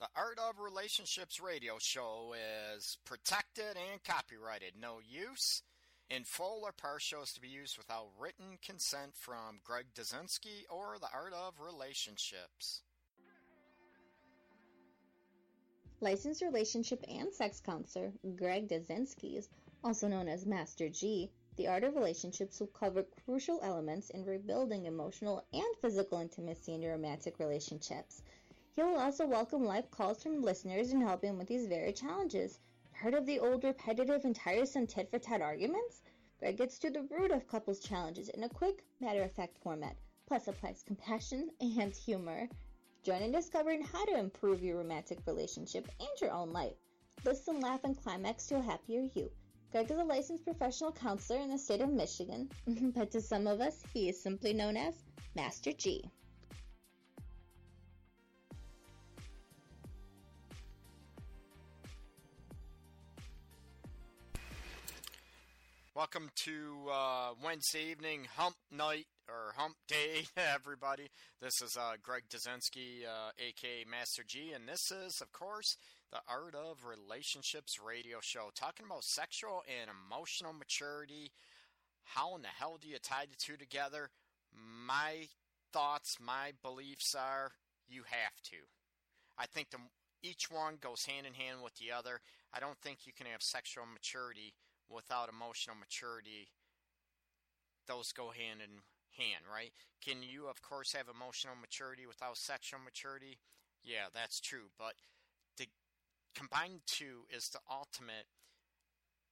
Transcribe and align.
The 0.00 0.08
Art 0.14 0.38
of 0.38 0.60
Relationships 0.60 1.40
radio 1.40 1.76
show 1.80 2.32
is 2.76 2.98
protected 3.04 3.76
and 3.76 4.00
copyrighted. 4.04 4.74
No 4.80 5.00
use 5.00 5.64
in 6.08 6.22
full 6.22 6.60
or 6.62 6.70
partial 6.70 7.24
is 7.24 7.32
to 7.32 7.40
be 7.40 7.48
used 7.48 7.76
without 7.76 8.06
written 8.16 8.58
consent 8.64 9.16
from 9.16 9.58
Greg 9.64 9.86
Dazinski 9.96 10.66
or 10.70 10.98
The 11.00 11.08
Art 11.12 11.32
of 11.32 11.58
Relationships. 11.58 12.82
Licensed 16.00 16.42
relationship 16.42 17.04
and 17.08 17.34
sex 17.34 17.60
counselor 17.60 18.12
Greg 18.36 18.68
Dazinski, 18.68 19.44
also 19.82 20.06
known 20.06 20.28
as 20.28 20.46
Master 20.46 20.88
G, 20.88 21.28
The 21.56 21.66
Art 21.66 21.82
of 21.82 21.96
Relationships 21.96 22.60
will 22.60 22.68
cover 22.68 23.04
crucial 23.24 23.58
elements 23.64 24.10
in 24.10 24.24
rebuilding 24.24 24.86
emotional 24.86 25.44
and 25.52 25.76
physical 25.80 26.20
intimacy 26.20 26.72
in 26.72 26.82
your 26.82 26.92
romantic 26.92 27.40
relationships. 27.40 28.22
He 28.78 28.84
will 28.84 29.00
also 29.00 29.26
welcome 29.26 29.64
live 29.64 29.90
calls 29.90 30.22
from 30.22 30.40
listeners 30.40 30.92
and 30.92 31.02
help 31.02 31.24
him 31.24 31.36
with 31.36 31.48
these 31.48 31.66
very 31.66 31.92
challenges. 31.92 32.60
Heard 32.92 33.14
of 33.14 33.26
the 33.26 33.40
old 33.40 33.64
repetitive 33.64 34.24
and 34.24 34.36
tiresome 34.36 34.86
tit 34.86 35.10
for 35.10 35.18
tat 35.18 35.40
arguments? 35.40 36.00
Greg 36.38 36.58
gets 36.58 36.78
to 36.78 36.90
the 36.90 37.02
root 37.02 37.32
of 37.32 37.48
couples' 37.48 37.80
challenges 37.80 38.28
in 38.28 38.44
a 38.44 38.48
quick, 38.48 38.84
matter 39.00 39.24
of 39.24 39.32
fact 39.32 39.58
format, 39.58 39.96
plus 40.28 40.46
applies 40.46 40.84
compassion 40.84 41.50
and 41.60 41.92
humor. 41.92 42.48
Join 43.02 43.20
in 43.20 43.32
discovering 43.32 43.82
how 43.82 44.04
to 44.04 44.16
improve 44.16 44.62
your 44.62 44.76
romantic 44.76 45.26
relationship 45.26 45.90
and 45.98 46.20
your 46.20 46.30
own 46.30 46.52
life. 46.52 46.76
Listen, 47.24 47.58
laugh, 47.58 47.82
and 47.82 48.00
climax 48.00 48.46
to 48.46 48.58
a 48.58 48.62
happier 48.62 49.08
you. 49.16 49.28
Greg 49.72 49.90
is 49.90 49.98
a 49.98 50.04
licensed 50.04 50.44
professional 50.44 50.92
counselor 50.92 51.40
in 51.40 51.50
the 51.50 51.58
state 51.58 51.80
of 51.80 51.90
Michigan, 51.90 52.48
but 52.94 53.10
to 53.10 53.20
some 53.20 53.48
of 53.48 53.60
us, 53.60 53.82
he 53.92 54.08
is 54.08 54.22
simply 54.22 54.52
known 54.52 54.76
as 54.76 54.94
Master 55.34 55.72
G. 55.72 56.08
Welcome 65.98 66.30
to 66.44 66.90
uh, 66.92 67.30
Wednesday 67.44 67.90
evening 67.90 68.28
hump 68.36 68.54
night 68.70 69.08
or 69.28 69.52
hump 69.56 69.74
day, 69.88 70.28
everybody. 70.36 71.08
This 71.42 71.60
is 71.60 71.76
uh, 71.76 71.94
Greg 72.00 72.22
Dazinski, 72.30 73.02
uh, 73.04 73.32
aka 73.36 73.84
Master 73.90 74.22
G, 74.24 74.52
and 74.54 74.68
this 74.68 74.92
is, 74.92 75.20
of 75.20 75.32
course, 75.32 75.76
the 76.12 76.20
Art 76.28 76.54
of 76.54 76.84
Relationships 76.86 77.80
radio 77.84 78.18
show, 78.20 78.50
talking 78.54 78.86
about 78.86 79.02
sexual 79.02 79.64
and 79.66 79.90
emotional 79.90 80.52
maturity. 80.52 81.32
How 82.04 82.36
in 82.36 82.42
the 82.42 82.54
hell 82.56 82.78
do 82.80 82.86
you 82.86 82.98
tie 83.02 83.26
the 83.28 83.36
two 83.36 83.56
together? 83.56 84.10
My 84.54 85.26
thoughts, 85.72 86.18
my 86.24 86.52
beliefs 86.62 87.16
are 87.18 87.50
you 87.88 88.02
have 88.06 88.40
to. 88.50 88.56
I 89.36 89.46
think 89.46 89.70
the, 89.70 89.78
each 90.22 90.48
one 90.48 90.76
goes 90.80 91.06
hand 91.06 91.26
in 91.26 91.34
hand 91.34 91.64
with 91.64 91.74
the 91.74 91.90
other. 91.90 92.20
I 92.54 92.60
don't 92.60 92.78
think 92.78 92.98
you 93.04 93.12
can 93.12 93.26
have 93.26 93.42
sexual 93.42 93.84
maturity 93.92 94.54
without 94.90 95.28
emotional 95.28 95.76
maturity, 95.76 96.48
those 97.86 98.12
go 98.12 98.30
hand 98.30 98.60
in 98.62 98.82
hand, 99.16 99.44
right? 99.52 99.72
Can 100.04 100.22
you, 100.22 100.46
of 100.48 100.62
course, 100.62 100.92
have 100.92 101.08
emotional 101.08 101.54
maturity 101.60 102.06
without 102.06 102.36
sexual 102.36 102.80
maturity? 102.80 103.38
Yeah, 103.84 104.06
that's 104.12 104.40
true. 104.40 104.70
But 104.78 104.94
the 105.56 105.66
combined 106.34 106.80
two 106.86 107.26
is 107.30 107.48
the 107.48 107.60
ultimate 107.70 108.26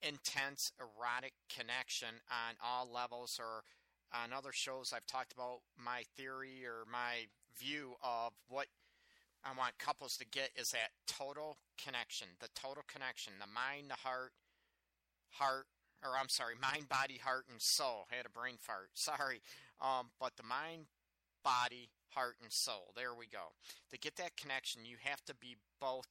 intense 0.02 0.72
erotic 0.78 1.32
connection 1.48 2.20
on 2.30 2.54
all 2.62 2.88
levels 2.92 3.38
or 3.40 3.64
on 4.12 4.32
other 4.32 4.52
shows 4.52 4.92
I've 4.94 5.06
talked 5.06 5.32
about 5.32 5.60
my 5.76 6.02
theory 6.16 6.64
or 6.64 6.84
my 6.90 7.26
view 7.58 7.94
of 8.02 8.32
what 8.48 8.66
I 9.44 9.56
want 9.56 9.78
couples 9.78 10.16
to 10.18 10.26
get 10.26 10.50
is 10.56 10.70
that 10.72 10.90
total 11.06 11.58
connection, 11.82 12.28
the 12.40 12.48
total 12.54 12.82
connection, 12.86 13.34
the 13.40 13.46
mind, 13.46 13.90
the 13.90 13.94
heart, 13.94 14.32
heart, 15.30 15.66
or 16.02 16.10
I'm 16.18 16.28
sorry, 16.28 16.54
mind, 16.60 16.88
body, 16.88 17.18
heart, 17.22 17.46
and 17.50 17.60
soul. 17.60 18.06
I 18.12 18.16
had 18.16 18.26
a 18.26 18.30
brain 18.30 18.56
fart. 18.58 18.90
Sorry. 18.94 19.40
Um, 19.80 20.10
but 20.20 20.36
the 20.36 20.42
mind, 20.42 20.86
body, 21.44 21.90
heart, 22.10 22.36
and 22.42 22.52
soul. 22.52 22.92
There 22.96 23.14
we 23.14 23.26
go. 23.26 23.54
To 23.90 23.98
get 23.98 24.16
that 24.16 24.36
connection, 24.36 24.84
you 24.84 24.96
have 25.02 25.24
to 25.26 25.34
be 25.34 25.56
both 25.80 26.08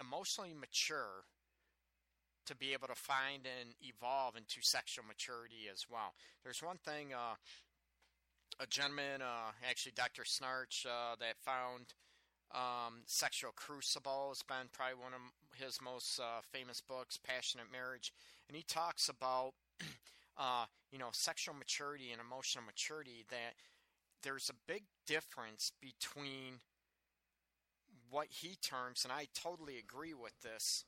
emotionally 0.00 0.54
mature 0.58 1.24
to 2.46 2.56
be 2.56 2.72
able 2.72 2.88
to 2.88 2.94
find 2.94 3.42
and 3.44 3.74
evolve 3.82 4.36
into 4.36 4.62
sexual 4.62 5.04
maturity 5.04 5.68
as 5.70 5.86
well. 5.90 6.14
There's 6.44 6.62
one 6.62 6.78
thing, 6.78 7.12
uh, 7.12 7.34
a 8.60 8.66
gentleman, 8.66 9.20
uh, 9.20 9.50
actually 9.68 9.92
Dr. 9.96 10.22
Schnarch, 10.22 10.86
uh, 10.86 11.16
that 11.18 11.36
found 11.42 11.92
um, 12.54 13.02
Sexual 13.06 13.52
Crucible 13.56 14.28
has 14.28 14.42
been 14.42 14.68
probably 14.72 15.02
one 15.02 15.12
of 15.12 15.20
his 15.58 15.80
most 15.82 16.20
uh, 16.20 16.40
famous 16.52 16.80
books, 16.80 17.18
Passionate 17.18 17.66
Marriage, 17.72 18.12
and 18.48 18.56
he 18.56 18.62
talks 18.62 19.08
about 19.08 19.52
uh, 20.38 20.66
you 20.92 20.98
know 20.98 21.08
sexual 21.12 21.54
maturity 21.54 22.12
and 22.12 22.20
emotional 22.20 22.64
maturity. 22.64 23.24
That 23.30 23.54
there's 24.22 24.48
a 24.48 24.72
big 24.72 24.84
difference 25.06 25.72
between 25.80 26.60
what 28.10 28.28
he 28.30 28.56
terms, 28.62 29.04
and 29.04 29.12
I 29.12 29.26
totally 29.34 29.78
agree 29.78 30.14
with 30.14 30.40
this, 30.42 30.84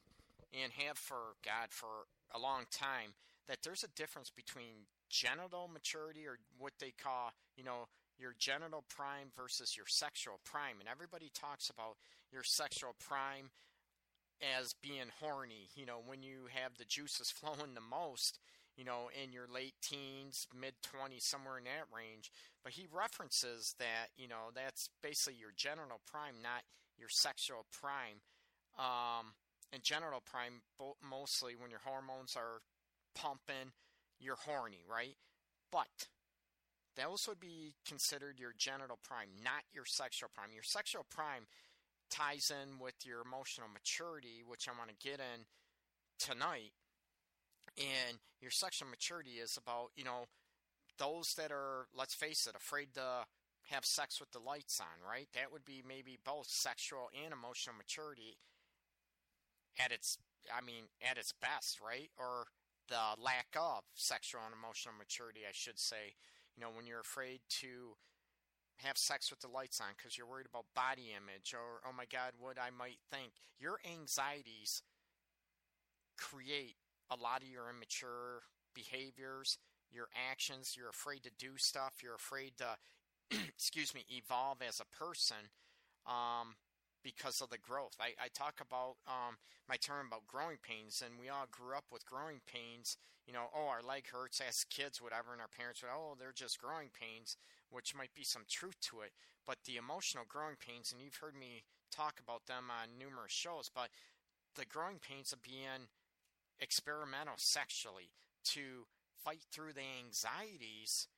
and 0.52 0.72
have 0.72 0.96
for 0.96 1.36
God 1.44 1.68
for 1.70 2.06
a 2.32 2.38
long 2.38 2.64
time. 2.70 3.14
That 3.48 3.58
there's 3.64 3.82
a 3.82 3.88
difference 3.96 4.30
between 4.30 4.86
genital 5.10 5.68
maturity 5.72 6.26
or 6.26 6.38
what 6.58 6.74
they 6.78 6.92
call 7.02 7.32
you 7.56 7.64
know 7.64 7.88
your 8.18 8.34
genital 8.38 8.84
prime 8.88 9.28
versus 9.36 9.76
your 9.76 9.86
sexual 9.86 10.40
prime. 10.44 10.80
And 10.80 10.88
everybody 10.88 11.30
talks 11.32 11.70
about 11.70 11.96
your 12.32 12.42
sexual 12.42 12.94
prime 12.98 13.50
as 14.58 14.74
being 14.82 15.10
horny, 15.20 15.68
you 15.74 15.86
know, 15.86 16.00
when 16.04 16.22
you 16.22 16.46
have 16.52 16.76
the 16.76 16.84
juices 16.84 17.30
flowing 17.34 17.74
the 17.74 17.80
most, 17.80 18.38
you 18.76 18.84
know, 18.84 19.10
in 19.22 19.32
your 19.32 19.46
late 19.52 19.74
teens, 19.82 20.46
mid 20.54 20.74
20s, 20.82 21.22
somewhere 21.22 21.58
in 21.58 21.64
that 21.64 21.86
range. 21.94 22.30
But 22.62 22.72
he 22.72 22.86
references 22.92 23.74
that, 23.78 24.10
you 24.16 24.28
know, 24.28 24.50
that's 24.54 24.90
basically 25.02 25.38
your 25.40 25.52
genital 25.56 26.00
prime, 26.06 26.42
not 26.42 26.62
your 26.98 27.08
sexual 27.08 27.66
prime. 27.72 28.22
Um, 28.78 29.34
and 29.72 29.82
genital 29.82 30.22
prime, 30.24 30.62
mostly 31.02 31.54
when 31.58 31.70
your 31.70 31.80
hormones 31.84 32.36
are 32.36 32.62
pumping, 33.14 33.74
you're 34.20 34.36
horny, 34.36 34.84
right? 34.88 35.16
But 35.70 36.08
those 36.98 37.26
would 37.28 37.40
be 37.40 37.74
considered 37.86 38.38
your 38.38 38.52
genital 38.56 38.98
prime, 39.02 39.28
not 39.42 39.62
your 39.72 39.84
sexual 39.84 40.28
prime. 40.34 40.50
Your 40.52 40.62
sexual 40.62 41.06
prime 41.08 41.46
ties 42.10 42.50
in 42.50 42.78
with 42.78 42.94
your 43.04 43.20
emotional 43.20 43.68
maturity, 43.72 44.42
which 44.46 44.68
I 44.68 44.72
want 44.76 44.90
to 44.90 45.08
get 45.08 45.20
in 45.20 45.46
tonight. 46.18 46.72
And 47.76 48.18
your 48.40 48.50
sexual 48.50 48.88
maturity 48.88 49.38
is 49.42 49.56
about, 49.56 49.90
you 49.96 50.04
know, 50.04 50.26
those 50.98 51.34
that 51.34 51.52
are, 51.52 51.86
let's 51.94 52.14
face 52.14 52.46
it, 52.46 52.56
afraid 52.56 52.94
to 52.94 53.26
have 53.70 53.84
sex 53.84 54.18
with 54.18 54.32
the 54.32 54.40
lights 54.40 54.80
on, 54.80 55.06
right? 55.06 55.28
That 55.34 55.52
would 55.52 55.64
be 55.64 55.82
maybe 55.86 56.18
both 56.24 56.48
sexual 56.48 57.08
and 57.24 57.32
emotional 57.32 57.76
maturity 57.76 58.38
at 59.78 59.92
its, 59.92 60.18
I 60.52 60.64
mean, 60.64 60.84
at 61.08 61.18
its 61.18 61.32
best, 61.32 61.78
right? 61.80 62.10
Or 62.18 62.46
the 62.88 63.22
lack 63.22 63.54
of 63.54 63.84
sexual 63.94 64.40
and 64.44 64.54
emotional 64.54 64.94
maturity, 64.98 65.40
I 65.46 65.52
should 65.52 65.78
say. 65.78 66.16
You 66.58 66.64
know, 66.64 66.70
when 66.74 66.88
you're 66.88 66.98
afraid 66.98 67.38
to 67.62 67.94
have 68.78 68.98
sex 68.98 69.30
with 69.30 69.38
the 69.38 69.46
lights 69.46 69.80
on 69.80 69.94
because 69.96 70.18
you're 70.18 70.26
worried 70.26 70.46
about 70.50 70.64
body 70.74 71.14
image 71.14 71.54
or, 71.54 71.78
oh 71.86 71.94
my 71.96 72.04
God, 72.10 72.32
what 72.36 72.58
I 72.58 72.70
might 72.76 72.98
think. 73.12 73.30
Your 73.60 73.78
anxieties 73.86 74.82
create 76.16 76.74
a 77.10 77.14
lot 77.14 77.42
of 77.42 77.48
your 77.48 77.70
immature 77.70 78.42
behaviors, 78.74 79.58
your 79.92 80.08
actions. 80.30 80.74
You're 80.76 80.90
afraid 80.90 81.22
to 81.22 81.30
do 81.38 81.58
stuff. 81.58 82.02
You're 82.02 82.16
afraid 82.16 82.54
to, 82.58 82.76
excuse 83.48 83.94
me, 83.94 84.04
evolve 84.10 84.58
as 84.66 84.80
a 84.80 84.96
person. 84.96 85.54
Um, 86.06 86.56
because 87.08 87.40
of 87.40 87.48
the 87.48 87.56
growth. 87.56 87.96
I, 87.96 88.12
I 88.20 88.28
talk 88.28 88.60
about 88.60 89.00
um, 89.08 89.40
my 89.64 89.76
term 89.80 90.12
about 90.12 90.28
growing 90.28 90.60
pains, 90.60 91.00
and 91.00 91.16
we 91.16 91.32
all 91.32 91.48
grew 91.50 91.72
up 91.72 91.88
with 91.90 92.04
growing 92.04 92.44
pains. 92.44 92.98
You 93.24 93.32
know, 93.32 93.48
oh, 93.56 93.72
our 93.72 93.80
leg 93.80 94.04
hurts 94.12 94.42
as 94.46 94.68
kids, 94.68 95.00
whatever, 95.00 95.32
and 95.32 95.40
our 95.40 95.48
parents 95.48 95.80
would, 95.80 95.88
oh, 95.88 96.16
they're 96.20 96.36
just 96.36 96.60
growing 96.60 96.92
pains, 96.92 97.38
which 97.72 97.96
might 97.96 98.12
be 98.12 98.24
some 98.24 98.44
truth 98.44 98.76
to 98.92 99.00
it. 99.00 99.12
But 99.46 99.64
the 99.64 99.80
emotional 99.80 100.28
growing 100.28 100.56
pains, 100.60 100.92
and 100.92 101.00
you've 101.00 101.16
heard 101.16 101.32
me 101.32 101.64
talk 101.90 102.20
about 102.20 102.44
them 102.44 102.68
on 102.68 103.00
numerous 103.00 103.32
shows, 103.32 103.70
but 103.72 103.88
the 104.54 104.68
growing 104.68 105.00
pains 105.00 105.32
of 105.32 105.40
being 105.40 105.88
experimental 106.60 107.40
sexually 107.40 108.12
to 108.52 108.84
fight 109.24 109.48
through 109.50 109.72
the 109.72 109.88
anxieties 110.04 111.08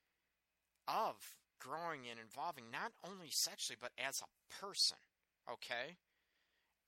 of 0.87 1.35
growing 1.59 2.07
and 2.09 2.23
evolving, 2.23 2.71
not 2.71 2.93
only 3.03 3.31
sexually, 3.31 3.79
but 3.81 3.91
as 3.99 4.23
a 4.23 4.31
person 4.63 4.99
okay, 5.53 5.97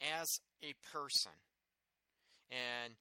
as 0.00 0.40
a 0.62 0.74
person. 0.92 1.32
And 2.50 2.94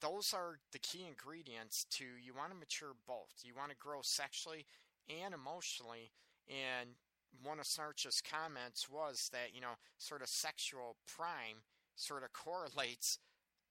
those 0.00 0.32
are 0.32 0.58
the 0.72 0.78
key 0.78 1.04
ingredients 1.06 1.84
to 1.98 2.04
you 2.04 2.32
want 2.34 2.52
to 2.52 2.58
mature 2.58 2.94
both. 3.06 3.44
You 3.44 3.52
want 3.56 3.70
to 3.70 3.76
grow 3.76 4.00
sexually 4.02 4.64
and 5.08 5.34
emotionally. 5.34 6.10
And 6.48 6.96
one 7.42 7.60
of 7.60 7.66
Schnarch's 7.66 8.20
comments 8.24 8.88
was 8.88 9.28
that, 9.32 9.54
you 9.54 9.60
know, 9.60 9.78
sort 9.98 10.22
of 10.22 10.28
sexual 10.28 10.96
prime 11.06 11.62
sort 11.94 12.24
of 12.24 12.32
correlates 12.32 13.18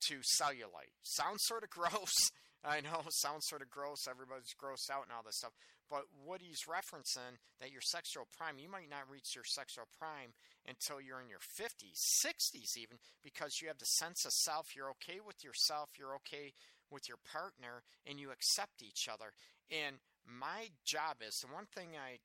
to 0.07 0.21
cellulite. 0.39 0.93
Sounds 1.01 1.43
sort 1.43 1.63
of 1.63 1.69
gross. 1.73 2.31
I 2.63 2.81
know, 2.81 3.03
sounds 3.09 3.47
sort 3.47 3.61
of 3.61 3.69
gross. 3.69 4.07
Everybody's 4.07 4.53
grossed 4.53 4.91
out 4.91 5.03
and 5.03 5.11
all 5.15 5.23
this 5.25 5.37
stuff. 5.37 5.53
But 5.89 6.06
what 6.24 6.41
he's 6.41 6.69
referencing 6.69 7.41
that 7.59 7.71
your 7.71 7.81
sexual 7.81 8.27
prime, 8.38 8.59
you 8.59 8.69
might 8.69 8.89
not 8.89 9.09
reach 9.09 9.33
your 9.33 9.44
sexual 9.44 9.86
prime 9.97 10.38
until 10.68 11.01
you're 11.01 11.21
in 11.21 11.30
your 11.30 11.41
50s, 11.41 11.97
60s 12.24 12.77
even, 12.77 12.97
because 13.24 13.57
you 13.62 13.68
have 13.68 13.80
the 13.80 13.86
sense 13.86 14.24
of 14.25 14.31
self. 14.31 14.75
You're 14.75 14.91
okay 15.01 15.19
with 15.25 15.44
yourself. 15.44 15.89
You're 15.97 16.15
okay 16.15 16.53
with 16.91 17.07
your 17.07 17.18
partner, 17.31 17.83
and 18.06 18.19
you 18.19 18.31
accept 18.31 18.81
each 18.81 19.07
other. 19.12 19.33
And 19.69 19.97
my 20.25 20.69
job 20.86 21.18
is 21.25 21.38
the 21.41 21.53
one 21.53 21.65
thing 21.65 21.89
I, 21.94 22.18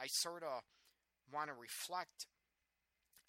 I 0.00 0.06
sort 0.08 0.42
of 0.42 0.62
want 1.32 1.48
to 1.48 1.54
reflect 1.54 2.26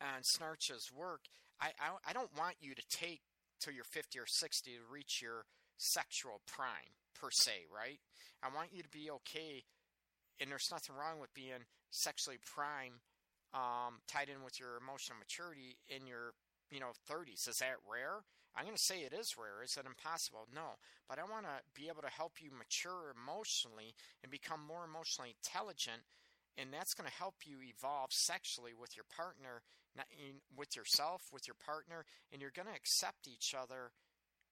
on 0.01 0.23
Schnarch's 0.23 0.91
work. 0.91 1.21
I, 1.61 1.71
I, 1.79 2.09
I 2.09 2.13
don't 2.13 2.35
want 2.37 2.55
you 2.59 2.75
to 2.75 2.83
take 2.89 3.21
till 3.59 3.73
you're 3.73 3.83
50 3.85 4.19
or 4.19 4.27
60 4.27 4.71
to 4.71 4.93
reach 4.93 5.21
your 5.21 5.45
sexual 5.77 6.41
prime 6.47 6.95
per 7.19 7.29
se, 7.31 7.65
right? 7.73 7.99
I 8.41 8.53
want 8.53 8.73
you 8.73 8.83
to 8.83 8.89
be 8.89 9.09
okay, 9.23 9.63
and 10.39 10.51
there's 10.51 10.69
nothing 10.71 10.95
wrong 10.95 11.19
with 11.19 11.33
being 11.33 11.63
sexually 11.91 12.37
prime, 12.43 12.99
um, 13.53 14.01
tied 14.09 14.29
in 14.29 14.43
with 14.43 14.59
your 14.59 14.77
emotional 14.77 15.19
maturity 15.19 15.77
in 15.87 16.07
your 16.07 16.33
you 16.71 16.79
know 16.79 16.91
30s. 17.09 17.47
Is 17.47 17.57
that 17.61 17.77
rare? 17.85 18.25
I'm 18.55 18.65
going 18.65 18.77
to 18.77 18.89
say 18.89 19.01
it 19.01 19.17
is 19.17 19.33
rare. 19.37 19.65
Is 19.65 19.77
it 19.77 19.89
impossible? 19.89 20.45
No. 20.53 20.77
But 21.09 21.17
I 21.17 21.25
want 21.25 21.49
to 21.49 21.57
be 21.73 21.89
able 21.89 22.05
to 22.05 22.13
help 22.13 22.37
you 22.37 22.53
mature 22.53 23.09
emotionally 23.09 23.97
and 24.21 24.29
become 24.29 24.61
more 24.61 24.85
emotionally 24.85 25.33
intelligent. 25.33 26.05
And 26.53 26.69
that's 26.69 26.93
going 26.93 27.09
to 27.09 27.17
help 27.17 27.49
you 27.49 27.65
evolve 27.65 28.13
sexually 28.13 28.77
with 28.77 28.93
your 28.93 29.09
partner, 29.09 29.65
not 29.97 30.05
with 30.53 30.77
yourself, 30.77 31.25
with 31.33 31.49
your 31.49 31.57
partner. 31.57 32.05
And 32.29 32.45
you're 32.45 32.53
going 32.53 32.69
to 32.69 32.77
accept 32.77 33.25
each 33.25 33.57
other 33.57 33.89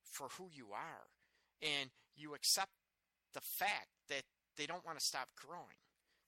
for 0.02 0.34
who 0.34 0.50
you 0.50 0.74
are. 0.74 1.06
And 1.62 1.94
you 2.16 2.34
accept 2.34 2.72
the 3.34 3.42
fact 3.60 3.88
that 4.10 4.24
they 4.58 4.66
don't 4.66 4.86
want 4.86 5.00
to 5.00 5.06
stop 5.06 5.30
growing. 5.36 5.80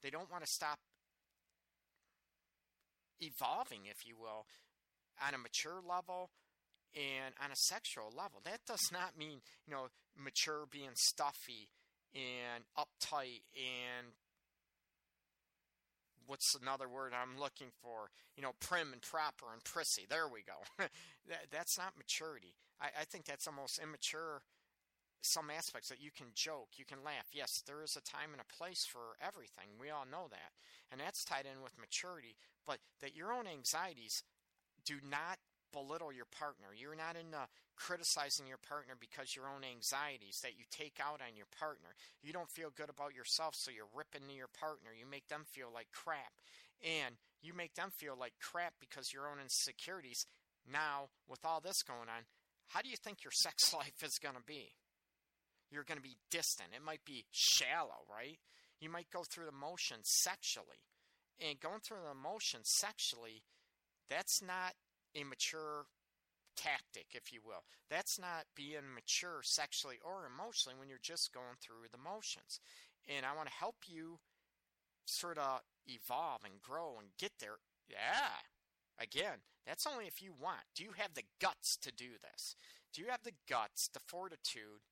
They 0.02 0.10
don't 0.10 0.32
want 0.32 0.44
to 0.44 0.52
stop 0.52 0.80
evolving, 3.20 3.86
if 3.86 4.06
you 4.06 4.16
will, 4.20 4.46
on 5.26 5.34
a 5.34 5.38
mature 5.38 5.80
level 5.88 6.30
and 6.96 7.34
on 7.44 7.52
a 7.52 7.56
sexual 7.56 8.12
level. 8.16 8.42
That 8.44 8.60
does 8.68 8.90
not 8.92 9.18
mean, 9.18 9.42
you 9.68 9.74
know, 9.74 9.88
mature 10.18 10.66
being 10.70 10.92
stuffy 10.96 11.70
and 12.14 12.64
uptight 12.78 13.42
and 13.56 14.14
what's 16.26 16.56
another 16.62 16.88
word 16.88 17.12
I'm 17.14 17.40
looking 17.40 17.68
for? 17.82 18.10
You 18.36 18.44
know, 18.44 18.52
prim 18.60 18.94
and 18.94 19.02
proper 19.02 19.52
and 19.52 19.64
prissy. 19.64 20.06
There 20.10 20.28
we 20.28 20.42
go. 20.44 20.86
that, 21.30 21.48
that's 21.52 21.78
not 21.78 21.98
maturity. 21.98 22.56
I, 22.80 23.02
I 23.02 23.04
think 23.06 23.26
that's 23.26 23.48
almost 23.48 23.80
immature 23.82 24.42
some 25.24 25.50
aspects 25.50 25.90
that 25.90 26.02
you 26.02 26.12
can 26.12 26.28
joke, 26.36 26.76
you 26.76 26.86
can 26.86 27.04
laugh. 27.04 27.32
Yes, 27.32 27.64
there 27.66 27.82
is 27.82 27.96
a 27.96 28.04
time 28.04 28.32
and 28.32 28.42
a 28.42 28.54
place 28.58 28.86
for 28.86 29.16
everything. 29.24 29.80
We 29.80 29.90
all 29.90 30.06
know 30.06 30.28
that. 30.30 30.52
And 30.92 31.00
that's 31.00 31.24
tied 31.24 31.48
in 31.48 31.64
with 31.64 31.80
maturity, 31.80 32.36
but 32.68 32.80
that 33.02 33.16
your 33.16 33.32
own 33.32 33.48
anxieties 33.48 34.24
do 34.86 35.00
not 35.02 35.40
belittle 35.72 36.14
your 36.14 36.30
partner. 36.30 36.70
You're 36.76 36.96
not 36.96 37.18
into 37.18 37.50
criticizing 37.76 38.46
your 38.46 38.62
partner 38.62 38.94
because 39.00 39.36
your 39.36 39.50
own 39.50 39.66
anxieties 39.66 40.38
that 40.44 40.60
you 40.60 40.68
take 40.70 41.02
out 41.02 41.20
on 41.24 41.36
your 41.36 41.50
partner. 41.58 41.98
You 42.22 42.32
don't 42.32 42.52
feel 42.52 42.70
good 42.70 42.92
about 42.92 43.16
yourself, 43.16 43.56
so 43.58 43.72
you're 43.72 43.90
ripping 43.96 44.30
to 44.30 44.36
your 44.36 44.52
partner. 44.54 44.94
You 44.94 45.10
make 45.10 45.28
them 45.28 45.44
feel 45.50 45.74
like 45.74 45.90
crap. 45.92 46.38
And 46.84 47.16
you 47.42 47.54
make 47.56 47.74
them 47.74 47.90
feel 47.98 48.16
like 48.20 48.38
crap 48.40 48.78
because 48.80 49.12
your 49.12 49.28
own 49.28 49.42
insecurities. 49.42 50.28
Now, 50.70 51.10
with 51.28 51.44
all 51.44 51.60
this 51.60 51.82
going 51.82 52.12
on, 52.12 52.30
how 52.70 52.82
do 52.82 52.90
you 52.90 52.98
think 52.98 53.24
your 53.24 53.34
sex 53.34 53.74
life 53.74 54.04
is 54.04 54.20
going 54.22 54.36
to 54.36 54.46
be? 54.46 54.72
You're 55.74 55.84
going 55.84 55.98
to 55.98 56.04
be 56.04 56.18
distant. 56.32 56.70
It 56.76 56.84
might 56.84 57.06
be 57.06 57.26
shallow, 57.32 58.06
right? 58.10 58.38
You 58.80 58.90
might 58.90 59.12
go 59.12 59.24
through 59.24 59.46
the 59.46 59.52
motions 59.52 60.08
sexually. 60.08 60.82
And 61.42 61.60
going 61.60 61.80
through 61.80 62.06
the 62.08 62.16
motions 62.16 62.70
sexually, 62.70 63.44
that's 64.10 64.42
not 64.42 64.74
a 65.16 65.24
mature 65.24 65.86
tactic, 66.56 67.08
if 67.14 67.34
you 67.34 67.40
will. 67.44 67.64
That's 67.90 68.20
not 68.20 68.46
being 68.56 68.94
mature 68.94 69.42
sexually 69.44 69.98
or 70.04 70.28
emotionally 70.28 70.78
when 70.78 70.90
you're 70.90 71.02
just 71.02 71.34
going 71.34 71.58
through 71.62 71.90
the 71.92 71.98
motions. 71.98 72.60
And 73.10 73.26
I 73.26 73.36
want 73.36 73.50
to 73.50 73.56
help 73.56 73.76
you 73.88 74.20
sort 75.06 75.38
of 75.38 75.62
evolve 75.88 76.42
and 76.46 76.62
grow 76.62 76.98
and 77.00 77.10
get 77.20 77.34
there. 77.40 77.58
Yeah. 77.90 78.40
Again, 79.00 79.42
that's 79.66 79.88
only 79.88 80.06
if 80.06 80.22
you 80.22 80.34
want. 80.40 80.64
Do 80.76 80.84
you 80.84 80.92
have 80.98 81.14
the 81.14 81.28
guts 81.42 81.78
to 81.82 81.92
do 81.92 82.20
this? 82.22 82.56
Do 82.94 83.02
you 83.02 83.08
have 83.10 83.24
the 83.24 83.34
guts, 83.50 83.90
the 83.92 84.00
fortitude 84.00 84.86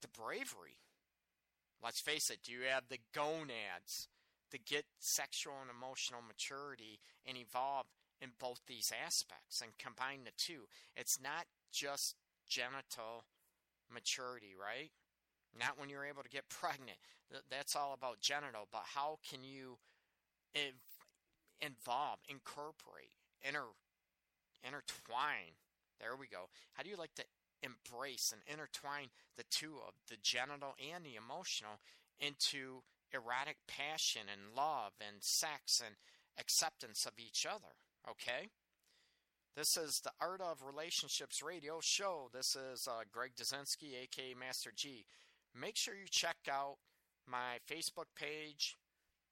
the 0.00 0.08
bravery. 0.08 0.78
Let's 1.82 2.00
face 2.00 2.30
it, 2.30 2.40
do 2.44 2.52
you 2.52 2.60
have 2.70 2.84
the 2.88 2.98
gonads 3.14 4.08
to 4.50 4.58
get 4.58 4.84
sexual 4.98 5.54
and 5.60 5.70
emotional 5.70 6.20
maturity 6.26 7.00
and 7.26 7.36
evolve 7.38 7.86
in 8.20 8.30
both 8.38 8.60
these 8.66 8.92
aspects 8.92 9.62
and 9.62 9.70
combine 9.78 10.24
the 10.24 10.32
two? 10.36 10.68
It's 10.96 11.18
not 11.22 11.46
just 11.72 12.16
genital 12.46 13.24
maturity, 13.92 14.54
right? 14.58 14.90
Not 15.58 15.78
when 15.78 15.88
you're 15.88 16.04
able 16.04 16.22
to 16.22 16.28
get 16.28 16.48
pregnant. 16.50 16.98
That's 17.50 17.76
all 17.76 17.94
about 17.94 18.20
genital, 18.20 18.68
but 18.70 18.82
how 18.94 19.18
can 19.28 19.40
you 19.42 19.78
involve, 21.60 22.18
incorporate, 22.28 23.14
inter, 23.46 23.64
intertwine? 24.64 25.56
There 26.00 26.16
we 26.16 26.26
go. 26.26 26.48
How 26.72 26.82
do 26.82 26.90
you 26.90 26.96
like 26.96 27.14
to 27.16 27.24
embrace 27.62 28.32
and 28.32 28.42
intertwine 28.46 29.08
the 29.36 29.44
two 29.50 29.76
of 29.86 29.94
the 30.08 30.16
genital 30.22 30.74
and 30.78 31.04
the 31.04 31.16
emotional 31.16 31.80
into 32.18 32.82
erotic 33.12 33.56
passion 33.66 34.22
and 34.30 34.54
love 34.56 34.92
and 35.00 35.22
sex 35.22 35.80
and 35.84 35.96
acceptance 36.38 37.06
of 37.06 37.12
each 37.18 37.46
other. 37.46 37.74
Okay? 38.08 38.48
This 39.56 39.76
is 39.76 40.00
the 40.04 40.12
Art 40.20 40.40
of 40.40 40.62
Relationships 40.64 41.42
radio 41.42 41.80
show. 41.82 42.30
This 42.32 42.54
is 42.54 42.86
uh, 42.88 43.02
Greg 43.12 43.32
Dazinski, 43.34 44.00
aka 44.02 44.34
Master 44.38 44.72
G. 44.74 45.04
Make 45.58 45.76
sure 45.76 45.94
you 45.94 46.06
check 46.08 46.36
out 46.48 46.76
my 47.26 47.58
Facebook 47.68 48.06
page, 48.16 48.76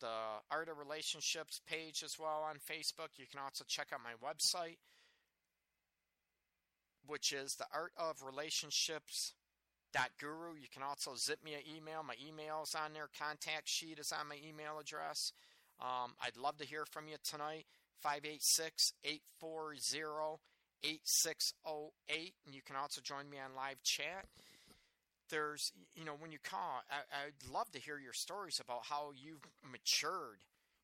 the 0.01 0.43
Art 0.51 0.69
of 0.69 0.79
Relationships 0.79 1.61
page 1.67 2.03
as 2.03 2.19
well 2.19 2.45
on 2.49 2.57
Facebook. 2.57 3.15
You 3.17 3.27
can 3.31 3.41
also 3.41 3.65
check 3.69 3.89
out 3.93 4.01
my 4.03 4.19
website, 4.19 4.79
which 7.09 7.33
is 7.33 7.57
the 7.57 7.67
art 7.75 7.93
of 7.97 8.23
relationships 8.23 9.35
dot 9.93 10.11
guru. 10.21 10.55
You 10.55 10.69
can 10.73 10.83
also 10.83 11.15
zip 11.17 11.43
me 11.45 11.55
an 11.55 11.63
email. 11.67 12.03
My 12.03 12.15
email 12.27 12.63
is 12.63 12.75
on 12.75 12.93
there. 12.93 13.09
Contact 13.19 13.69
sheet 13.69 13.99
is 13.99 14.13
on 14.13 14.29
my 14.29 14.37
email 14.47 14.79
address. 14.79 15.33
Um, 15.81 16.13
I'd 16.23 16.37
love 16.37 16.59
to 16.59 16.67
hear 16.67 16.85
from 16.85 17.09
you 17.09 17.17
tonight. 17.25 17.67
586 18.03 18.93
840 19.05 20.39
8608. 20.85 22.35
And 22.47 22.55
you 22.55 22.63
can 22.65 22.77
also 22.77 23.01
join 23.01 23.29
me 23.31 23.39
on 23.39 23.57
live 23.57 23.83
chat. 23.83 24.27
There's, 25.31 25.73
you 25.95 26.05
know, 26.05 26.15
when 26.19 26.33
you 26.33 26.39
call, 26.43 26.83
I, 26.91 27.27
I'd 27.27 27.53
love 27.53 27.71
to 27.73 27.81
hear 27.81 27.99
your 27.99 28.13
stories 28.13 28.61
about 28.61 28.85
how 28.89 29.13
you've 29.15 29.45
matured 29.63 30.39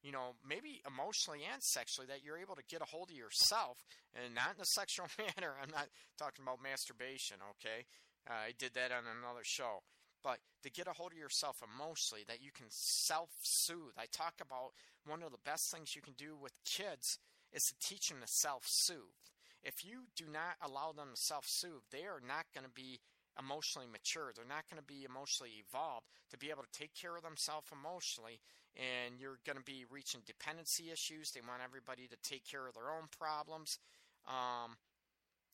you 0.04 0.12
know, 0.12 0.36
maybe 0.46 0.84
emotionally 0.84 1.40
and 1.48 1.64
sexually, 1.64 2.06
that 2.12 2.20
you're 2.22 2.36
able 2.36 2.54
to 2.54 2.68
get 2.68 2.84
a 2.84 2.84
hold 2.84 3.08
of 3.08 3.16
yourself 3.16 3.80
and 4.12 4.36
not 4.36 4.54
in 4.54 4.60
a 4.60 4.70
sexual 4.76 5.08
manner. 5.16 5.56
I'm 5.56 5.72
not 5.72 5.88
talking 6.20 6.44
about 6.44 6.62
masturbation, 6.62 7.40
okay? 7.56 7.88
Uh, 8.28 8.52
I 8.52 8.52
did 8.60 8.76
that 8.76 8.92
on 8.92 9.08
another 9.08 9.42
show. 9.42 9.80
But 10.22 10.38
to 10.62 10.70
get 10.70 10.88
a 10.88 10.96
hold 10.96 11.12
of 11.12 11.18
yourself 11.18 11.60
emotionally, 11.60 12.24
that 12.28 12.40
you 12.40 12.52
can 12.52 12.68
self 12.68 13.28
soothe. 13.42 13.96
I 13.96 14.06
talk 14.12 14.40
about 14.40 14.72
one 15.04 15.22
of 15.24 15.32
the 15.32 15.44
best 15.44 15.72
things 15.72 15.96
you 15.96 16.00
can 16.00 16.16
do 16.16 16.36
with 16.36 16.52
kids 16.64 17.18
is 17.52 17.62
to 17.64 17.74
teach 17.80 18.08
them 18.08 18.20
to 18.20 18.28
self 18.28 18.64
soothe. 18.64 19.24
If 19.62 19.84
you 19.84 20.08
do 20.16 20.24
not 20.24 20.56
allow 20.64 20.92
them 20.92 21.12
to 21.12 21.20
self 21.28 21.44
soothe, 21.44 21.84
they 21.92 22.04
are 22.04 22.24
not 22.24 22.48
going 22.56 22.64
to 22.64 22.72
be 22.72 23.00
emotionally 23.38 23.88
mature. 23.90 24.32
They're 24.32 24.48
not 24.48 24.64
going 24.70 24.80
to 24.80 24.86
be 24.86 25.04
emotionally 25.04 25.60
evolved 25.60 26.06
to 26.30 26.38
be 26.38 26.48
able 26.48 26.64
to 26.64 26.78
take 26.78 26.94
care 26.94 27.16
of 27.16 27.22
themselves 27.22 27.68
emotionally. 27.68 28.40
And 28.76 29.20
you're 29.20 29.38
going 29.46 29.58
to 29.58 29.64
be 29.64 29.84
reaching 29.88 30.20
dependency 30.26 30.90
issues. 30.90 31.30
They 31.30 31.40
want 31.40 31.62
everybody 31.62 32.08
to 32.08 32.16
take 32.28 32.42
care 32.44 32.66
of 32.66 32.74
their 32.74 32.90
own 32.90 33.06
problems. 33.16 33.78
Um, 34.26 34.76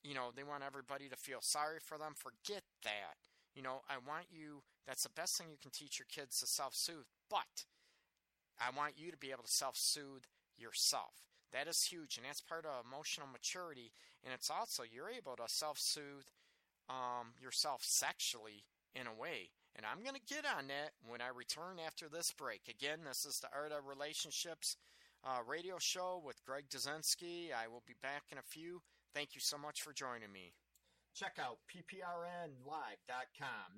you 0.03 0.15
know, 0.15 0.31
they 0.35 0.43
want 0.45 0.65
everybody 0.65 1.09
to 1.09 1.17
feel 1.17 1.41
sorry 1.41 1.79
for 1.85 1.99
them. 1.99 2.15
Forget 2.17 2.63
that. 2.85 3.21
You 3.55 3.63
know, 3.63 3.83
I 3.91 3.99
want 4.09 4.27
you, 4.31 4.63
that's 4.87 5.03
the 5.03 5.11
best 5.11 5.37
thing 5.37 5.49
you 5.51 5.59
can 5.61 5.71
teach 5.71 5.99
your 5.99 6.07
kids 6.09 6.41
to 6.41 6.47
self 6.47 6.75
soothe. 6.75 7.05
But 7.29 7.67
I 8.59 8.71
want 8.77 8.95
you 8.97 9.11
to 9.11 9.17
be 9.17 9.31
able 9.31 9.45
to 9.45 9.53
self 9.53 9.77
soothe 9.77 10.25
yourself. 10.57 11.25
That 11.53 11.67
is 11.67 11.83
huge, 11.83 12.17
and 12.17 12.25
that's 12.25 12.41
part 12.41 12.65
of 12.65 12.87
emotional 12.87 13.27
maturity. 13.27 13.93
And 14.25 14.33
it's 14.33 14.51
also, 14.51 14.85
you're 14.85 15.11
able 15.11 15.37
to 15.37 15.49
self 15.49 15.79
soothe 15.79 16.29
um, 16.89 17.35
yourself 17.43 17.83
sexually 17.83 18.65
in 18.95 19.07
a 19.07 19.15
way. 19.15 19.51
And 19.81 19.89
I'm 19.89 20.05
going 20.05 20.13
to 20.13 20.35
get 20.35 20.45
on 20.45 20.69
that 20.69 20.93
when 21.09 21.23
I 21.23 21.33
return 21.33 21.81
after 21.81 22.05
this 22.07 22.37
break. 22.37 22.69
Again, 22.69 22.99
this 23.09 23.25
is 23.25 23.41
the 23.41 23.49
Art 23.49 23.73
of 23.73 23.89
Relationships 23.89 24.77
uh, 25.25 25.41
radio 25.49 25.79
show 25.79 26.21
with 26.23 26.45
Greg 26.45 26.69
Dudzinski. 26.69 27.49
I 27.49 27.67
will 27.67 27.83
be 27.87 27.97
back 28.03 28.25
in 28.31 28.37
a 28.37 28.45
few. 28.45 28.83
Thank 29.15 29.35
you 29.35 29.41
so 29.41 29.57
much 29.57 29.81
for 29.81 29.95
joining 29.95 30.31
me. 30.33 30.53
Check 31.17 31.39
out 31.41 31.65
pprnlive.com. 31.73 32.61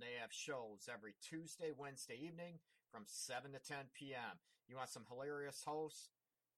They 0.00 0.18
have 0.21 0.32
shows 0.32 0.90
every 0.92 1.14
Tuesday, 1.23 1.71
Wednesday 1.71 2.18
evening 2.21 2.59
from 2.90 3.04
7 3.06 3.52
to 3.52 3.61
10 3.61 3.76
p.m. 3.94 4.42
You 4.66 4.75
want 4.75 4.88
some 4.88 5.06
hilarious 5.09 5.62
hosts, 5.64 6.09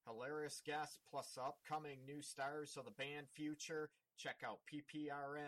hilarious 0.09 0.63
guests, 0.65 1.01
plus 1.11 1.37
upcoming 1.37 1.99
new 2.07 2.23
stars 2.23 2.79
of 2.79 2.87
the 2.87 2.93
band 2.93 3.27
Future? 3.35 3.91
Check 4.17 4.37
out 4.43 4.61
pprnlive.com. 4.73 5.45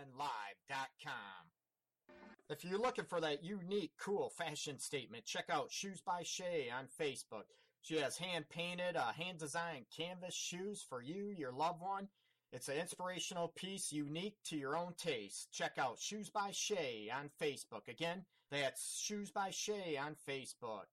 If 2.49 2.65
you're 2.65 2.79
looking 2.79 3.07
for 3.07 3.21
that 3.21 3.43
unique, 3.43 3.93
cool 3.99 4.31
fashion 4.31 4.79
statement, 4.79 5.25
check 5.25 5.47
out 5.51 5.73
Shoes 5.73 6.01
by 6.01 6.23
Shay 6.23 6.71
on 6.71 6.87
Facebook. 6.87 7.47
She 7.83 7.97
has 7.99 8.17
hand 8.17 8.49
painted, 8.49 8.97
uh, 8.97 9.13
hand 9.13 9.39
designed 9.39 9.87
canvas 9.97 10.35
shoes 10.35 10.85
for 10.89 11.03
you, 11.03 11.35
your 11.37 11.53
loved 11.53 11.81
one. 11.81 12.09
It's 12.53 12.69
an 12.69 12.79
inspirational 12.79 13.49
piece 13.49 13.93
unique 13.93 14.37
to 14.45 14.57
your 14.57 14.77
own 14.77 14.95
taste. 14.97 15.49
Check 15.53 15.73
out 15.77 15.99
Shoes 15.99 16.31
by 16.31 16.53
Shay 16.53 17.11
on 17.13 17.31
Facebook. 17.41 17.89
Again, 17.89 18.25
that's 18.51 19.01
Shoes 19.01 19.31
by 19.31 19.51
Shay 19.51 19.97
on 19.97 20.15
Facebook. 20.29 20.87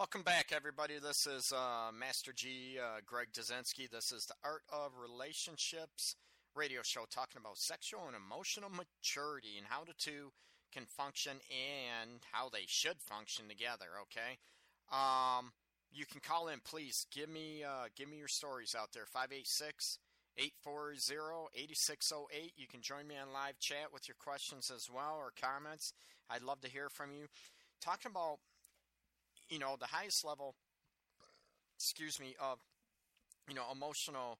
Welcome 0.00 0.22
back, 0.22 0.50
everybody. 0.56 0.94
This 0.98 1.26
is 1.26 1.52
uh, 1.52 1.90
Master 1.92 2.32
G, 2.32 2.78
uh, 2.82 3.00
Greg 3.04 3.28
Dudzinski. 3.34 3.90
This 3.90 4.12
is 4.12 4.24
the 4.24 4.34
Art 4.42 4.62
of 4.72 4.92
Relationships 4.98 6.16
radio 6.56 6.80
show 6.82 7.04
talking 7.10 7.38
about 7.38 7.58
sexual 7.58 8.06
and 8.06 8.16
emotional 8.16 8.70
maturity 8.70 9.58
and 9.58 9.66
how 9.68 9.84
the 9.84 9.92
two 9.98 10.32
can 10.72 10.86
function 10.86 11.32
and 11.52 12.22
how 12.32 12.48
they 12.48 12.64
should 12.66 12.96
function 12.98 13.44
together. 13.46 14.00
Okay, 14.00 14.38
um, 14.90 15.52
you 15.92 16.06
can 16.06 16.22
call 16.22 16.48
in, 16.48 16.60
please. 16.64 17.04
Give 17.14 17.28
me 17.28 17.62
uh, 17.62 17.88
give 17.94 18.08
me 18.08 18.16
your 18.16 18.26
stories 18.26 18.74
out 18.74 18.94
there. 18.94 19.04
586 19.04 19.98
840 20.38 20.96
8608. 21.54 22.52
You 22.56 22.66
can 22.66 22.80
join 22.80 23.06
me 23.06 23.16
on 23.20 23.34
live 23.34 23.58
chat 23.58 23.92
with 23.92 24.08
your 24.08 24.16
questions 24.18 24.72
as 24.74 24.88
well 24.88 25.16
or 25.18 25.30
comments. 25.38 25.92
I'd 26.30 26.40
love 26.40 26.62
to 26.62 26.70
hear 26.70 26.88
from 26.88 27.12
you. 27.12 27.26
Talking 27.82 28.12
about 28.12 28.38
you 29.50 29.58
know, 29.58 29.76
the 29.78 29.86
highest 29.86 30.24
level, 30.24 30.54
excuse 31.76 32.18
me, 32.20 32.34
of, 32.40 32.58
you 33.48 33.54
know, 33.54 33.64
emotional 33.70 34.38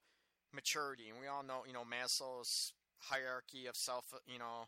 maturity. 0.53 1.09
And 1.09 1.19
we 1.19 1.27
all 1.27 1.43
know, 1.43 1.63
you 1.67 1.73
know, 1.73 1.83
Maslow's 1.83 2.73
hierarchy 2.99 3.67
of 3.67 3.75
self, 3.75 4.05
you 4.25 4.39
know, 4.39 4.65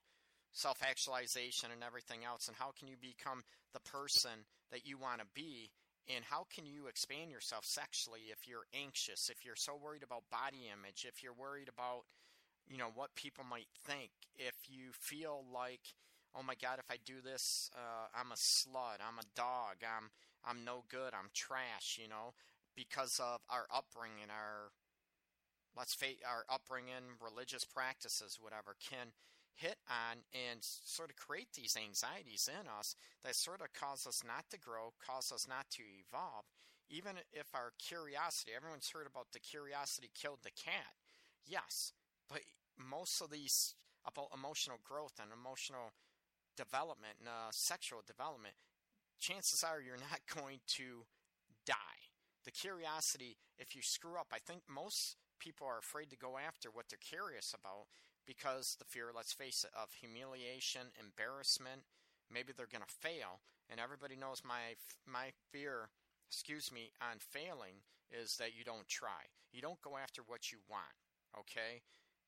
self 0.51 0.83
actualization 0.83 1.69
and 1.71 1.83
everything 1.83 2.25
else. 2.25 2.47
And 2.47 2.57
how 2.57 2.71
can 2.77 2.87
you 2.87 2.95
become 2.99 3.43
the 3.73 3.79
person 3.79 4.45
that 4.71 4.85
you 4.85 4.97
want 4.97 5.21
to 5.21 5.27
be? 5.33 5.71
And 6.13 6.25
how 6.25 6.45
can 6.53 6.65
you 6.65 6.87
expand 6.87 7.31
yourself 7.31 7.63
sexually 7.63 8.27
if 8.31 8.47
you're 8.47 8.67
anxious, 8.75 9.29
if 9.29 9.45
you're 9.45 9.55
so 9.55 9.79
worried 9.81 10.03
about 10.03 10.23
body 10.29 10.67
image, 10.67 11.05
if 11.07 11.23
you're 11.23 11.33
worried 11.33 11.69
about, 11.69 12.03
you 12.67 12.77
know, 12.77 12.91
what 12.93 13.15
people 13.15 13.45
might 13.49 13.71
think, 13.85 14.11
if 14.35 14.55
you 14.67 14.91
feel 14.91 15.45
like, 15.53 15.95
oh 16.35 16.43
my 16.43 16.55
God, 16.61 16.79
if 16.79 16.91
I 16.91 16.97
do 17.05 17.21
this, 17.23 17.69
uh, 17.73 18.07
I'm 18.13 18.31
a 18.31 18.35
slut, 18.35 18.99
I'm 18.99 19.19
a 19.19 19.31
dog, 19.33 19.79
I'm 19.79 20.11
I'm 20.45 20.63
no 20.63 20.83
good, 20.89 21.13
I'm 21.13 21.29
trash, 21.33 21.99
you 22.01 22.09
know, 22.09 22.33
because 22.75 23.19
of 23.19 23.39
our 23.49 23.65
upbringing, 23.73 24.29
our 24.29 24.71
let's 25.77 25.93
face 25.93 26.17
our 26.27 26.45
upbringing, 26.49 27.17
religious 27.21 27.65
practices, 27.65 28.37
whatever, 28.41 28.75
can 28.77 29.13
hit 29.55 29.77
on 29.89 30.25
and 30.33 30.59
sort 30.61 31.09
of 31.09 31.15
create 31.15 31.53
these 31.53 31.77
anxieties 31.77 32.49
in 32.49 32.67
us 32.67 32.95
that 33.23 33.35
sort 33.35 33.61
of 33.61 33.73
cause 33.73 34.07
us 34.07 34.23
not 34.25 34.49
to 34.49 34.59
grow, 34.59 34.93
cause 34.97 35.31
us 35.31 35.47
not 35.47 35.69
to 35.69 35.83
evolve, 36.01 36.45
even 36.89 37.17
if 37.31 37.53
our 37.53 37.71
curiosity, 37.77 38.51
everyone's 38.55 38.89
heard 38.89 39.07
about 39.07 39.31
the 39.31 39.39
curiosity 39.39 40.09
killed 40.13 40.39
the 40.43 40.51
cat. 40.51 40.97
Yes, 41.45 41.93
but 42.29 42.41
most 42.77 43.21
of 43.21 43.29
these 43.29 43.75
about 44.05 44.33
emotional 44.33 44.79
growth 44.83 45.19
and 45.21 45.31
emotional 45.31 45.93
development 46.57 47.15
and 47.19 47.29
uh, 47.29 47.51
sexual 47.51 48.01
development, 48.05 48.55
chances 49.19 49.63
are 49.63 49.81
you're 49.81 49.97
not 49.97 50.21
going 50.41 50.59
to 50.79 51.05
die. 51.65 52.01
The 52.45 52.51
curiosity, 52.51 53.37
if 53.57 53.75
you 53.75 53.81
screw 53.81 54.19
up, 54.19 54.27
I 54.33 54.39
think 54.39 54.63
most 54.67 55.15
people 55.39 55.67
are 55.67 55.79
afraid 55.79 56.09
to 56.09 56.17
go 56.17 56.37
after 56.37 56.69
what 56.69 56.85
they're 56.89 56.99
curious 56.99 57.55
about 57.55 57.87
because 58.25 58.75
the 58.79 58.85
fear, 58.85 59.11
let's 59.15 59.33
face 59.33 59.63
it, 59.63 59.71
of 59.75 59.91
humiliation, 59.93 60.91
embarrassment, 60.99 61.83
maybe 62.31 62.51
they're 62.55 62.71
going 62.71 62.83
to 62.85 62.99
fail. 63.01 63.39
And 63.69 63.79
everybody 63.79 64.15
knows 64.15 64.43
my 64.43 64.75
my 65.07 65.31
fear, 65.51 65.89
excuse 66.27 66.71
me, 66.71 66.91
on 66.99 67.19
failing 67.19 67.83
is 68.11 68.37
that 68.37 68.55
you 68.55 68.63
don't 68.63 68.87
try. 68.87 69.31
You 69.51 69.61
don't 69.61 69.81
go 69.81 69.97
after 69.97 70.21
what 70.21 70.51
you 70.51 70.59
want, 70.69 70.93
okay? 71.37 71.81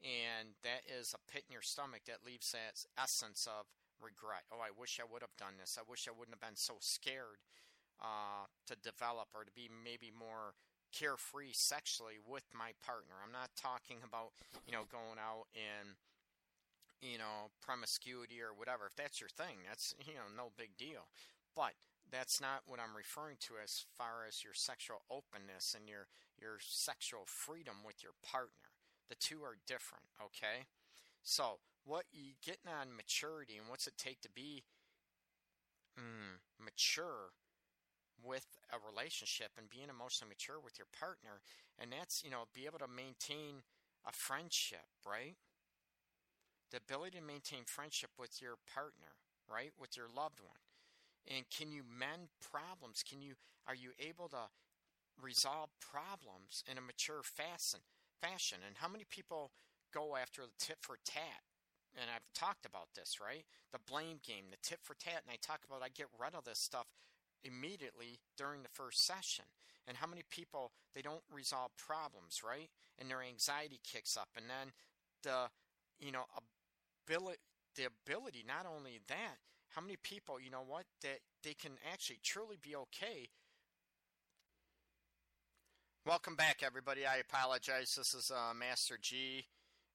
And 0.03 0.55
that 0.63 0.83
is 0.87 1.13
a 1.13 1.31
pit 1.31 1.43
in 1.47 1.53
your 1.53 1.61
stomach 1.61 2.01
that 2.07 2.25
leaves 2.25 2.51
that 2.51 2.85
essence 2.97 3.47
of 3.47 3.65
regret. 4.05 4.45
Oh, 4.53 4.61
I 4.61 4.69
wish 4.69 5.01
I 5.01 5.09
would 5.09 5.25
have 5.25 5.33
done 5.41 5.57
this. 5.57 5.81
I 5.81 5.83
wish 5.89 6.05
I 6.05 6.13
wouldn't 6.13 6.37
have 6.37 6.45
been 6.45 6.59
so 6.59 6.77
scared 6.77 7.41
uh, 7.97 8.45
to 8.69 8.77
develop 8.77 9.33
or 9.33 9.41
to 9.41 9.51
be 9.57 9.65
maybe 9.65 10.13
more 10.13 10.53
carefree 10.93 11.51
sexually 11.51 12.21
with 12.21 12.45
my 12.53 12.77
partner. 12.85 13.17
I'm 13.19 13.33
not 13.33 13.57
talking 13.57 14.05
about, 14.05 14.37
you 14.69 14.71
know, 14.71 14.85
going 14.85 15.17
out 15.17 15.49
and, 15.57 15.97
you 17.01 17.17
know, 17.17 17.49
promiscuity 17.59 18.39
or 18.39 18.53
whatever. 18.53 18.85
If 18.85 18.95
that's 18.95 19.19
your 19.19 19.33
thing, 19.33 19.65
that's, 19.67 19.97
you 20.05 20.15
know, 20.15 20.29
no 20.29 20.53
big 20.55 20.77
deal. 20.77 21.09
But 21.57 21.73
that's 22.11 22.39
not 22.39 22.61
what 22.67 22.79
I'm 22.79 22.95
referring 22.95 23.37
to 23.49 23.55
as 23.57 23.85
far 23.97 24.23
as 24.27 24.43
your 24.43 24.53
sexual 24.53 25.01
openness 25.09 25.75
and 25.75 25.89
your 25.89 26.07
your 26.39 26.57
sexual 26.59 27.23
freedom 27.25 27.81
with 27.85 28.03
your 28.03 28.13
partner. 28.21 28.69
The 29.09 29.15
two 29.15 29.41
are 29.43 29.57
different, 29.67 30.03
okay? 30.21 30.65
So, 31.23 31.59
what 31.85 32.05
you 32.11 32.33
getting 32.43 32.67
on 32.67 32.95
maturity 32.95 33.57
and 33.57 33.69
what's 33.69 33.87
it 33.87 33.93
take 33.97 34.19
to 34.21 34.29
be 34.29 34.63
mm, 35.97 36.41
mature 36.59 37.31
with 38.23 38.57
a 38.73 38.77
relationship 38.81 39.53
and 39.57 39.69
being 39.69 39.89
emotionally 39.89 40.33
mature 40.33 40.57
with 40.57 40.77
your 40.77 40.89
partner. 40.97 41.41
And 41.77 41.91
that's 41.93 42.23
you 42.23 42.31
know 42.31 42.49
be 42.53 42.65
able 42.65 42.79
to 42.79 42.89
maintain 42.89 43.61
a 44.05 44.11
friendship 44.11 44.89
right? 45.05 45.37
The 46.71 46.77
ability 46.77 47.19
to 47.19 47.23
maintain 47.23 47.63
friendship 47.65 48.09
with 48.17 48.41
your 48.41 48.57
partner 48.73 49.13
right? 49.45 49.71
With 49.79 49.95
your 49.95 50.07
loved 50.09 50.39
one. 50.41 50.57
And 51.29 51.45
can 51.49 51.71
you 51.71 51.83
mend 51.85 52.29
problems? 52.41 53.03
Can 53.03 53.21
you 53.21 53.33
are 53.67 53.75
you 53.75 53.91
able 53.99 54.29
to 54.29 54.49
resolve 55.21 55.69
problems 55.79 56.63
in 56.69 56.77
a 56.77 56.81
mature 56.81 57.21
fashion 57.21 57.81
fashion? 58.21 58.59
And 58.65 58.77
how 58.77 58.87
many 58.87 59.05
people 59.09 59.51
go 59.93 60.15
after 60.15 60.41
the 60.41 60.57
tit 60.57 60.77
for 60.81 60.97
tat 61.05 61.45
and 61.95 62.09
I've 62.13 62.27
talked 62.33 62.65
about 62.65 62.89
this, 62.95 63.19
right? 63.19 63.45
The 63.71 63.79
blame 63.79 64.19
game, 64.25 64.45
the 64.51 64.57
tit 64.61 64.79
for 64.83 64.95
tat, 64.95 65.23
and 65.25 65.31
I 65.31 65.37
talk 65.41 65.61
about 65.65 65.83
I 65.83 65.89
get 65.89 66.07
rid 66.19 66.35
of 66.35 66.43
this 66.43 66.59
stuff 66.59 66.87
immediately 67.43 68.19
during 68.37 68.63
the 68.63 68.73
first 68.73 69.05
session. 69.05 69.45
And 69.87 69.97
how 69.97 70.07
many 70.07 70.23
people 70.29 70.71
they 70.95 71.01
don't 71.01 71.23
resolve 71.31 71.71
problems, 71.77 72.41
right? 72.45 72.69
And 72.97 73.09
their 73.09 73.21
anxiety 73.21 73.79
kicks 73.83 74.17
up, 74.17 74.29
and 74.35 74.45
then 74.49 74.73
the 75.23 75.49
you 75.99 76.11
know 76.11 76.25
ability 77.07 77.39
the 77.75 77.85
ability 77.85 78.43
not 78.47 78.65
only 78.65 78.99
that 79.07 79.37
how 79.69 79.81
many 79.81 79.95
people 79.95 80.39
you 80.39 80.49
know 80.49 80.63
what 80.65 80.85
that 81.01 81.19
they 81.43 81.53
can 81.53 81.71
actually 81.91 82.19
truly 82.23 82.57
be 82.61 82.75
okay 82.75 83.29
welcome 86.05 86.35
back 86.35 86.61
everybody 86.63 87.05
i 87.05 87.17
apologize 87.17 87.95
this 87.95 88.13
is 88.13 88.31
uh, 88.31 88.53
master 88.53 88.97
g 89.01 89.45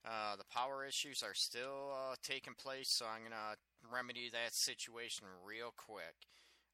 uh, 0.04 0.36
the 0.36 0.44
power 0.44 0.84
issues 0.84 1.22
are 1.22 1.34
still 1.34 1.92
uh, 1.92 2.14
taking 2.22 2.54
place, 2.54 2.88
so 2.88 3.04
I'm 3.04 3.20
going 3.20 3.32
to 3.32 3.56
remedy 3.92 4.30
that 4.30 4.54
situation 4.54 5.26
real 5.44 5.74
quick. 5.76 6.26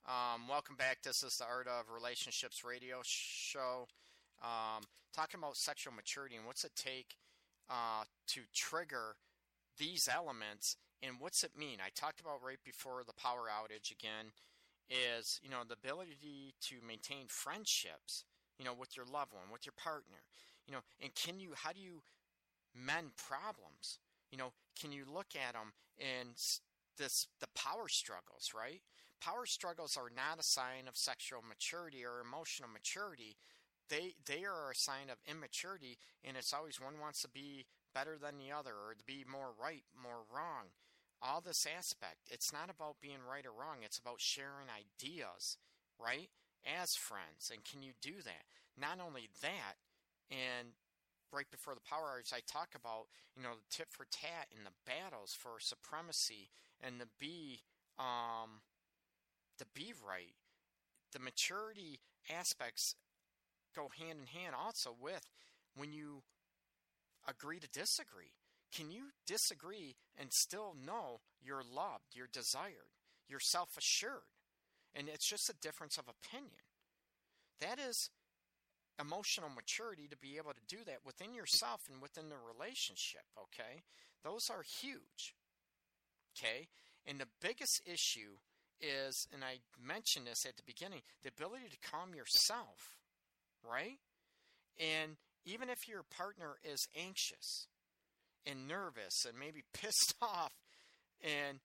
Um, 0.07 0.47
welcome 0.49 0.77
back. 0.77 0.99
This 1.03 1.25
is 1.25 1.37
the 1.39 1.45
Art 1.45 1.67
of 1.67 1.91
Relationships 1.93 2.63
radio 2.63 2.99
show. 3.03 3.89
Um, 4.43 4.85
talking 5.15 5.41
about 5.41 5.57
sexual 5.57 5.93
maturity 5.93 6.37
and 6.37 6.47
what's 6.47 6.65
it 6.65 6.73
take 6.77 7.17
uh, 7.69 8.05
to 8.29 8.43
trigger 8.55 9.17
these 9.79 10.09
elements 10.13 10.77
and 11.03 11.17
what's 11.19 11.43
it 11.43 11.59
mean? 11.59 11.79
I 11.85 11.91
talked 11.95 12.21
about 12.21 12.43
right 12.45 12.63
before 12.65 13.03
the 13.05 13.13
power 13.15 13.49
outage 13.51 13.91
again 13.91 14.33
is, 14.89 15.41
you 15.43 15.51
know, 15.51 15.63
the 15.67 15.75
ability 15.75 16.55
to 16.63 16.77
maintain 16.87 17.27
friendships, 17.27 18.25
you 18.59 18.65
know, 18.65 18.75
with 18.79 18.97
your 18.97 19.07
loved 19.07 19.33
one, 19.33 19.51
with 19.53 19.67
your 19.67 19.75
partner, 19.77 20.23
you 20.67 20.73
know, 20.73 20.81
and 21.03 21.15
can 21.15 21.41
you, 21.41 21.51
how 21.55 21.73
do 21.73 21.81
you 21.81 22.03
men 22.77 23.13
problems. 23.17 23.99
You 24.31 24.39
know, 24.39 24.53
can 24.79 24.93
you 24.93 25.05
look 25.07 25.35
at 25.35 25.55
them 25.55 25.73
and 25.99 26.37
this 26.99 27.27
the 27.41 27.49
power 27.55 27.89
struggles, 27.89 28.53
right? 28.55 28.81
Power 29.21 29.47
struggles 29.47 29.97
are 29.97 30.11
not 30.15 30.39
a 30.39 30.43
sign 30.43 30.89
of 30.89 30.97
sexual 30.97 31.41
maturity 31.47 32.05
or 32.05 32.21
emotional 32.21 32.69
maturity. 32.69 33.37
They 33.89 34.15
they 34.27 34.45
are 34.45 34.71
a 34.71 34.75
sign 34.75 35.11
of 35.11 35.19
immaturity, 35.27 35.99
and 36.25 36.37
it's 36.37 36.53
always 36.53 36.81
one 36.81 37.01
wants 37.01 37.23
to 37.23 37.29
be 37.29 37.67
better 37.95 38.19
than 38.21 38.39
the 38.39 38.53
other 38.53 38.73
or 38.73 38.95
to 38.95 39.05
be 39.05 39.25
more 39.31 39.53
right, 39.61 39.85
more 39.95 40.25
wrong. 40.33 40.75
All 41.23 41.41
this 41.41 41.67
aspect, 41.67 42.29
it's 42.31 42.53
not 42.53 42.69
about 42.69 43.01
being 43.01 43.25
right 43.29 43.47
or 43.47 43.53
wrong. 43.53 43.79
It's 43.83 43.99
about 43.99 44.21
sharing 44.21 44.69
ideas, 44.69 45.57
right? 45.99 46.29
As 46.67 46.95
friends, 46.95 47.51
and 47.51 47.65
can 47.65 47.83
you 47.83 47.93
do 48.03 48.21
that? 48.25 48.45
Not 48.79 48.99
only 49.01 49.29
that, 49.41 49.77
and 50.31 50.75
right 51.37 51.51
before 51.51 51.75
the 51.75 51.85
power 51.85 52.17
outage, 52.17 52.33
I 52.33 52.41
talk 52.51 52.73
about 52.75 53.07
you 53.37 53.43
know 53.43 53.53
the 53.53 53.69
tit 53.71 53.89
for 53.91 54.07
tat 54.11 54.49
and 54.57 54.65
the 54.65 54.73
battles 54.87 55.37
for 55.39 55.61
supremacy 55.61 56.49
and 56.81 56.99
the 56.99 57.09
be 57.21 57.61
um, 57.99 58.65
the 59.59 59.67
be 59.75 59.93
right. 59.93 60.35
The 61.13 61.21
maturity 61.21 62.01
aspects 62.29 62.97
go 63.75 63.91
hand 63.99 64.19
in 64.21 64.41
hand 64.41 64.55
also 64.59 64.97
with 64.99 65.27
when 65.77 65.93
you 65.93 66.23
agree 67.29 67.61
to 67.61 67.69
disagree. 67.69 68.33
Can 68.75 68.91
you 68.91 69.13
disagree 69.27 69.97
and 70.19 70.33
still 70.33 70.75
know 70.75 71.21
you're 71.41 71.63
loved, 71.63 72.15
you're 72.15 72.29
desired, 72.33 72.97
you're 73.29 73.41
self 73.41 73.77
assured? 73.77 74.33
And 74.95 75.09
it's 75.09 75.29
just 75.29 75.51
a 75.51 75.55
difference 75.61 75.99
of 75.99 76.05
opinion. 76.09 76.65
That 77.61 77.79
is 77.79 78.11
emotional 79.01 79.49
maturity 79.49 80.09
to 80.09 80.17
be 80.17 80.37
able 80.37 80.53
to 80.53 80.67
do 80.69 80.83
that 80.87 81.05
within 81.05 81.35
yourself 81.35 81.81
and 81.91 82.01
within 82.01 82.29
the 82.29 82.37
relationship, 82.37 83.25
okay? 83.39 83.83
Those 84.25 84.49
are 84.51 84.63
huge, 84.63 85.35
okay? 86.37 86.69
And 87.07 87.21
the 87.21 87.29
biggest 87.41 87.83
issue 87.85 88.41
is, 88.81 89.27
and 89.33 89.45
I 89.45 89.59
mentioned 89.81 90.27
this 90.27 90.45
at 90.47 90.57
the 90.57 90.67
beginning, 90.67 91.03
the 91.23 91.31
ability 91.31 91.69
to 91.71 91.91
calm 91.91 92.15
yourself, 92.15 92.97
right? 93.63 93.99
And 94.79 95.17
even 95.45 95.71
if 95.71 95.89
your 95.89 96.03
partner 96.03 96.57
is 96.65 96.89
anxious 96.97 97.69
and 98.45 98.69
nervous 98.69 99.25
and 99.27 99.39
maybe 99.39 99.63
pissed 99.73 100.15
off 100.21 100.53
and 101.23 101.59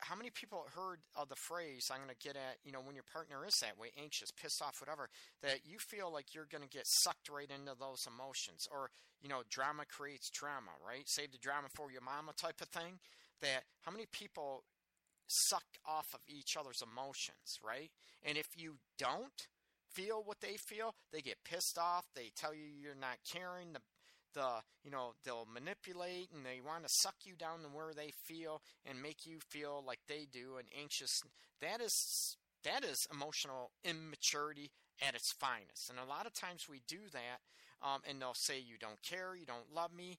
how 0.00 0.14
many 0.14 0.30
people 0.30 0.64
heard 0.74 1.00
of 1.16 1.28
the 1.28 1.36
phrase 1.36 1.90
I'm 1.90 1.98
going 1.98 2.14
to 2.14 2.26
get 2.26 2.36
at, 2.36 2.58
you 2.64 2.72
know, 2.72 2.80
when 2.80 2.94
your 2.94 3.06
partner 3.12 3.44
is 3.46 3.54
that 3.60 3.78
way, 3.78 3.90
anxious, 4.00 4.30
pissed 4.30 4.62
off, 4.62 4.80
whatever, 4.80 5.08
that 5.42 5.66
you 5.66 5.78
feel 5.78 6.12
like 6.12 6.34
you're 6.34 6.48
going 6.50 6.62
to 6.62 6.70
get 6.70 6.86
sucked 6.86 7.28
right 7.28 7.50
into 7.50 7.74
those 7.78 8.06
emotions 8.06 8.68
or, 8.70 8.90
you 9.20 9.28
know, 9.28 9.42
drama 9.50 9.84
creates 9.84 10.30
drama, 10.30 10.70
right? 10.86 11.08
Save 11.08 11.32
the 11.32 11.38
drama 11.38 11.68
for 11.74 11.90
your 11.90 12.02
mama 12.02 12.32
type 12.36 12.60
of 12.60 12.68
thing. 12.68 12.98
That 13.42 13.64
how 13.82 13.92
many 13.92 14.06
people 14.10 14.64
suck 15.26 15.66
off 15.86 16.08
of 16.14 16.20
each 16.26 16.56
other's 16.58 16.82
emotions, 16.82 17.58
right? 17.62 17.90
And 18.24 18.38
if 18.38 18.48
you 18.56 18.78
don't 18.98 19.46
feel 19.94 20.22
what 20.24 20.40
they 20.40 20.56
feel, 20.56 20.94
they 21.12 21.20
get 21.20 21.44
pissed 21.44 21.78
off, 21.78 22.06
they 22.14 22.30
tell 22.36 22.54
you 22.54 22.64
you're 22.64 22.94
not 22.94 23.18
caring, 23.30 23.72
the 23.72 23.80
the 24.38 24.62
you 24.84 24.90
know 24.90 25.14
they'll 25.24 25.48
manipulate 25.52 26.30
and 26.32 26.46
they 26.46 26.60
want 26.64 26.84
to 26.84 26.88
suck 26.88 27.16
you 27.24 27.34
down 27.34 27.60
to 27.60 27.68
where 27.68 27.92
they 27.92 28.12
feel 28.24 28.62
and 28.86 29.02
make 29.02 29.26
you 29.26 29.38
feel 29.50 29.82
like 29.84 29.98
they 30.06 30.26
do 30.30 30.56
and 30.58 30.68
anxious. 30.78 31.22
That 31.60 31.80
is 31.80 32.36
that 32.62 32.84
is 32.84 33.06
emotional 33.12 33.72
immaturity 33.84 34.70
at 35.02 35.14
its 35.14 35.32
finest. 35.32 35.90
And 35.90 35.98
a 35.98 36.08
lot 36.08 36.26
of 36.26 36.32
times 36.34 36.68
we 36.70 36.82
do 36.86 37.00
that 37.12 37.40
um, 37.82 38.00
and 38.08 38.22
they'll 38.22 38.34
say 38.34 38.58
you 38.58 38.78
don't 38.78 39.02
care 39.02 39.34
you 39.34 39.46
don't 39.46 39.74
love 39.74 39.92
me. 39.92 40.18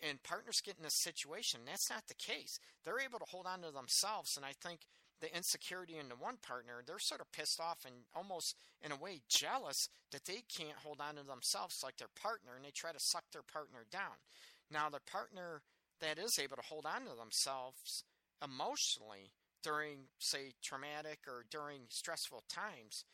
And 0.00 0.22
partners 0.22 0.62
get 0.64 0.76
in 0.78 0.84
this 0.84 1.02
situation. 1.02 1.60
That's 1.66 1.90
not 1.90 2.06
the 2.06 2.14
case. 2.14 2.60
They're 2.84 3.00
able 3.00 3.18
to 3.18 3.24
hold 3.28 3.46
on 3.46 3.62
to 3.62 3.70
themselves 3.70 4.36
and 4.36 4.46
i 4.46 4.52
think 4.62 4.80
the 5.20 5.34
insecurity 5.34 5.96
in 5.98 6.08
the 6.08 6.16
one 6.16 6.36
partner, 6.36 6.82
they're 6.86 6.98
sort 6.98 7.20
of 7.20 7.32
pissed 7.32 7.60
off 7.60 7.84
and 7.84 7.94
almost 8.14 8.56
in 8.84 8.92
a 8.92 8.96
way 8.96 9.20
jealous 9.28 9.88
that 10.12 10.24
they 10.24 10.42
can't 10.48 10.78
hold 10.84 11.00
on 11.00 11.16
to 11.16 11.22
themselves 11.22 11.82
like 11.82 11.96
their 11.96 12.12
partner 12.20 12.52
and 12.56 12.64
they 12.64 12.70
try 12.70 12.92
to 12.92 13.00
suck 13.00 13.24
their 13.32 13.42
partner 13.42 13.84
down. 13.90 14.22
Now, 14.70 14.88
the 14.90 15.00
partner 15.00 15.62
that 16.00 16.18
is 16.18 16.38
able 16.38 16.56
to 16.56 16.68
hold 16.68 16.86
on 16.86 17.02
to 17.02 17.16
themselves 17.18 18.04
emotionally 18.42 19.32
during, 19.62 20.08
say, 20.18 20.52
traumatic 20.62 21.20
or 21.26 21.44
during 21.50 21.80
stressful 21.88 22.44
times, 22.48 23.04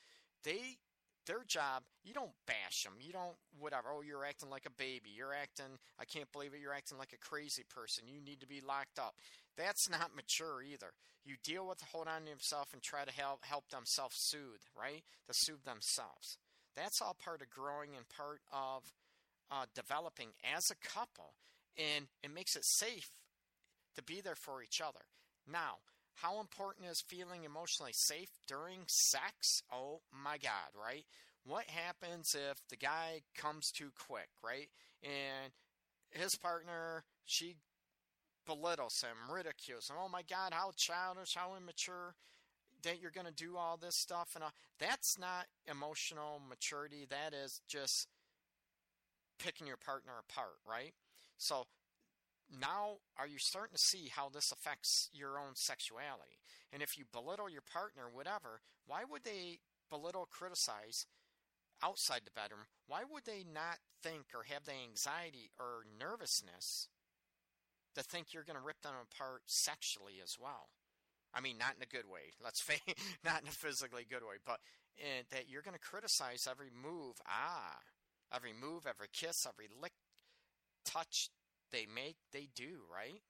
they 0.42 0.76
their 1.26 1.44
job, 1.46 1.82
you 2.04 2.12
don't 2.12 2.36
bash 2.46 2.84
them. 2.84 2.94
You 3.00 3.12
don't, 3.12 3.36
whatever. 3.58 3.88
Oh, 3.96 4.02
you're 4.02 4.24
acting 4.24 4.50
like 4.50 4.66
a 4.66 4.70
baby. 4.70 5.10
You're 5.14 5.32
acting, 5.32 5.78
I 5.98 6.04
can't 6.04 6.30
believe 6.32 6.52
it. 6.52 6.60
You're 6.60 6.74
acting 6.74 6.98
like 6.98 7.12
a 7.14 7.28
crazy 7.28 7.64
person. 7.68 8.04
You 8.06 8.20
need 8.20 8.40
to 8.40 8.46
be 8.46 8.60
locked 8.60 8.98
up. 8.98 9.14
That's 9.56 9.88
not 9.88 10.16
mature 10.16 10.62
either. 10.62 10.92
You 11.24 11.36
deal 11.42 11.66
with 11.66 11.80
hold 11.92 12.08
on 12.08 12.22
to 12.24 12.30
yourself 12.30 12.68
and 12.72 12.82
try 12.82 13.04
to 13.04 13.12
help, 13.12 13.44
help 13.44 13.68
them 13.70 13.82
self 13.84 14.12
soothe, 14.14 14.60
right? 14.78 15.02
To 15.28 15.34
soothe 15.34 15.64
themselves. 15.64 16.38
That's 16.76 17.00
all 17.00 17.16
part 17.22 17.40
of 17.40 17.50
growing 17.50 17.96
and 17.96 18.08
part 18.08 18.40
of 18.52 18.82
uh, 19.50 19.66
developing 19.74 20.30
as 20.56 20.70
a 20.70 20.88
couple. 20.88 21.34
And 21.78 22.06
it 22.22 22.32
makes 22.34 22.56
it 22.56 22.64
safe 22.64 23.10
to 23.96 24.02
be 24.02 24.20
there 24.20 24.34
for 24.34 24.62
each 24.62 24.80
other. 24.80 25.00
Now, 25.50 25.76
how 26.16 26.40
important 26.40 26.88
is 26.88 27.00
feeling 27.00 27.44
emotionally 27.44 27.92
safe 27.94 28.30
during 28.46 28.80
sex? 28.86 29.62
Oh 29.72 30.00
my 30.12 30.38
God, 30.38 30.70
right? 30.80 31.04
What 31.44 31.64
happens 31.66 32.34
if 32.34 32.58
the 32.68 32.76
guy 32.76 33.22
comes 33.36 33.70
too 33.70 33.90
quick, 34.08 34.28
right? 34.42 34.68
And 35.02 35.52
his 36.10 36.36
partner, 36.36 37.04
she 37.24 37.56
belittles 38.46 39.02
him, 39.02 39.32
ridicules 39.32 39.88
him. 39.88 39.96
Oh 39.98 40.08
my 40.08 40.22
God, 40.22 40.52
how 40.52 40.72
childish, 40.76 41.34
how 41.34 41.56
immature 41.56 42.14
that 42.82 43.00
you're 43.00 43.10
going 43.10 43.26
to 43.26 43.32
do 43.32 43.56
all 43.56 43.76
this 43.76 43.96
stuff 43.96 44.30
and 44.34 44.44
all. 44.44 44.52
that's 44.78 45.18
not 45.18 45.46
emotional 45.66 46.40
maturity. 46.48 47.06
That 47.08 47.32
is 47.34 47.60
just 47.66 48.08
picking 49.38 49.66
your 49.66 49.76
partner 49.76 50.12
apart, 50.28 50.58
right? 50.68 50.92
So 51.38 51.64
now 52.60 52.98
are 53.18 53.26
you 53.26 53.38
starting 53.38 53.74
to 53.74 53.82
see 53.82 54.10
how 54.14 54.28
this 54.28 54.52
affects 54.52 55.08
your 55.12 55.38
own 55.38 55.54
sexuality? 55.54 56.38
And 56.72 56.82
if 56.82 56.98
you 56.98 57.04
belittle 57.10 57.48
your 57.48 57.62
partner, 57.62 58.04
whatever, 58.12 58.60
why 58.86 59.02
would 59.08 59.24
they 59.24 59.60
belittle, 59.90 60.28
criticize 60.30 61.06
outside 61.82 62.22
the 62.24 62.38
bedroom? 62.38 62.66
Why 62.86 63.02
would 63.10 63.24
they 63.24 63.44
not 63.50 63.78
think 64.02 64.26
or 64.34 64.44
have 64.44 64.64
the 64.64 64.72
anxiety 64.72 65.50
or 65.58 65.84
nervousness 65.98 66.88
to 67.94 68.02
think 68.02 68.32
you're 68.32 68.44
going 68.44 68.58
to 68.58 68.64
rip 68.64 68.80
them 68.82 68.94
apart 69.00 69.42
sexually 69.46 70.14
as 70.22 70.36
well? 70.40 70.68
I 71.32 71.40
mean, 71.40 71.58
not 71.58 71.74
in 71.76 71.82
a 71.82 71.86
good 71.86 72.08
way. 72.10 72.34
Let's 72.42 72.60
face, 72.68 72.80
not 73.24 73.42
in 73.42 73.48
a 73.48 73.52
physically 73.52 74.06
good 74.08 74.22
way, 74.22 74.36
but 74.44 74.60
in, 74.96 75.24
that 75.30 75.48
you're 75.48 75.62
going 75.62 75.76
to 75.76 75.80
criticize 75.80 76.46
every 76.48 76.70
move. 76.70 77.16
Ah, 77.26 77.78
every 78.34 78.52
move, 78.52 78.86
every 78.86 79.08
kiss, 79.12 79.46
every 79.46 79.68
lick, 79.80 79.92
touch, 80.84 81.30
they 81.72 81.86
make, 81.86 82.16
they 82.32 82.48
do, 82.54 82.82
right? 82.92 83.22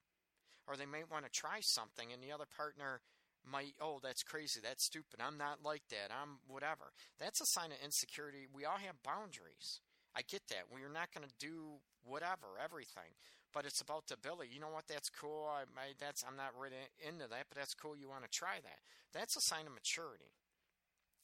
Or 0.67 0.77
they 0.77 0.87
might 0.87 1.11
want 1.11 1.25
to 1.25 1.31
try 1.31 1.61
something 1.61 2.13
and 2.13 2.23
the 2.23 2.33
other 2.33 2.49
partner 2.57 3.01
might, 3.45 3.75
oh, 3.81 4.01
that's 4.03 4.23
crazy, 4.23 4.61
that's 4.63 4.85
stupid, 4.85 5.21
I'm 5.21 5.37
not 5.37 5.61
like 5.63 5.83
that, 5.91 6.09
I'm 6.09 6.41
whatever. 6.49 6.93
That's 7.21 7.41
a 7.41 7.47
sign 7.47 7.73
of 7.73 7.85
insecurity. 7.85 8.47
We 8.53 8.65
all 8.65 8.79
have 8.79 9.05
boundaries. 9.05 9.81
I 10.17 10.23
get 10.23 10.43
that. 10.49 10.73
We're 10.73 10.93
not 10.93 11.13
going 11.13 11.27
to 11.29 11.35
do 11.39 11.83
whatever, 12.05 12.57
everything. 12.63 13.13
But 13.55 13.65
it's 13.65 13.81
about 13.81 14.09
the 14.09 14.15
ability. 14.15 14.51
You 14.53 14.61
know 14.61 14.75
what? 14.75 14.89
That's 14.89 15.09
cool. 15.09 15.49
I, 15.49 15.63
I, 15.79 15.95
that's 16.01 16.25
I'm 16.27 16.37
not 16.37 16.53
really 16.61 16.75
into 17.07 17.29
that, 17.29 17.47
but 17.49 17.57
that's 17.57 17.73
cool. 17.75 17.97
You 17.97 18.09
want 18.09 18.25
to 18.25 18.31
try 18.31 18.59
that. 18.61 18.81
That's 19.13 19.37
a 19.37 19.41
sign 19.41 19.67
of 19.67 19.73
maturity. 19.73 20.35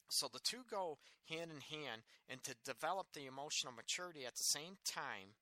So 0.09 0.27
the 0.31 0.39
two 0.39 0.63
go 0.69 0.97
hand 1.29 1.51
in 1.51 1.61
hand, 1.77 2.01
and 2.29 2.43
to 2.43 2.55
develop 2.65 3.07
the 3.13 3.27
emotional 3.27 3.73
maturity 3.73 4.25
at 4.25 4.35
the 4.35 4.43
same 4.43 4.77
time, 4.83 5.35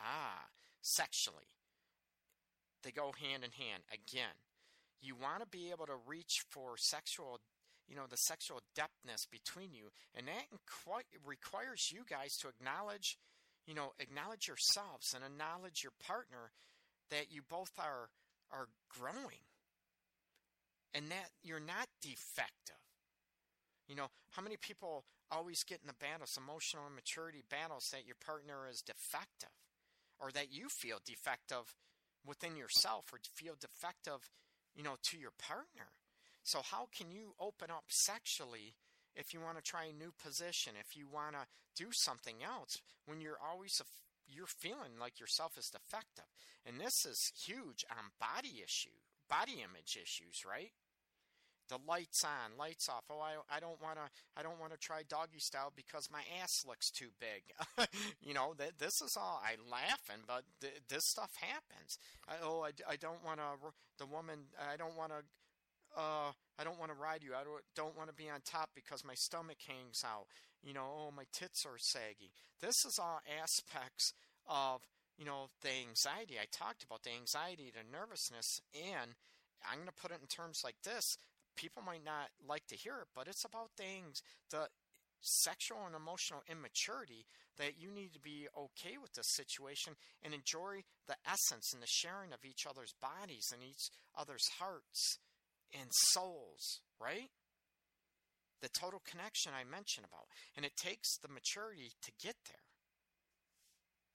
ah, 0.00 0.46
sexually. 0.82 1.50
They 2.82 2.90
go 2.90 3.12
hand 3.12 3.44
in 3.44 3.50
hand. 3.50 3.82
Again, 3.92 4.34
you 5.00 5.14
want 5.14 5.42
to 5.42 5.46
be 5.46 5.70
able 5.70 5.86
to 5.86 5.98
reach 6.06 6.44
for 6.48 6.76
sexual, 6.76 7.40
you 7.88 7.94
know, 7.94 8.06
the 8.08 8.16
sexual 8.16 8.62
depthness 8.76 9.30
between 9.30 9.74
you, 9.74 9.90
and 10.14 10.26
that 10.26 10.46
requires 11.24 11.92
you 11.92 12.02
guys 12.08 12.36
to 12.38 12.48
acknowledge, 12.48 13.18
you 13.66 13.74
know, 13.74 13.92
acknowledge 13.98 14.46
yourselves 14.48 15.14
and 15.14 15.24
acknowledge 15.24 15.82
your 15.82 15.92
partner 16.06 16.52
that 17.10 17.30
you 17.30 17.42
both 17.48 17.72
are 17.78 18.10
are 18.52 18.68
growing, 18.88 19.42
and 20.94 21.10
that 21.10 21.30
you're 21.42 21.60
not 21.60 21.88
defective. 22.00 22.78
You 23.88 23.96
know, 23.96 24.06
how 24.32 24.42
many 24.42 24.56
people 24.56 25.04
always 25.30 25.62
get 25.64 25.80
in 25.82 25.88
the 25.88 25.94
battles, 25.98 26.38
emotional 26.38 26.86
immaturity 26.86 27.42
battles, 27.50 27.88
that 27.92 28.06
your 28.06 28.16
partner 28.24 28.68
is 28.70 28.82
defective? 28.82 29.50
or 30.18 30.30
that 30.32 30.52
you 30.52 30.68
feel 30.68 30.98
defective 31.04 31.74
within 32.24 32.56
yourself 32.56 33.12
or 33.12 33.18
feel 33.34 33.54
defective, 33.60 34.30
you 34.74 34.82
know, 34.82 34.96
to 35.10 35.18
your 35.18 35.32
partner. 35.38 35.92
So 36.42 36.60
how 36.62 36.88
can 36.96 37.10
you 37.10 37.34
open 37.40 37.70
up 37.70 37.84
sexually 37.88 38.74
if 39.16 39.32
you 39.32 39.40
want 39.40 39.56
to 39.56 39.62
try 39.62 39.84
a 39.86 39.92
new 39.92 40.12
position, 40.22 40.74
if 40.78 40.96
you 40.96 41.06
want 41.12 41.34
to 41.34 41.46
do 41.82 41.90
something 41.92 42.36
else 42.44 42.80
when 43.06 43.20
you're 43.20 43.38
always 43.42 43.80
you're 44.28 44.46
feeling 44.46 44.98
like 45.00 45.20
yourself 45.20 45.56
is 45.56 45.70
defective. 45.70 46.26
And 46.66 46.80
this 46.80 47.06
is 47.06 47.32
huge 47.46 47.84
on 47.90 48.10
body 48.18 48.60
issue, 48.64 48.96
body 49.28 49.62
image 49.62 49.96
issues, 50.02 50.44
right? 50.44 50.72
the 51.68 51.78
lights 51.86 52.24
on, 52.24 52.56
lights 52.58 52.88
off. 52.88 53.04
Oh, 53.10 53.20
I, 53.20 53.34
I 53.54 53.60
don't 53.60 53.80
want 53.82 53.96
to 53.96 54.08
I 54.36 54.42
don't 54.42 54.60
want 54.60 54.72
to 54.72 54.78
try 54.78 55.02
doggy 55.08 55.38
style 55.38 55.72
because 55.74 56.08
my 56.10 56.22
ass 56.42 56.64
looks 56.66 56.90
too 56.90 57.08
big. 57.20 57.88
you 58.20 58.34
know, 58.34 58.54
th- 58.56 58.78
this 58.78 59.00
is 59.00 59.16
all 59.16 59.42
I 59.42 59.56
laughing, 59.70 60.22
but 60.26 60.44
th- 60.60 60.82
this 60.88 61.04
stuff 61.06 61.32
happens. 61.40 61.98
I, 62.28 62.34
oh, 62.42 62.64
I, 62.64 62.92
I 62.92 62.96
don't 62.96 63.24
want 63.24 63.40
to 63.40 63.72
the 63.98 64.06
woman 64.06 64.46
I 64.60 64.76
don't 64.76 64.96
want 64.96 65.12
to 65.12 65.24
uh 65.96 66.32
I 66.58 66.64
don't 66.64 66.80
want 66.80 66.90
to 66.90 66.96
ride 66.96 67.22
you. 67.22 67.32
I 67.36 67.44
don't, 67.44 67.60
don't 67.76 67.96
want 67.96 68.08
to 68.08 68.16
be 68.16 68.30
on 68.30 68.40
top 68.40 68.70
because 68.74 69.04
my 69.04 69.14
stomach 69.14 69.58
hangs 69.68 70.00
out. 70.04 70.26
You 70.64 70.72
know, 70.72 70.88
oh, 70.88 71.12
my 71.14 71.24
tits 71.32 71.66
are 71.66 71.76
saggy. 71.78 72.32
This 72.60 72.84
is 72.86 72.98
all 72.98 73.20
aspects 73.28 74.12
of, 74.48 74.80
you 75.18 75.26
know, 75.26 75.52
the 75.60 75.68
anxiety. 75.68 76.40
I 76.40 76.48
talked 76.50 76.82
about 76.82 77.02
the 77.02 77.12
anxiety, 77.12 77.70
the 77.70 77.84
nervousness, 77.84 78.60
and 78.72 79.12
I'm 79.68 79.84
going 79.84 79.92
to 79.92 80.00
put 80.00 80.12
it 80.12 80.20
in 80.20 80.28
terms 80.28 80.62
like 80.64 80.76
this 80.82 81.04
people 81.56 81.82
might 81.82 82.04
not 82.04 82.28
like 82.46 82.66
to 82.68 82.76
hear 82.76 83.00
it, 83.00 83.08
but 83.14 83.26
it's 83.26 83.44
about 83.44 83.70
things, 83.76 84.20
the 84.50 84.68
sexual 85.22 85.78
and 85.86 85.96
emotional 85.96 86.44
immaturity 86.48 87.24
that 87.56 87.80
you 87.80 87.90
need 87.90 88.12
to 88.12 88.20
be 88.20 88.46
okay 88.56 89.00
with 89.00 89.12
the 89.14 89.22
situation 89.22 89.96
and 90.22 90.34
enjoy 90.34 90.84
the 91.08 91.16
essence 91.26 91.72
and 91.72 91.82
the 91.82 91.88
sharing 91.88 92.32
of 92.32 92.44
each 92.44 92.66
other's 92.68 92.92
bodies 93.00 93.48
and 93.52 93.64
each 93.64 93.88
other's 94.16 94.46
hearts 94.60 95.18
and 95.78 95.90
souls, 95.92 96.80
right? 97.00 97.30
The 98.62 98.68
total 98.68 99.02
connection 99.04 99.52
I 99.54 99.64
mentioned 99.64 100.06
about. 100.08 100.26
And 100.56 100.64
it 100.64 100.76
takes 100.76 101.18
the 101.18 101.28
maturity 101.28 101.92
to 102.02 102.12
get 102.22 102.36
there. 102.48 102.64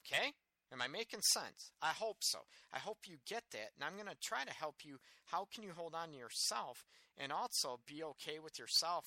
Okay? 0.06 0.34
Am 0.74 0.82
I 0.82 0.88
making 0.88 1.22
sense? 1.22 1.72
I 1.82 1.90
hope 1.90 2.18
so. 2.22 2.40
I 2.74 2.80
hope 2.80 3.00
you 3.06 3.18
get 3.28 3.44
that. 3.52 3.72
And 3.76 3.84
I'm 3.84 3.96
going 3.96 4.08
to 4.08 4.22
try 4.22 4.44
to 4.44 4.54
help 4.54 4.78
you. 4.84 4.98
How 5.26 5.48
can 5.54 5.64
you 5.64 5.74
hold 5.76 5.94
on 5.94 6.10
to 6.12 6.18
yourself 6.18 6.86
and 7.18 7.32
also 7.32 7.80
be 7.86 8.04
okay 8.04 8.40
with 8.40 8.58
yourself? 8.58 9.06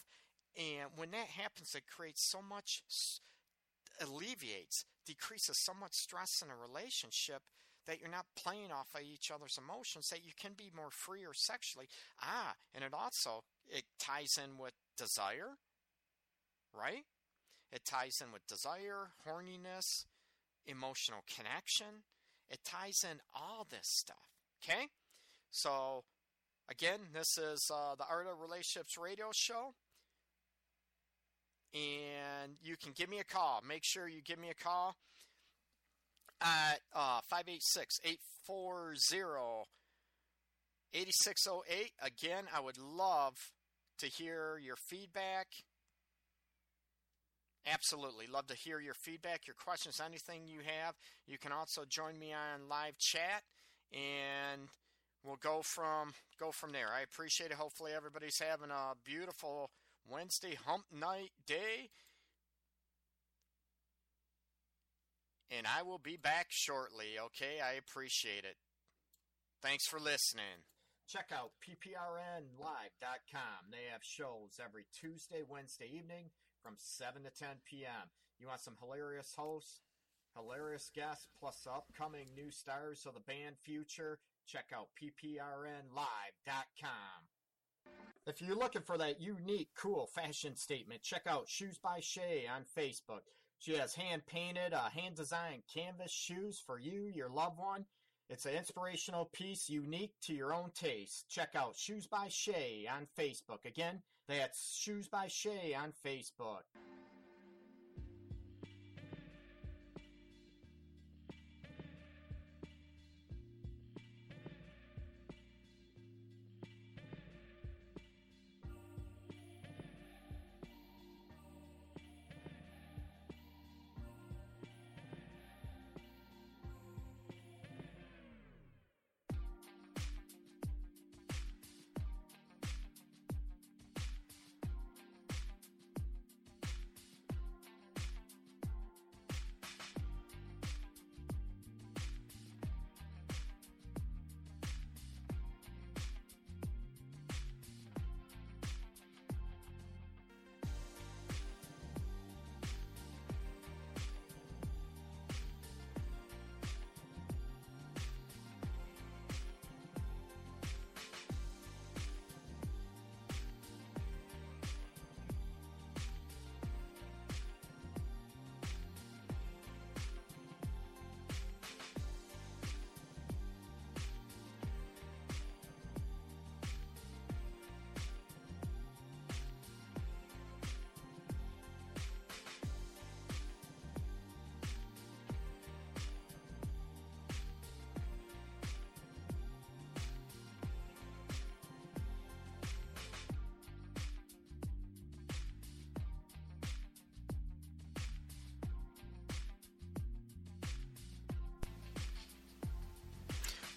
And 0.56 0.90
when 0.96 1.10
that 1.12 1.26
happens, 1.26 1.74
it 1.74 1.84
creates 1.90 2.30
so 2.30 2.40
much, 2.40 2.82
alleviates, 4.00 4.84
decreases 5.06 5.58
so 5.64 5.72
much 5.72 5.94
stress 5.94 6.42
in 6.42 6.50
a 6.50 6.56
relationship 6.56 7.42
that 7.86 8.00
you're 8.00 8.10
not 8.10 8.26
playing 8.36 8.72
off 8.72 8.88
of 8.94 9.02
each 9.02 9.30
other's 9.30 9.58
emotions, 9.58 10.08
that 10.10 10.24
you 10.24 10.32
can 10.40 10.52
be 10.56 10.70
more 10.74 10.90
free 10.90 11.24
or 11.24 11.34
sexually. 11.34 11.86
Ah, 12.22 12.54
and 12.74 12.84
it 12.84 12.94
also, 12.94 13.44
it 13.68 13.84
ties 13.98 14.38
in 14.42 14.58
with 14.58 14.72
desire, 14.96 15.58
right? 16.72 17.04
It 17.72 17.84
ties 17.84 18.22
in 18.24 18.32
with 18.32 18.46
desire, 18.46 19.10
horniness, 19.26 20.04
emotional 20.66 21.24
connection. 21.34 22.04
It 22.50 22.60
ties 22.64 23.04
in 23.08 23.18
all 23.34 23.66
this 23.68 23.88
stuff. 23.88 24.16
Okay? 24.62 24.86
So, 25.50 26.04
again, 26.70 27.00
this 27.12 27.36
is 27.36 27.70
uh, 27.72 27.96
the 27.96 28.04
Art 28.08 28.26
of 28.26 28.40
Relationships 28.40 28.96
radio 28.96 29.26
show. 29.32 29.74
And 31.74 32.52
you 32.62 32.76
can 32.76 32.92
give 32.94 33.10
me 33.10 33.18
a 33.18 33.24
call. 33.24 33.60
Make 33.66 33.82
sure 33.82 34.08
you 34.08 34.22
give 34.22 34.38
me 34.38 34.50
a 34.50 34.54
call 34.54 34.94
at 36.40 36.80
uh, 36.94 37.20
586 37.28 38.00
840 38.04 39.68
8608. 40.92 41.92
Again, 42.02 42.44
I 42.54 42.60
would 42.60 42.78
love 42.78 43.34
to 43.98 44.06
hear 44.06 44.58
your 44.62 44.76
feedback 44.76 45.46
Absolutely. 47.66 48.26
Love 48.26 48.46
to 48.48 48.54
hear 48.54 48.78
your 48.78 48.94
feedback, 48.94 49.46
your 49.46 49.54
questions, 49.54 50.00
anything 50.04 50.42
you 50.46 50.60
have. 50.60 50.94
You 51.26 51.38
can 51.38 51.50
also 51.50 51.84
join 51.88 52.18
me 52.18 52.32
on 52.32 52.68
live 52.68 52.98
chat 52.98 53.42
and 53.92 54.68
we'll 55.24 55.36
go 55.36 55.62
from 55.62 56.12
go 56.38 56.52
from 56.52 56.72
there. 56.72 56.88
I 56.94 57.00
appreciate 57.00 57.50
it. 57.50 57.56
Hopefully 57.56 57.92
everybody's 57.96 58.38
having 58.38 58.70
a 58.70 58.92
beautiful 59.02 59.70
Wednesday 60.06 60.58
hump 60.66 60.84
night 60.92 61.30
day. 61.46 61.88
And 65.56 65.66
I 65.66 65.82
will 65.82 65.98
be 65.98 66.16
back 66.16 66.46
shortly, 66.50 67.18
okay? 67.26 67.60
I 67.64 67.74
appreciate 67.74 68.44
it. 68.44 68.56
Thanks 69.62 69.86
for 69.86 70.00
listening. 70.00 70.66
Check 71.06 71.30
out 71.32 71.52
pprnlive.com. 71.62 72.50
They 73.70 73.86
have 73.92 74.02
shows 74.02 74.58
every 74.62 74.86
Tuesday, 74.98 75.42
Wednesday 75.46 75.90
evening 75.94 76.30
from 76.62 76.74
7 76.78 77.22
to 77.22 77.30
10 77.30 77.48
p.m. 77.64 78.10
You 78.40 78.48
want 78.48 78.60
some 78.60 78.76
hilarious 78.80 79.34
hosts, 79.36 79.80
hilarious 80.34 80.90
guests, 80.94 81.28
plus 81.38 81.66
upcoming 81.70 82.28
new 82.34 82.50
stars 82.50 83.06
of 83.06 83.14
the 83.14 83.20
band 83.20 83.56
future? 83.62 84.18
Check 84.46 84.72
out 84.74 84.88
pprnlive.com. 85.00 85.84
If 88.26 88.40
you're 88.40 88.56
looking 88.56 88.82
for 88.82 88.96
that 88.98 89.20
unique, 89.20 89.68
cool 89.76 90.06
fashion 90.06 90.56
statement, 90.56 91.02
check 91.02 91.26
out 91.26 91.48
Shoes 91.48 91.78
by 91.78 92.00
Shay 92.00 92.46
on 92.52 92.64
Facebook. 92.64 93.20
She 93.64 93.76
has 93.76 93.94
hand 93.94 94.26
painted, 94.26 94.74
uh, 94.74 94.90
hand 94.90 95.14
designed 95.14 95.62
canvas 95.72 96.12
shoes 96.12 96.62
for 96.66 96.78
you, 96.78 97.10
your 97.14 97.30
loved 97.30 97.56
one. 97.58 97.86
It's 98.28 98.44
an 98.44 98.52
inspirational 98.52 99.30
piece 99.32 99.70
unique 99.70 100.12
to 100.24 100.34
your 100.34 100.52
own 100.52 100.70
taste. 100.74 101.30
Check 101.30 101.54
out 101.54 101.74
Shoes 101.74 102.06
by 102.06 102.28
Shay 102.28 102.86
on 102.86 103.06
Facebook. 103.18 103.64
Again, 103.64 104.02
that's 104.28 104.76
Shoes 104.76 105.08
by 105.08 105.28
Shay 105.28 105.74
on 105.74 105.94
Facebook. 106.04 106.64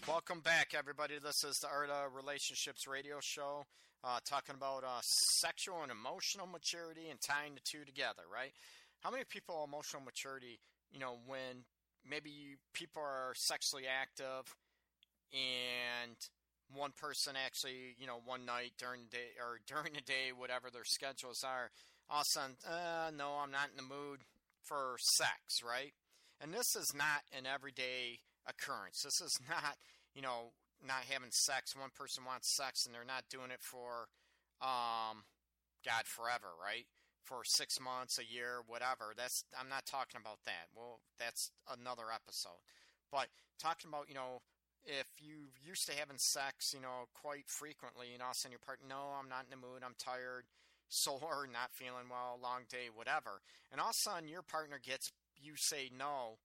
Welcome 0.07 0.39
back, 0.39 0.71
everybody. 0.71 1.15
This 1.21 1.43
is 1.43 1.59
the 1.59 1.67
Art 1.67 1.89
of 1.89 2.15
Relationships 2.15 2.87
radio 2.87 3.17
show, 3.19 3.65
uh, 4.05 4.19
talking 4.23 4.55
about 4.55 4.85
uh, 4.85 5.01
sexual 5.43 5.83
and 5.83 5.91
emotional 5.91 6.47
maturity 6.47 7.09
and 7.11 7.19
tying 7.19 7.55
the 7.55 7.61
two 7.69 7.83
together, 7.83 8.23
right? 8.31 8.53
How 9.01 9.11
many 9.11 9.25
people 9.27 9.67
emotional 9.67 10.01
maturity, 10.01 10.61
you 10.93 10.99
know, 10.99 11.19
when 11.27 11.67
maybe 12.07 12.55
people 12.71 13.03
are 13.03 13.33
sexually 13.35 13.83
active 13.83 14.47
and 15.35 16.15
one 16.73 16.95
person 16.95 17.33
actually, 17.35 17.99
you 17.99 18.07
know, 18.07 18.23
one 18.23 18.45
night 18.45 18.79
during 18.79 19.01
the 19.11 19.17
day 19.17 19.35
or 19.43 19.59
during 19.67 19.91
the 19.91 20.07
day, 20.07 20.31
whatever 20.31 20.71
their 20.71 20.87
schedules 20.87 21.43
are, 21.43 21.67
all 22.09 22.21
of 22.21 22.27
a 22.27 22.31
sudden, 22.31 22.55
uh, 22.63 23.11
no, 23.11 23.43
I'm 23.43 23.51
not 23.51 23.71
in 23.71 23.75
the 23.75 23.83
mood 23.83 24.23
for 24.63 24.95
sex, 25.19 25.59
right? 25.67 25.91
And 26.39 26.53
this 26.53 26.79
is 26.79 26.95
not 26.95 27.27
an 27.37 27.43
everyday 27.43 28.23
occurrence. 28.47 29.03
This 29.03 29.19
is 29.19 29.37
not 29.49 29.75
you 30.17 30.25
know, 30.25 30.49
not 30.81 31.05
having 31.05 31.29
sex. 31.29 31.77
One 31.77 31.93
person 31.93 32.25
wants 32.25 32.49
sex 32.49 32.89
and 32.89 32.93
they're 32.93 33.05
not 33.05 33.29
doing 33.29 33.53
it 33.53 33.61
for, 33.61 34.09
um, 34.65 35.21
God, 35.85 36.09
forever, 36.09 36.49
right? 36.57 36.89
For 37.21 37.45
six 37.45 37.77
months, 37.77 38.17
a 38.17 38.25
year, 38.25 38.65
whatever. 38.65 39.13
That's 39.13 39.45
I'm 39.53 39.69
not 39.69 39.85
talking 39.85 40.17
about 40.17 40.41
that. 40.49 40.73
Well, 40.73 41.05
that's 41.21 41.51
another 41.69 42.09
episode. 42.09 42.65
But 43.13 43.29
talking 43.61 43.93
about, 43.93 44.09
you 44.09 44.15
know, 44.15 44.41
if 44.85 45.05
you 45.21 45.53
used 45.61 45.85
to 45.85 45.93
having 45.93 46.17
sex, 46.17 46.73
you 46.73 46.81
know, 46.81 47.05
quite 47.13 47.45
frequently, 47.45 48.17
and 48.17 48.23
all 48.23 48.33
of 48.33 48.35
a 48.35 48.39
sudden 48.39 48.57
your 48.57 48.65
partner, 48.65 48.89
no, 48.89 49.13
I'm 49.19 49.29
not 49.29 49.45
in 49.45 49.53
the 49.53 49.61
mood, 49.61 49.85
I'm 49.85 49.99
tired, 50.01 50.49
sore, 50.89 51.45
not 51.51 51.77
feeling 51.77 52.09
well, 52.09 52.39
long 52.41 52.65
day, 52.71 52.89
whatever. 52.89 53.45
And 53.71 53.79
all 53.79 53.93
of 53.93 53.99
a 53.99 54.01
sudden 54.01 54.29
your 54.31 54.41
partner 54.41 54.79
gets, 54.81 55.11
you 55.37 55.53
say 55.57 55.91
no, 55.93 56.41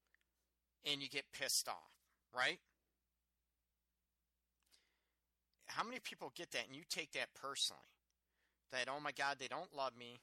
and 0.84 1.00
you 1.00 1.08
get 1.08 1.32
pissed 1.32 1.68
off, 1.68 1.96
right? 2.36 2.58
How 5.76 5.84
many 5.84 5.98
people 6.00 6.32
get 6.34 6.50
that 6.52 6.66
and 6.66 6.76
you 6.76 6.82
take 6.88 7.12
that 7.12 7.34
personally? 7.34 7.82
That, 8.72 8.88
oh 8.88 9.00
my 9.00 9.12
God, 9.12 9.36
they 9.38 9.48
don't 9.48 9.74
love 9.76 9.92
me. 9.98 10.20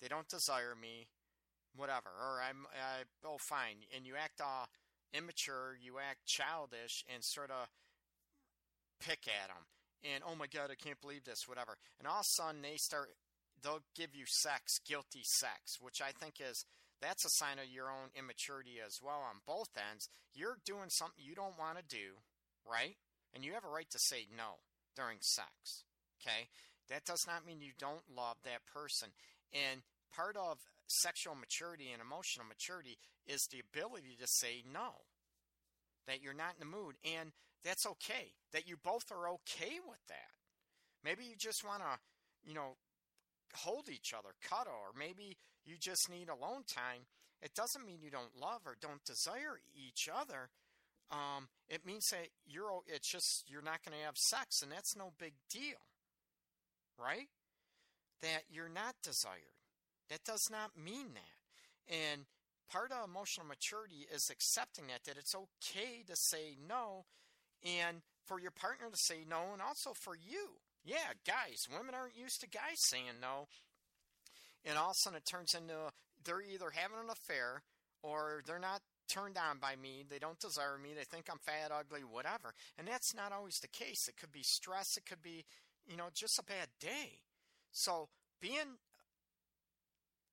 They 0.00 0.08
don't 0.08 0.28
desire 0.28 0.74
me. 0.80 1.06
Whatever. 1.76 2.10
Or 2.10 2.40
I'm, 2.42 2.66
oh, 3.24 3.38
fine. 3.38 3.76
And 3.96 4.06
you 4.06 4.14
act 4.16 4.40
uh, 4.40 4.66
immature, 5.14 5.76
you 5.80 5.98
act 5.98 6.26
childish, 6.26 7.04
and 7.12 7.24
sort 7.24 7.50
of 7.50 7.68
pick 9.00 9.24
at 9.28 9.48
them. 9.48 9.64
And, 10.04 10.22
oh 10.26 10.34
my 10.34 10.46
God, 10.46 10.70
I 10.70 10.74
can't 10.74 11.00
believe 11.00 11.24
this, 11.24 11.48
whatever. 11.48 11.76
And 11.98 12.08
all 12.08 12.20
of 12.20 12.26
a 12.26 12.42
sudden, 12.42 12.60
they 12.60 12.76
start, 12.76 13.08
they'll 13.62 13.84
give 13.96 14.14
you 14.14 14.24
sex, 14.26 14.80
guilty 14.86 15.22
sex, 15.24 15.78
which 15.80 16.02
I 16.02 16.10
think 16.12 16.34
is 16.40 16.66
that's 17.00 17.24
a 17.24 17.30
sign 17.30 17.58
of 17.58 17.66
your 17.66 17.90
own 17.90 18.14
immaturity 18.14 18.78
as 18.84 19.00
well 19.02 19.26
on 19.26 19.42
both 19.46 19.70
ends. 19.90 20.08
You're 20.34 20.58
doing 20.64 20.88
something 20.88 21.18
you 21.18 21.34
don't 21.34 21.58
want 21.58 21.76
to 21.76 21.84
do, 21.84 22.22
right? 22.64 22.96
And 23.34 23.44
you 23.44 23.52
have 23.54 23.64
a 23.64 23.72
right 23.72 23.88
to 23.90 23.98
say 23.98 24.26
no 24.36 24.60
during 24.96 25.18
sex. 25.20 25.84
Okay? 26.20 26.48
That 26.88 27.04
does 27.04 27.24
not 27.26 27.46
mean 27.46 27.60
you 27.60 27.72
don't 27.78 28.04
love 28.14 28.36
that 28.44 28.66
person. 28.72 29.08
And 29.52 29.82
part 30.14 30.36
of 30.36 30.58
sexual 30.86 31.34
maturity 31.34 31.90
and 31.92 32.02
emotional 32.02 32.46
maturity 32.46 32.98
is 33.26 33.46
the 33.50 33.60
ability 33.60 34.16
to 34.20 34.26
say 34.26 34.62
no. 34.70 35.08
That 36.06 36.22
you're 36.22 36.34
not 36.34 36.54
in 36.60 36.60
the 36.60 36.76
mood. 36.76 36.96
And 37.04 37.32
that's 37.64 37.86
okay. 37.86 38.34
That 38.52 38.68
you 38.68 38.76
both 38.76 39.10
are 39.10 39.28
okay 39.40 39.78
with 39.86 40.04
that. 40.08 40.32
Maybe 41.04 41.24
you 41.24 41.36
just 41.36 41.64
want 41.64 41.82
to, 41.82 41.98
you 42.44 42.54
know, 42.54 42.76
hold 43.54 43.88
each 43.88 44.12
other, 44.16 44.30
cuddle, 44.48 44.72
or 44.72 44.98
maybe 44.98 45.36
you 45.64 45.76
just 45.78 46.10
need 46.10 46.28
alone 46.28 46.64
time. 46.66 47.06
It 47.40 47.54
doesn't 47.54 47.86
mean 47.86 47.98
you 48.02 48.10
don't 48.10 48.40
love 48.40 48.62
or 48.66 48.76
don't 48.80 49.04
desire 49.04 49.60
each 49.74 50.08
other 50.12 50.48
um, 51.12 51.48
it 51.68 51.84
means 51.84 52.08
that 52.10 52.28
you're 52.46 52.80
it's 52.86 53.10
just 53.10 53.44
you're 53.46 53.62
not 53.62 53.84
going 53.84 53.96
to 53.98 54.04
have 54.04 54.16
sex, 54.16 54.62
and 54.62 54.72
that's 54.72 54.96
no 54.96 55.12
big 55.18 55.34
deal, 55.50 55.84
right? 56.98 57.28
That 58.22 58.44
you're 58.50 58.72
not 58.72 58.94
desired. 59.02 59.60
That 60.08 60.24
does 60.24 60.48
not 60.50 60.70
mean 60.76 61.12
that. 61.14 61.94
And 61.94 62.24
part 62.70 62.92
of 62.92 63.04
emotional 63.04 63.46
maturity 63.46 64.06
is 64.12 64.30
accepting 64.30 64.86
that 64.88 65.04
that 65.04 65.18
it's 65.18 65.34
okay 65.34 66.02
to 66.06 66.16
say 66.16 66.56
no, 66.66 67.04
and 67.62 68.00
for 68.26 68.40
your 68.40 68.50
partner 68.50 68.88
to 68.88 68.96
say 68.96 69.24
no, 69.28 69.52
and 69.52 69.60
also 69.60 69.92
for 69.92 70.16
you. 70.16 70.56
Yeah, 70.84 71.14
guys, 71.26 71.68
women 71.70 71.94
aren't 71.94 72.16
used 72.16 72.40
to 72.40 72.48
guys 72.48 72.80
saying 72.88 73.20
no. 73.20 73.46
And 74.64 74.78
all 74.78 74.90
of 74.90 74.96
a 74.96 75.02
sudden 75.02 75.18
it 75.18 75.26
turns 75.30 75.54
into 75.54 75.74
they're 76.24 76.42
either 76.42 76.70
having 76.74 76.98
an 76.98 77.10
affair 77.10 77.62
or 78.02 78.42
they're 78.46 78.58
not 78.58 78.80
turned 79.08 79.36
on 79.38 79.58
by 79.58 79.76
me. 79.76 80.04
They 80.08 80.18
don't 80.18 80.38
desire 80.38 80.78
me. 80.82 80.90
They 80.96 81.04
think 81.04 81.26
I'm 81.30 81.38
fat, 81.38 81.70
ugly, 81.72 82.00
whatever. 82.00 82.54
And 82.78 82.86
that's 82.88 83.14
not 83.14 83.32
always 83.32 83.58
the 83.60 83.68
case. 83.68 84.08
It 84.08 84.16
could 84.16 84.32
be 84.32 84.42
stress. 84.42 84.96
It 84.96 85.06
could 85.06 85.22
be, 85.22 85.44
you 85.86 85.96
know, 85.96 86.08
just 86.14 86.38
a 86.38 86.44
bad 86.44 86.68
day. 86.80 87.20
So 87.72 88.08
being 88.40 88.78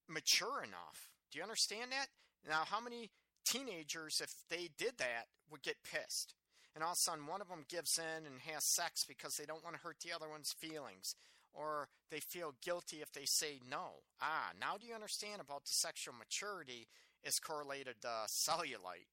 mature 0.07 0.63
enough. 0.63 1.09
Do 1.31 1.37
you 1.37 1.43
understand 1.43 1.91
that? 1.91 2.07
Now, 2.47 2.63
how 2.65 2.79
many 2.79 3.11
teenagers, 3.45 4.21
if 4.23 4.31
they 4.49 4.69
did 4.77 4.97
that, 4.97 5.27
would 5.51 5.61
get 5.61 5.75
pissed? 5.83 6.33
And 6.75 6.83
all 6.83 6.91
of 6.91 6.97
a 6.97 6.99
sudden, 6.99 7.27
one 7.27 7.41
of 7.41 7.49
them 7.49 7.65
gives 7.67 7.97
in 7.99 8.25
and 8.25 8.41
has 8.53 8.63
sex 8.63 9.03
because 9.07 9.35
they 9.35 9.45
don't 9.45 9.63
want 9.63 9.75
to 9.75 9.81
hurt 9.81 9.97
the 10.03 10.13
other 10.13 10.29
one's 10.29 10.53
feelings. 10.53 11.15
or 11.53 11.89
they 12.11 12.19
feel 12.19 12.53
guilty 12.61 12.97
if 13.01 13.11
they 13.11 13.25
say 13.25 13.59
no. 13.69 14.01
Ah, 14.21 14.51
now 14.59 14.77
do 14.77 14.87
you 14.87 14.93
understand 14.93 15.41
about 15.41 15.65
the 15.65 15.71
sexual 15.71 16.13
maturity 16.13 16.87
is 17.23 17.39
correlated 17.39 18.01
to 18.01 18.27
cellulite? 18.27 19.09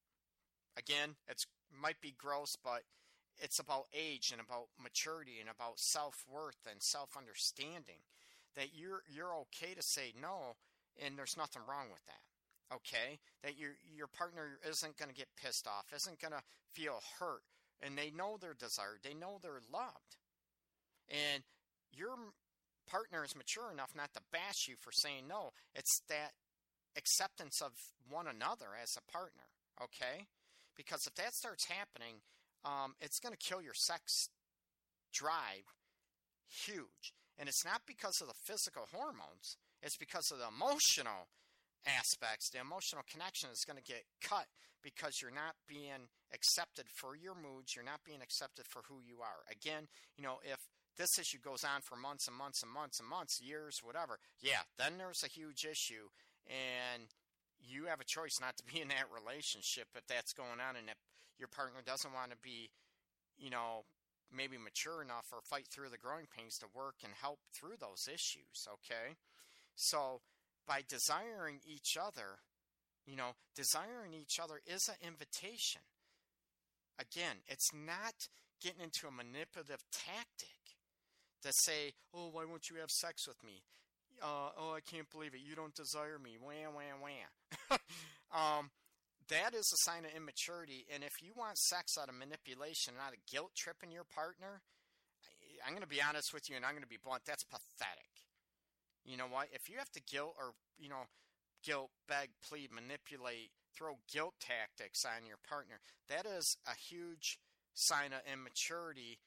Again, 0.77 1.15
it 1.27 1.45
might 1.71 2.01
be 2.01 2.15
gross, 2.17 2.55
but 2.61 2.83
it's 3.39 3.59
about 3.59 3.87
age 3.93 4.31
and 4.31 4.41
about 4.41 4.67
maturity 4.81 5.39
and 5.39 5.49
about 5.49 5.79
self-worth 5.79 6.67
and 6.69 6.81
self-understanding 6.81 8.01
that 8.55 8.69
you're 8.73 9.03
you're 9.07 9.35
okay 9.35 9.73
to 9.75 9.81
say 9.81 10.13
no 10.19 10.55
and 11.03 11.17
there's 11.17 11.37
nothing 11.37 11.61
wrong 11.67 11.87
with 11.91 12.05
that 12.07 12.75
okay? 12.75 13.19
That 13.43 13.57
your 13.57 13.71
your 13.95 14.07
partner 14.07 14.59
isn't 14.67 14.97
going 14.97 15.09
to 15.09 15.15
get 15.15 15.27
pissed 15.41 15.67
off 15.67 15.85
isn't 15.95 16.19
going 16.19 16.33
to 16.33 16.41
feel 16.73 16.99
hurt 17.19 17.43
and 17.81 17.97
they 17.97 18.11
know 18.11 18.37
they're 18.39 18.57
desired 18.57 18.99
they 19.03 19.13
know 19.13 19.39
they're 19.41 19.61
loved. 19.71 20.17
And 21.09 21.43
your 21.91 22.15
partner 22.89 23.23
is 23.23 23.35
mature 23.35 23.71
enough 23.71 23.91
not 23.95 24.13
to 24.13 24.21
bash 24.31 24.67
you 24.67 24.75
for 24.79 24.91
saying 24.91 25.27
no. 25.27 25.51
It's 25.75 26.01
that 26.09 26.31
acceptance 26.97 27.61
of 27.61 27.71
one 28.09 28.27
another 28.27 28.73
as 28.81 28.97
a 28.97 29.11
partner 29.11 29.47
okay? 29.81 30.25
Because 30.75 31.05
if 31.07 31.15
that 31.15 31.33
starts 31.33 31.65
happening 31.65 32.21
um, 32.65 32.95
it's 32.99 33.19
going 33.19 33.33
to 33.33 33.39
kill 33.39 33.61
your 33.61 33.75
sex 33.75 34.29
drive 35.13 35.63
huge. 36.49 37.13
And 37.37 37.47
it's 37.47 37.63
not 37.63 37.81
because 37.85 38.19
of 38.21 38.27
the 38.27 38.39
physical 38.45 38.87
hormones 38.91 39.57
it's 39.81 39.97
because 39.97 40.31
of 40.31 40.39
the 40.39 40.49
emotional 40.49 41.29
aspects, 41.85 42.49
the 42.49 42.59
emotional 42.59 43.03
connection 43.05 43.49
is 43.53 43.63
going 43.63 43.77
to 43.77 43.85
get 43.85 44.03
cut 44.21 44.47
because 44.83 45.21
you're 45.21 45.31
not 45.33 45.55
being 45.67 46.09
accepted 46.33 46.85
for 46.89 47.15
your 47.15 47.35
moods, 47.35 47.75
you're 47.75 47.85
not 47.85 48.03
being 48.05 48.21
accepted 48.21 48.65
for 48.67 48.81
who 48.87 48.99
you 49.05 49.21
are. 49.21 49.45
Again, 49.51 49.87
you 50.17 50.23
know, 50.23 50.39
if 50.43 50.59
this 50.97 51.19
issue 51.19 51.37
goes 51.37 51.63
on 51.63 51.81
for 51.81 51.95
months 51.95 52.27
and 52.27 52.35
months 52.35 52.63
and 52.63 52.71
months 52.71 52.99
and 52.99 53.07
months, 53.07 53.39
years, 53.41 53.79
whatever, 53.83 54.17
yeah, 54.41 54.65
then 54.77 54.97
there's 54.97 55.23
a 55.23 55.29
huge 55.29 55.65
issue 55.65 56.09
and 56.49 57.03
you 57.59 57.85
have 57.85 57.99
a 57.99 58.07
choice 58.07 58.39
not 58.39 58.55
to 58.57 58.63
be 58.63 58.81
in 58.81 58.87
that 58.89 59.11
relationship 59.11 59.87
if 59.95 60.07
that's 60.07 60.33
going 60.33 60.63
on 60.63 60.75
and 60.75 60.87
if 60.89 60.99
your 61.37 61.47
partner 61.49 61.81
doesn't 61.85 62.13
want 62.13 62.31
to 62.31 62.37
be, 62.41 62.69
you 63.37 63.49
know, 63.49 63.85
maybe 64.33 64.57
mature 64.57 65.01
enough 65.01 65.27
or 65.31 65.39
fight 65.41 65.67
through 65.71 65.89
the 65.89 65.97
growing 65.97 66.27
pains 66.27 66.57
to 66.57 66.67
work 66.73 66.95
and 67.03 67.13
help 67.21 67.39
through 67.53 67.77
those 67.79 68.07
issues, 68.07 68.67
okay? 68.67 69.15
So, 69.75 70.21
by 70.67 70.81
desiring 70.87 71.59
each 71.65 71.95
other, 71.95 72.43
you 73.05 73.15
know, 73.15 73.39
desiring 73.55 74.13
each 74.13 74.39
other 74.41 74.59
is 74.65 74.89
an 74.89 74.99
invitation. 74.99 75.81
Again, 76.99 77.37
it's 77.47 77.69
not 77.73 78.27
getting 78.61 78.81
into 78.81 79.07
a 79.07 79.11
manipulative 79.11 79.83
tactic 79.93 80.75
to 81.43 81.51
say, 81.63 81.93
oh, 82.13 82.29
why 82.31 82.43
won't 82.43 82.69
you 82.69 82.77
have 82.77 82.89
sex 82.89 83.27
with 83.27 83.43
me? 83.43 83.63
Uh, 84.21 84.49
oh, 84.57 84.73
I 84.73 84.81
can't 84.81 85.09
believe 85.11 85.33
it. 85.33 85.41
You 85.43 85.55
don't 85.55 85.75
desire 85.75 86.19
me. 86.19 86.37
Wham, 86.41 86.73
wham, 86.73 87.01
wham. 87.01 87.29
um, 88.33 88.69
that 89.29 89.53
is 89.53 89.67
a 89.73 89.79
sign 89.89 90.05
of 90.05 90.11
immaturity. 90.15 90.85
And 90.93 91.03
if 91.03 91.13
you 91.21 91.31
want 91.35 91.57
sex 91.57 91.97
out 91.99 92.09
of 92.09 92.15
manipulation, 92.15 92.95
not 92.95 93.13
a 93.13 93.21
guilt 93.29 93.51
tripping 93.55 93.91
your 93.91 94.05
partner, 94.05 94.61
I'm 95.65 95.71
going 95.71 95.83
to 95.83 95.89
be 95.89 96.01
honest 96.01 96.33
with 96.33 96.49
you 96.49 96.55
and 96.55 96.65
I'm 96.65 96.71
going 96.71 96.85
to 96.85 96.89
be 96.89 97.01
blunt. 97.01 97.23
That's 97.25 97.43
pathetic. 97.43 98.11
You 99.03 99.17
know 99.17 99.27
what? 99.27 99.47
If 99.51 99.69
you 99.69 99.77
have 99.77 99.91
to 99.95 100.01
guilt 100.01 100.35
or, 100.37 100.53
you 100.77 100.89
know, 100.89 101.07
guilt, 101.63 101.91
beg, 102.07 102.29
plead, 102.47 102.71
manipulate, 102.71 103.51
throw 103.75 103.99
guilt 104.11 104.35
tactics 104.39 105.03
on 105.05 105.25
your 105.25 105.39
partner, 105.47 105.79
that 106.09 106.25
is 106.25 106.57
a 106.67 106.75
huge 106.75 107.39
sign 107.73 108.11
of 108.13 108.21
immaturity 108.31 109.19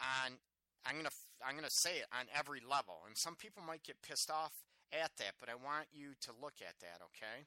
on 0.00 0.38
I'm 0.84 0.94
going 1.00 1.08
to 1.08 1.16
I'm 1.46 1.54
going 1.54 1.68
to 1.68 1.70
say 1.70 1.98
it 1.98 2.06
on 2.12 2.26
every 2.36 2.60
level. 2.60 3.02
And 3.06 3.16
some 3.16 3.36
people 3.36 3.62
might 3.66 3.82
get 3.82 4.02
pissed 4.02 4.30
off 4.30 4.52
at 4.92 5.10
that, 5.18 5.34
but 5.40 5.48
I 5.48 5.54
want 5.54 5.86
you 5.92 6.14
to 6.22 6.30
look 6.40 6.54
at 6.60 6.74
that, 6.80 7.00
okay? 7.10 7.46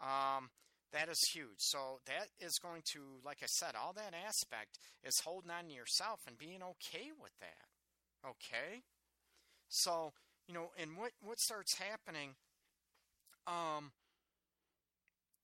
Um, 0.00 0.50
that 0.92 1.08
is 1.08 1.22
huge. 1.22 1.58
So 1.58 2.00
that 2.06 2.28
is 2.40 2.58
going 2.58 2.82
to, 2.92 3.00
like 3.24 3.38
I 3.42 3.46
said, 3.46 3.74
all 3.76 3.92
that 3.94 4.14
aspect 4.26 4.78
is 5.04 5.20
holding 5.20 5.50
on 5.50 5.66
to 5.68 5.74
yourself 5.74 6.20
and 6.26 6.38
being 6.38 6.62
okay 6.62 7.10
with 7.20 7.32
that. 7.40 8.28
Okay? 8.28 8.82
So 9.68 10.12
you 10.48 10.54
know, 10.54 10.70
and 10.80 10.96
what 10.96 11.12
what 11.20 11.38
starts 11.38 11.74
happening 11.74 12.30
um, 13.46 13.92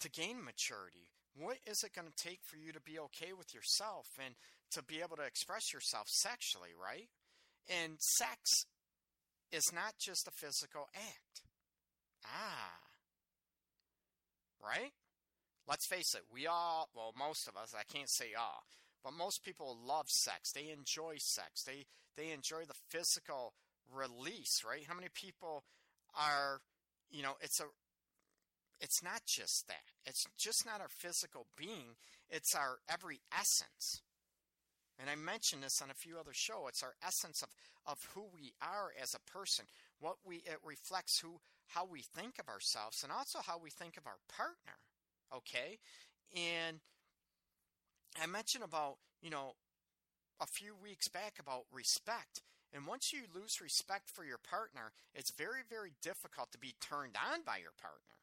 to 0.00 0.10
gain 0.10 0.42
maturity? 0.42 1.10
What 1.36 1.58
is 1.66 1.84
it 1.84 1.92
going 1.94 2.08
to 2.08 2.24
take 2.24 2.40
for 2.42 2.56
you 2.56 2.72
to 2.72 2.80
be 2.80 2.98
okay 2.98 3.32
with 3.36 3.54
yourself 3.54 4.06
and 4.24 4.34
to 4.72 4.82
be 4.82 5.00
able 5.00 5.16
to 5.16 5.24
express 5.24 5.72
yourself 5.72 6.08
sexually, 6.08 6.70
right? 6.80 7.08
And 7.68 7.98
sex 8.00 8.66
is 9.52 9.70
not 9.72 9.94
just 9.98 10.28
a 10.28 10.30
physical 10.30 10.88
act. 10.94 11.42
Ah. 12.26 12.78
Right? 14.62 14.92
Let's 15.66 15.86
face 15.86 16.14
it, 16.14 16.22
we 16.30 16.46
all, 16.46 16.90
well, 16.94 17.14
most 17.18 17.48
of 17.48 17.56
us, 17.56 17.74
I 17.74 17.84
can't 17.90 18.10
say 18.10 18.32
all, 18.38 18.64
but 19.02 19.14
most 19.14 19.44
people 19.44 19.78
love 19.86 20.06
sex. 20.08 20.52
They 20.52 20.70
enjoy 20.70 21.16
sex. 21.18 21.62
They 21.64 21.86
they 22.16 22.30
enjoy 22.30 22.64
the 22.66 22.78
physical 22.90 23.54
release, 23.92 24.62
right? 24.66 24.84
How 24.86 24.94
many 24.94 25.08
people 25.12 25.64
are, 26.14 26.60
you 27.10 27.22
know, 27.22 27.34
it's 27.40 27.60
a 27.60 27.64
it's 28.80 29.02
not 29.02 29.22
just 29.26 29.66
that. 29.68 29.92
It's 30.04 30.24
just 30.38 30.66
not 30.66 30.80
our 30.80 30.88
physical 30.88 31.46
being, 31.56 31.96
it's 32.28 32.54
our 32.54 32.78
every 32.88 33.20
essence. 33.32 34.02
And 35.00 35.10
I 35.10 35.16
mentioned 35.16 35.62
this 35.62 35.82
on 35.82 35.90
a 35.90 35.94
few 35.94 36.18
other 36.18 36.32
shows. 36.32 36.68
It's 36.68 36.82
our 36.82 36.94
essence 37.04 37.42
of, 37.42 37.48
of 37.86 37.98
who 38.14 38.24
we 38.32 38.52
are 38.62 38.92
as 39.00 39.14
a 39.14 39.30
person. 39.30 39.64
What 40.00 40.16
we 40.24 40.36
it 40.36 40.58
reflects 40.64 41.18
who 41.18 41.40
how 41.68 41.86
we 41.86 42.02
think 42.02 42.38
of 42.38 42.48
ourselves 42.48 43.02
and 43.02 43.10
also 43.10 43.40
how 43.44 43.58
we 43.58 43.70
think 43.70 43.96
of 43.96 44.06
our 44.06 44.18
partner. 44.28 44.78
Okay? 45.34 45.78
And 46.36 46.78
I 48.20 48.26
mentioned 48.26 48.64
about, 48.64 48.96
you 49.22 49.30
know, 49.30 49.54
a 50.40 50.46
few 50.46 50.74
weeks 50.74 51.08
back 51.08 51.34
about 51.40 51.64
respect. 51.72 52.42
And 52.72 52.86
once 52.86 53.12
you 53.12 53.20
lose 53.34 53.60
respect 53.60 54.10
for 54.10 54.24
your 54.24 54.38
partner, 54.38 54.92
it's 55.14 55.30
very, 55.30 55.62
very 55.68 55.92
difficult 56.02 56.50
to 56.52 56.58
be 56.58 56.74
turned 56.80 57.16
on 57.16 57.42
by 57.46 57.58
your 57.58 57.74
partner. 57.80 58.18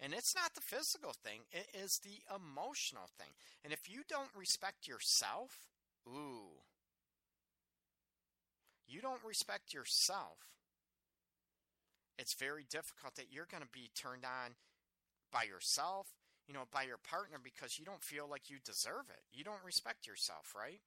And 0.00 0.12
it's 0.12 0.34
not 0.34 0.54
the 0.54 0.60
physical 0.60 1.14
thing, 1.14 1.40
it 1.52 1.68
is 1.72 2.00
the 2.04 2.20
emotional 2.28 3.08
thing. 3.18 3.32
And 3.64 3.72
if 3.72 3.88
you 3.88 4.02
don't 4.08 4.28
respect 4.36 4.86
yourself, 4.86 5.58
ooh, 6.08 6.62
you 8.86 9.00
don't 9.00 9.24
respect 9.26 9.74
yourself, 9.74 10.38
it's 12.18 12.34
very 12.38 12.64
difficult 12.70 13.16
that 13.16 13.26
you're 13.30 13.48
going 13.50 13.62
to 13.62 13.68
be 13.72 13.90
turned 13.94 14.24
on 14.24 14.54
by 15.32 15.42
yourself, 15.42 16.06
you 16.48 16.54
know, 16.54 16.64
by 16.72 16.82
your 16.82 16.98
partner 16.98 17.38
because 17.42 17.78
you 17.78 17.84
don't 17.84 18.02
feel 18.02 18.26
like 18.30 18.48
you 18.48 18.56
deserve 18.64 19.10
it. 19.10 19.20
You 19.32 19.44
don't 19.44 19.62
respect 19.64 20.06
yourself, 20.06 20.54
right? 20.56 20.80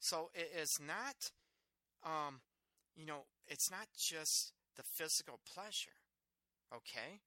So 0.00 0.30
it 0.34 0.50
is 0.60 0.78
not 0.86 1.30
um, 2.04 2.40
you 2.96 3.06
know, 3.06 3.24
it's 3.48 3.70
not 3.70 3.86
just 3.96 4.52
the 4.76 4.82
physical 4.82 5.40
pleasure, 5.54 5.96
okay? 6.74 7.20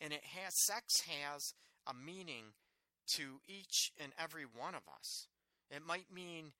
And 0.00 0.12
it 0.12 0.24
has, 0.24 0.52
sex 0.64 1.02
has 1.06 1.54
a 1.86 1.94
meaning 1.94 2.54
to 3.14 3.40
each 3.46 3.92
and 4.00 4.12
every 4.18 4.44
one 4.44 4.74
of 4.74 4.82
us. 4.94 5.26
It 5.70 5.82
might 5.86 6.12
mean, 6.12 6.52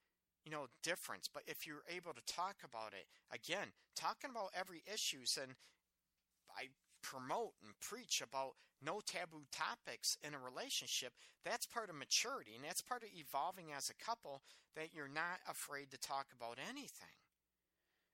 you 0.44 0.50
know, 0.50 0.66
difference, 0.82 1.28
but 1.32 1.42
if 1.46 1.66
you're 1.66 1.84
able 1.88 2.12
to 2.12 2.24
talk 2.26 2.56
about 2.64 2.92
it, 2.92 3.06
again, 3.32 3.68
talking 3.96 4.30
about 4.30 4.50
every 4.54 4.82
issues 4.92 5.36
and 5.40 5.52
I 6.56 6.68
promote 7.02 7.52
and 7.64 7.72
preach 7.80 8.20
about 8.20 8.56
no 8.82 9.00
taboo 9.04 9.44
topics 9.52 10.16
in 10.22 10.34
a 10.34 10.40
relationship, 10.40 11.12
that's 11.44 11.66
part 11.66 11.90
of 11.90 11.96
maturity 11.96 12.52
and 12.56 12.64
that's 12.64 12.82
part 12.82 13.02
of 13.02 13.10
evolving 13.14 13.72
as 13.76 13.90
a 13.90 14.04
couple 14.04 14.42
that 14.76 14.94
you're 14.94 15.12
not 15.12 15.40
afraid 15.48 15.90
to 15.90 15.98
talk 15.98 16.26
about 16.36 16.58
anything 16.58 17.16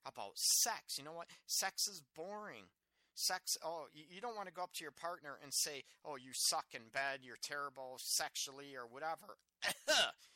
about 0.07 0.39
sex. 0.63 0.99
You 0.99 1.05
know 1.05 1.13
what? 1.13 1.27
Sex 1.47 1.89
is 1.89 2.03
boring. 2.15 2.71
Sex, 3.15 3.57
oh, 3.65 3.87
you, 3.95 4.21
don't 4.21 4.37
want 4.37 4.47
to 4.47 4.53
go 4.53 4.63
up 4.63 4.75
to 4.75 4.85
your 4.85 4.93
partner 4.93 5.39
and 5.43 5.51
say, 5.53 5.83
oh, 6.05 6.17
you 6.17 6.31
suck 6.35 6.67
in 6.75 6.83
bed, 6.93 7.21
you're 7.23 7.41
terrible 7.43 7.97
sexually, 7.99 8.77
or 8.77 8.85
whatever. 8.87 9.41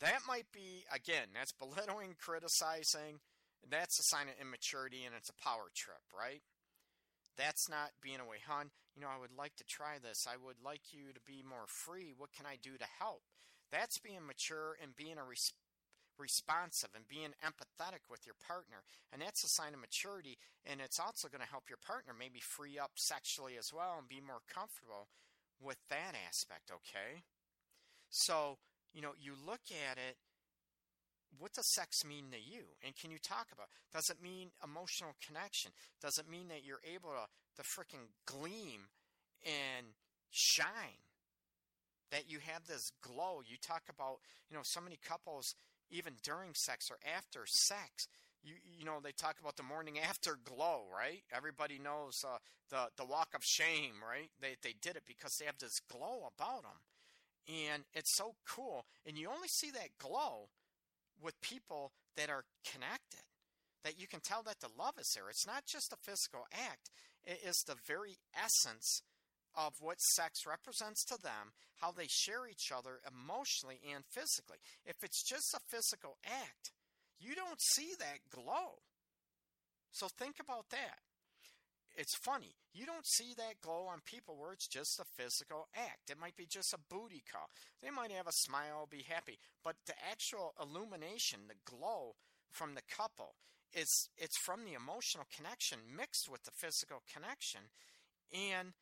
that 0.00 0.20
might 0.26 0.46
be, 0.52 0.84
again, 0.92 1.28
that's 1.34 1.52
belittling, 1.52 2.16
criticizing. 2.18 3.20
That's 3.68 3.98
a 3.98 4.04
sign 4.04 4.28
of 4.28 4.34
immaturity 4.40 5.04
and 5.04 5.14
it's 5.16 5.30
a 5.30 5.42
power 5.42 5.70
trip, 5.74 6.02
right? 6.12 6.42
That's 7.36 7.68
not 7.68 7.90
being 8.02 8.20
a 8.20 8.28
way, 8.28 8.38
hon. 8.46 8.70
You 8.94 9.02
know, 9.02 9.08
I 9.10 9.18
would 9.18 9.34
like 9.36 9.56
to 9.56 9.64
try 9.64 9.98
this. 9.98 10.26
I 10.28 10.36
would 10.36 10.62
like 10.62 10.92
you 10.92 11.12
to 11.12 11.20
be 11.26 11.42
more 11.42 11.66
free. 11.66 12.14
What 12.16 12.32
can 12.32 12.46
I 12.46 12.58
do 12.62 12.76
to 12.78 12.86
help? 13.00 13.22
That's 13.72 13.98
being 13.98 14.26
mature 14.26 14.76
and 14.80 14.94
being 14.94 15.18
a 15.18 15.24
res- 15.24 15.54
responsive 16.18 16.90
and 16.94 17.08
being 17.08 17.34
empathetic 17.42 18.06
with 18.10 18.26
your 18.26 18.38
partner. 18.38 18.86
And 19.12 19.22
that's 19.22 19.42
a 19.42 19.48
sign 19.48 19.74
of 19.74 19.80
maturity. 19.80 20.38
And 20.64 20.80
it's 20.80 21.00
also 21.00 21.26
going 21.26 21.42
to 21.42 21.50
help 21.50 21.66
your 21.68 21.82
partner 21.82 22.14
maybe 22.14 22.38
free 22.38 22.78
up 22.78 22.92
sexually 22.94 23.58
as 23.58 23.72
well 23.74 23.96
and 23.98 24.08
be 24.08 24.22
more 24.22 24.46
comfortable 24.46 25.08
with 25.60 25.78
that 25.90 26.14
aspect, 26.14 26.70
okay? 26.70 27.22
So, 28.10 28.58
you 28.94 29.02
know, 29.02 29.12
you 29.20 29.32
look 29.46 29.60
at 29.90 29.98
it 29.98 30.16
what 31.38 31.52
does 31.52 31.66
sex 31.66 32.04
mean 32.04 32.26
to 32.30 32.38
you? 32.38 32.62
And 32.84 32.94
can 32.96 33.10
you 33.10 33.18
talk 33.18 33.48
about? 33.52 33.66
Does 33.92 34.08
it 34.08 34.22
mean 34.22 34.50
emotional 34.62 35.16
connection? 35.24 35.72
Does 36.00 36.18
it 36.18 36.30
mean 36.30 36.48
that 36.48 36.64
you're 36.64 36.82
able 36.84 37.10
to 37.10 37.26
to 37.56 37.62
freaking 37.62 38.06
gleam 38.26 38.86
and 39.44 39.86
shine? 40.30 41.02
That 42.10 42.30
you 42.30 42.38
have 42.38 42.66
this 42.66 42.92
glow. 43.02 43.42
You 43.44 43.56
talk 43.60 43.82
about, 43.88 44.18
you 44.48 44.56
know, 44.56 44.62
so 44.62 44.80
many 44.80 44.98
couples 45.04 45.54
even 45.90 46.14
during 46.22 46.54
sex 46.54 46.90
or 46.90 46.98
after 47.16 47.44
sex, 47.46 48.08
you 48.42 48.54
you 48.78 48.84
know 48.84 48.98
they 49.02 49.12
talk 49.12 49.36
about 49.40 49.56
the 49.56 49.62
morning 49.62 49.98
after 50.08 50.38
glow, 50.44 50.82
right? 50.92 51.22
Everybody 51.34 51.78
knows 51.78 52.24
uh, 52.26 52.38
the 52.70 52.88
the 52.96 53.04
walk 53.04 53.28
of 53.34 53.44
shame, 53.44 54.02
right? 54.06 54.30
They 54.40 54.56
they 54.62 54.74
did 54.80 54.96
it 54.96 55.04
because 55.06 55.36
they 55.36 55.46
have 55.46 55.58
this 55.58 55.80
glow 55.90 56.30
about 56.36 56.62
them, 56.62 56.78
and 57.48 57.84
it's 57.92 58.16
so 58.16 58.34
cool. 58.48 58.86
And 59.06 59.18
you 59.18 59.28
only 59.28 59.48
see 59.48 59.70
that 59.70 59.98
glow 59.98 60.48
with 61.20 61.40
people 61.40 61.92
that 62.16 62.30
are 62.30 62.44
connected. 62.70 63.24
That 63.84 64.00
you 64.00 64.06
can 64.06 64.20
tell 64.20 64.42
that 64.44 64.60
the 64.60 64.72
love 64.78 64.94
is 64.98 65.12
there. 65.14 65.28
It's 65.28 65.46
not 65.46 65.66
just 65.66 65.92
a 65.92 65.96
physical 66.00 66.46
act; 66.52 66.90
it 67.24 67.40
is 67.46 67.62
the 67.66 67.76
very 67.86 68.16
essence 68.34 69.02
of 69.54 69.74
what 69.80 70.00
sex 70.00 70.46
represents 70.46 71.04
to 71.04 71.20
them, 71.22 71.52
how 71.80 71.92
they 71.92 72.06
share 72.08 72.48
each 72.48 72.72
other 72.74 73.00
emotionally 73.06 73.78
and 73.94 74.04
physically. 74.10 74.58
If 74.84 74.96
it's 75.02 75.22
just 75.22 75.54
a 75.54 75.60
physical 75.68 76.16
act, 76.24 76.72
you 77.20 77.34
don't 77.34 77.60
see 77.60 77.92
that 77.98 78.24
glow. 78.30 78.82
So 79.92 80.08
think 80.08 80.36
about 80.40 80.70
that. 80.70 80.98
It's 81.94 82.16
funny. 82.16 82.56
You 82.72 82.86
don't 82.86 83.06
see 83.06 83.34
that 83.36 83.60
glow 83.62 83.86
on 83.86 84.00
people 84.04 84.36
where 84.36 84.52
it's 84.52 84.66
just 84.66 84.98
a 84.98 85.04
physical 85.16 85.68
act. 85.76 86.10
It 86.10 86.18
might 86.18 86.36
be 86.36 86.46
just 86.46 86.74
a 86.74 86.78
booty 86.90 87.22
call. 87.30 87.46
They 87.82 87.90
might 87.90 88.10
have 88.10 88.26
a 88.26 88.32
smile, 88.32 88.88
be 88.90 89.04
happy. 89.08 89.38
But 89.62 89.76
the 89.86 89.94
actual 90.10 90.54
illumination, 90.60 91.46
the 91.46 91.62
glow 91.64 92.16
from 92.50 92.74
the 92.74 92.82
couple, 92.82 93.36
is 93.72 94.08
it's 94.16 94.38
from 94.38 94.64
the 94.64 94.74
emotional 94.74 95.26
connection 95.34 95.78
mixed 95.96 96.28
with 96.28 96.42
the 96.42 96.50
physical 96.50 97.02
connection. 97.12 97.70
And 98.32 98.72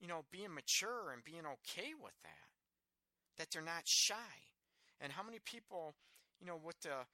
you 0.00 0.08
know, 0.08 0.24
being 0.32 0.54
mature 0.54 1.12
and 1.12 1.22
being 1.22 1.44
okay 1.44 1.92
with 1.92 2.14
that. 2.22 2.48
That 3.36 3.48
they're 3.52 3.62
not 3.62 3.84
shy. 3.84 4.48
And 5.00 5.12
how 5.12 5.22
many 5.22 5.38
people, 5.44 5.94
you 6.40 6.46
know, 6.46 6.58
with 6.62 6.80
the 6.80 7.04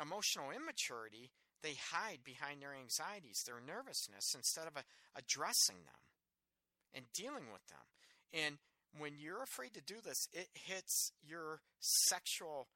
emotional 0.00 0.50
immaturity, 0.50 1.30
they 1.62 1.74
hide 1.92 2.20
behind 2.24 2.60
their 2.60 2.74
anxieties, 2.74 3.42
their 3.46 3.60
nervousness, 3.60 4.34
instead 4.34 4.66
of 4.66 4.76
uh, 4.76 4.82
addressing 5.16 5.76
them 5.84 6.02
and 6.94 7.04
dealing 7.12 7.50
with 7.52 7.66
them. 7.68 7.86
And 8.32 8.58
when 8.98 9.18
you're 9.18 9.42
afraid 9.42 9.74
to 9.74 9.80
do 9.80 10.00
this, 10.04 10.28
it 10.32 10.48
hits 10.54 11.12
your 11.26 11.60
sexual 11.80 12.68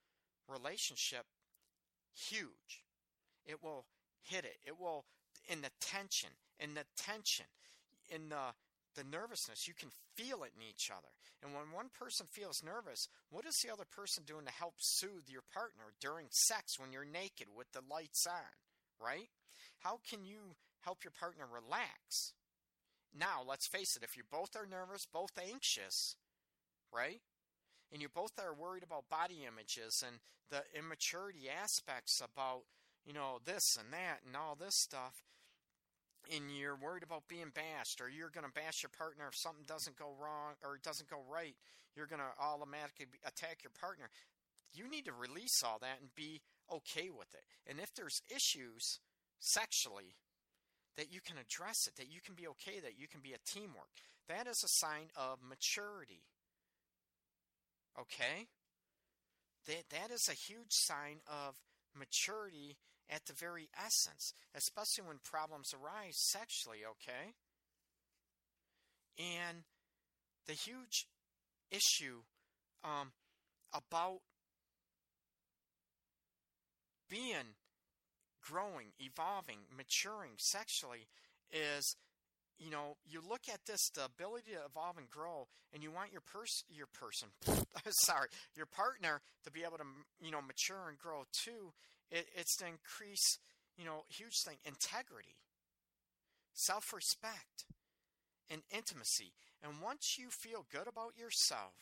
relationship 0.48 1.26
huge. 2.30 2.82
It 3.44 3.62
will 3.62 3.84
hit 4.22 4.44
it. 4.44 4.56
It 4.64 4.80
will, 4.80 5.04
in 5.48 5.60
the 5.62 5.70
tension, 5.80 6.30
in 6.58 6.74
the 6.74 6.84
tension, 6.96 7.46
in 8.10 8.28
the 8.28 8.54
the 8.96 9.04
nervousness. 9.04 9.68
You 9.68 9.74
can 9.76 9.90
feel 10.16 10.42
it 10.42 10.56
in 10.56 10.64
each 10.64 10.90
other. 10.90 11.12
And 11.44 11.52
when 11.52 11.70
one 11.70 11.92
person 11.92 12.26
feels 12.32 12.64
nervous, 12.64 13.08
what 13.30 13.44
is 13.44 13.54
the 13.62 13.70
other 13.70 13.84
person 13.84 14.24
doing 14.24 14.46
to 14.46 14.52
help 14.52 14.74
soothe 14.78 15.28
your 15.28 15.44
partner 15.52 15.92
during 16.00 16.26
sex 16.30 16.80
when 16.80 16.92
you're 16.92 17.04
naked 17.04 17.48
with 17.54 17.70
the 17.72 17.84
lights 17.88 18.26
on, 18.26 18.56
right? 19.00 19.28
How 19.80 19.98
can 20.08 20.24
you 20.24 20.56
help 20.80 21.04
your 21.04 21.12
partner 21.12 21.44
relax? 21.46 22.32
Now, 23.14 23.42
let's 23.46 23.68
face 23.68 23.96
it, 23.96 24.02
if 24.02 24.16
you 24.16 24.22
both 24.30 24.56
are 24.56 24.66
nervous, 24.66 25.06
both 25.10 25.32
anxious, 25.40 26.16
right? 26.92 27.20
And 27.92 28.02
you 28.02 28.08
both 28.08 28.32
are 28.38 28.52
worried 28.52 28.82
about 28.82 29.08
body 29.08 29.46
images 29.46 30.02
and 30.06 30.18
the 30.50 30.62
immaturity 30.78 31.48
aspects 31.48 32.20
about, 32.20 32.62
you 33.06 33.12
know, 33.12 33.38
this 33.44 33.76
and 33.78 33.92
that 33.92 34.20
and 34.26 34.36
all 34.36 34.54
this 34.54 34.74
stuff, 34.74 35.14
and 36.32 36.50
you're 36.50 36.76
worried 36.76 37.02
about 37.02 37.28
being 37.28 37.52
bashed 37.54 38.00
or 38.00 38.08
you're 38.08 38.30
going 38.30 38.46
to 38.46 38.52
bash 38.52 38.82
your 38.82 38.90
partner 38.90 39.28
if 39.28 39.36
something 39.36 39.64
doesn't 39.66 39.96
go 39.96 40.12
wrong 40.18 40.54
or 40.64 40.74
it 40.74 40.82
doesn't 40.82 41.08
go 41.08 41.22
right 41.30 41.54
you're 41.94 42.06
going 42.06 42.20
to 42.20 42.42
automatically 42.42 43.06
attack 43.24 43.62
your 43.62 43.72
partner 43.78 44.10
you 44.74 44.88
need 44.90 45.04
to 45.04 45.12
release 45.12 45.62
all 45.64 45.78
that 45.80 45.98
and 46.00 46.10
be 46.14 46.40
okay 46.72 47.10
with 47.10 47.32
it. 47.34 47.44
And 47.66 47.78
if 47.78 47.94
there's 47.94 48.20
issues 48.28 49.00
sexually 49.38 50.16
that 50.96 51.12
you 51.12 51.20
can 51.20 51.36
address 51.36 51.86
it 51.86 51.96
that 51.96 52.10
you 52.10 52.20
can 52.24 52.34
be 52.34 52.48
okay 52.48 52.80
that 52.80 52.98
you 52.98 53.06
can 53.06 53.20
be 53.20 53.34
a 53.34 53.44
teamwork 53.44 53.92
that 54.28 54.46
is 54.46 54.62
a 54.64 54.68
sign 54.84 55.08
of 55.16 55.38
maturity. 55.42 56.22
Okay? 57.98 58.48
That 59.66 59.84
that 59.90 60.10
is 60.10 60.28
a 60.28 60.34
huge 60.34 60.70
sign 60.70 61.18
of 61.26 61.56
maturity 61.94 62.76
at 63.08 63.24
the 63.26 63.32
very 63.32 63.68
essence, 63.76 64.32
especially 64.54 65.06
when 65.06 65.18
problems 65.22 65.72
arise 65.72 66.16
sexually, 66.16 66.78
okay? 66.84 67.34
And 69.18 69.62
the 70.46 70.54
huge 70.54 71.06
issue 71.70 72.22
um, 72.84 73.12
about 73.72 74.20
being 77.08 77.56
growing, 78.42 78.92
evolving, 79.00 79.58
maturing 79.76 80.32
sexually 80.38 81.08
is 81.52 81.96
you 82.58 82.70
know, 82.70 82.96
you 83.04 83.20
look 83.20 83.52
at 83.52 83.60
this, 83.66 83.80
the 83.94 84.04
ability 84.06 84.52
to 84.52 84.64
evolve 84.64 84.96
and 84.96 85.10
grow, 85.10 85.46
and 85.74 85.82
you 85.82 85.90
want 85.90 86.12
your 86.12 86.22
person, 86.22 86.64
your 86.70 86.86
person, 86.86 87.28
sorry, 88.06 88.28
your 88.56 88.66
partner 88.66 89.20
to 89.44 89.50
be 89.50 89.60
able 89.60 89.76
to, 89.76 89.84
you 90.20 90.30
know, 90.30 90.40
mature 90.40 90.88
and 90.88 90.98
grow 90.98 91.24
too. 91.44 91.72
It, 92.10 92.26
it's 92.34 92.56
to 92.56 92.66
increase, 92.66 93.38
you 93.76 93.84
know, 93.84 94.04
huge 94.08 94.40
thing, 94.46 94.56
integrity, 94.64 95.36
self-respect, 96.54 97.68
and 98.48 98.62
intimacy. 98.70 99.32
And 99.62 99.82
once 99.82 100.16
you 100.18 100.28
feel 100.30 100.64
good 100.72 100.88
about 100.88 101.18
yourself, 101.18 101.74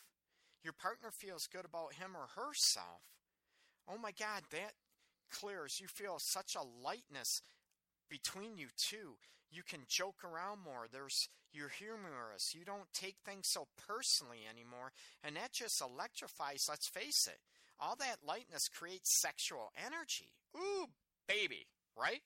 your 0.65 0.73
partner 0.73 1.11
feels 1.13 1.47
good 1.47 1.65
about 1.65 1.95
him 1.95 2.17
or 2.17 2.35
herself. 2.35 3.05
Oh 3.87 3.99
my 3.99 4.11
God, 4.11 4.43
that 4.51 4.73
clears. 5.39 5.81
You 5.81 5.89
feel 5.89 6.19
such 6.19 6.55
a 6.55 6.85
lightness 6.85 7.43
between 8.09 8.57
you 8.57 8.69
two. 8.77 9.17
You 9.51 9.63
can 9.63 9.81
joke 9.89 10.25
around 10.25 10.59
more. 10.65 10.87
There's 10.91 11.29
you're 11.53 11.69
humorous. 11.69 12.55
You 12.55 12.65
don't 12.65 12.93
take 12.93 13.17
things 13.25 13.47
so 13.49 13.69
personally 13.87 14.41
anymore, 14.51 14.93
and 15.23 15.37
that 15.37 15.53
just 15.53 15.81
electrifies. 15.81 16.67
Let's 16.69 16.89
face 16.89 17.29
it. 17.29 17.39
All 17.79 17.97
that 17.97 18.27
lightness 18.27 18.69
creates 18.69 19.21
sexual 19.21 19.71
energy. 19.79 20.33
Ooh, 20.57 20.87
baby, 21.29 21.67
right? 21.97 22.23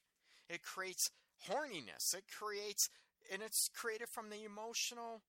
It 0.49 0.63
creates 0.63 1.11
horniness. 1.49 2.15
It 2.15 2.25
creates, 2.31 2.89
and 3.33 3.43
it's 3.43 3.69
created 3.75 4.09
from 4.09 4.31
the 4.31 4.45
emotional 4.45 5.23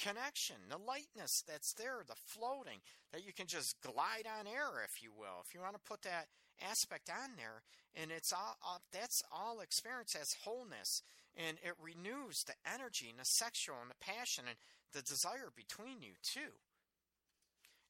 connection, 0.00 0.56
the 0.68 0.78
lightness 0.78 1.44
that's 1.46 1.72
there, 1.74 2.02
the 2.06 2.18
floating, 2.26 2.80
that 3.12 3.24
you 3.24 3.32
can 3.32 3.46
just 3.46 3.80
glide 3.80 4.26
on 4.26 4.46
air, 4.46 4.82
if 4.84 5.02
you 5.02 5.12
will. 5.16 5.42
If 5.46 5.54
you 5.54 5.60
want 5.60 5.74
to 5.74 5.88
put 5.88 6.02
that 6.02 6.26
aspect 6.62 7.10
on 7.10 7.36
there, 7.36 7.62
and 7.94 8.10
it's 8.10 8.32
all, 8.32 8.56
all 8.62 8.80
that's 8.92 9.22
all 9.32 9.60
experience 9.60 10.14
as 10.14 10.36
wholeness, 10.44 11.02
and 11.36 11.58
it 11.62 11.74
renews 11.80 12.44
the 12.44 12.54
energy 12.66 13.08
and 13.10 13.18
the 13.18 13.24
sexual 13.24 13.76
and 13.80 13.90
the 13.90 14.04
passion 14.04 14.44
and 14.48 14.56
the 14.92 15.02
desire 15.02 15.50
between 15.54 16.00
you 16.00 16.14
too. 16.22 16.54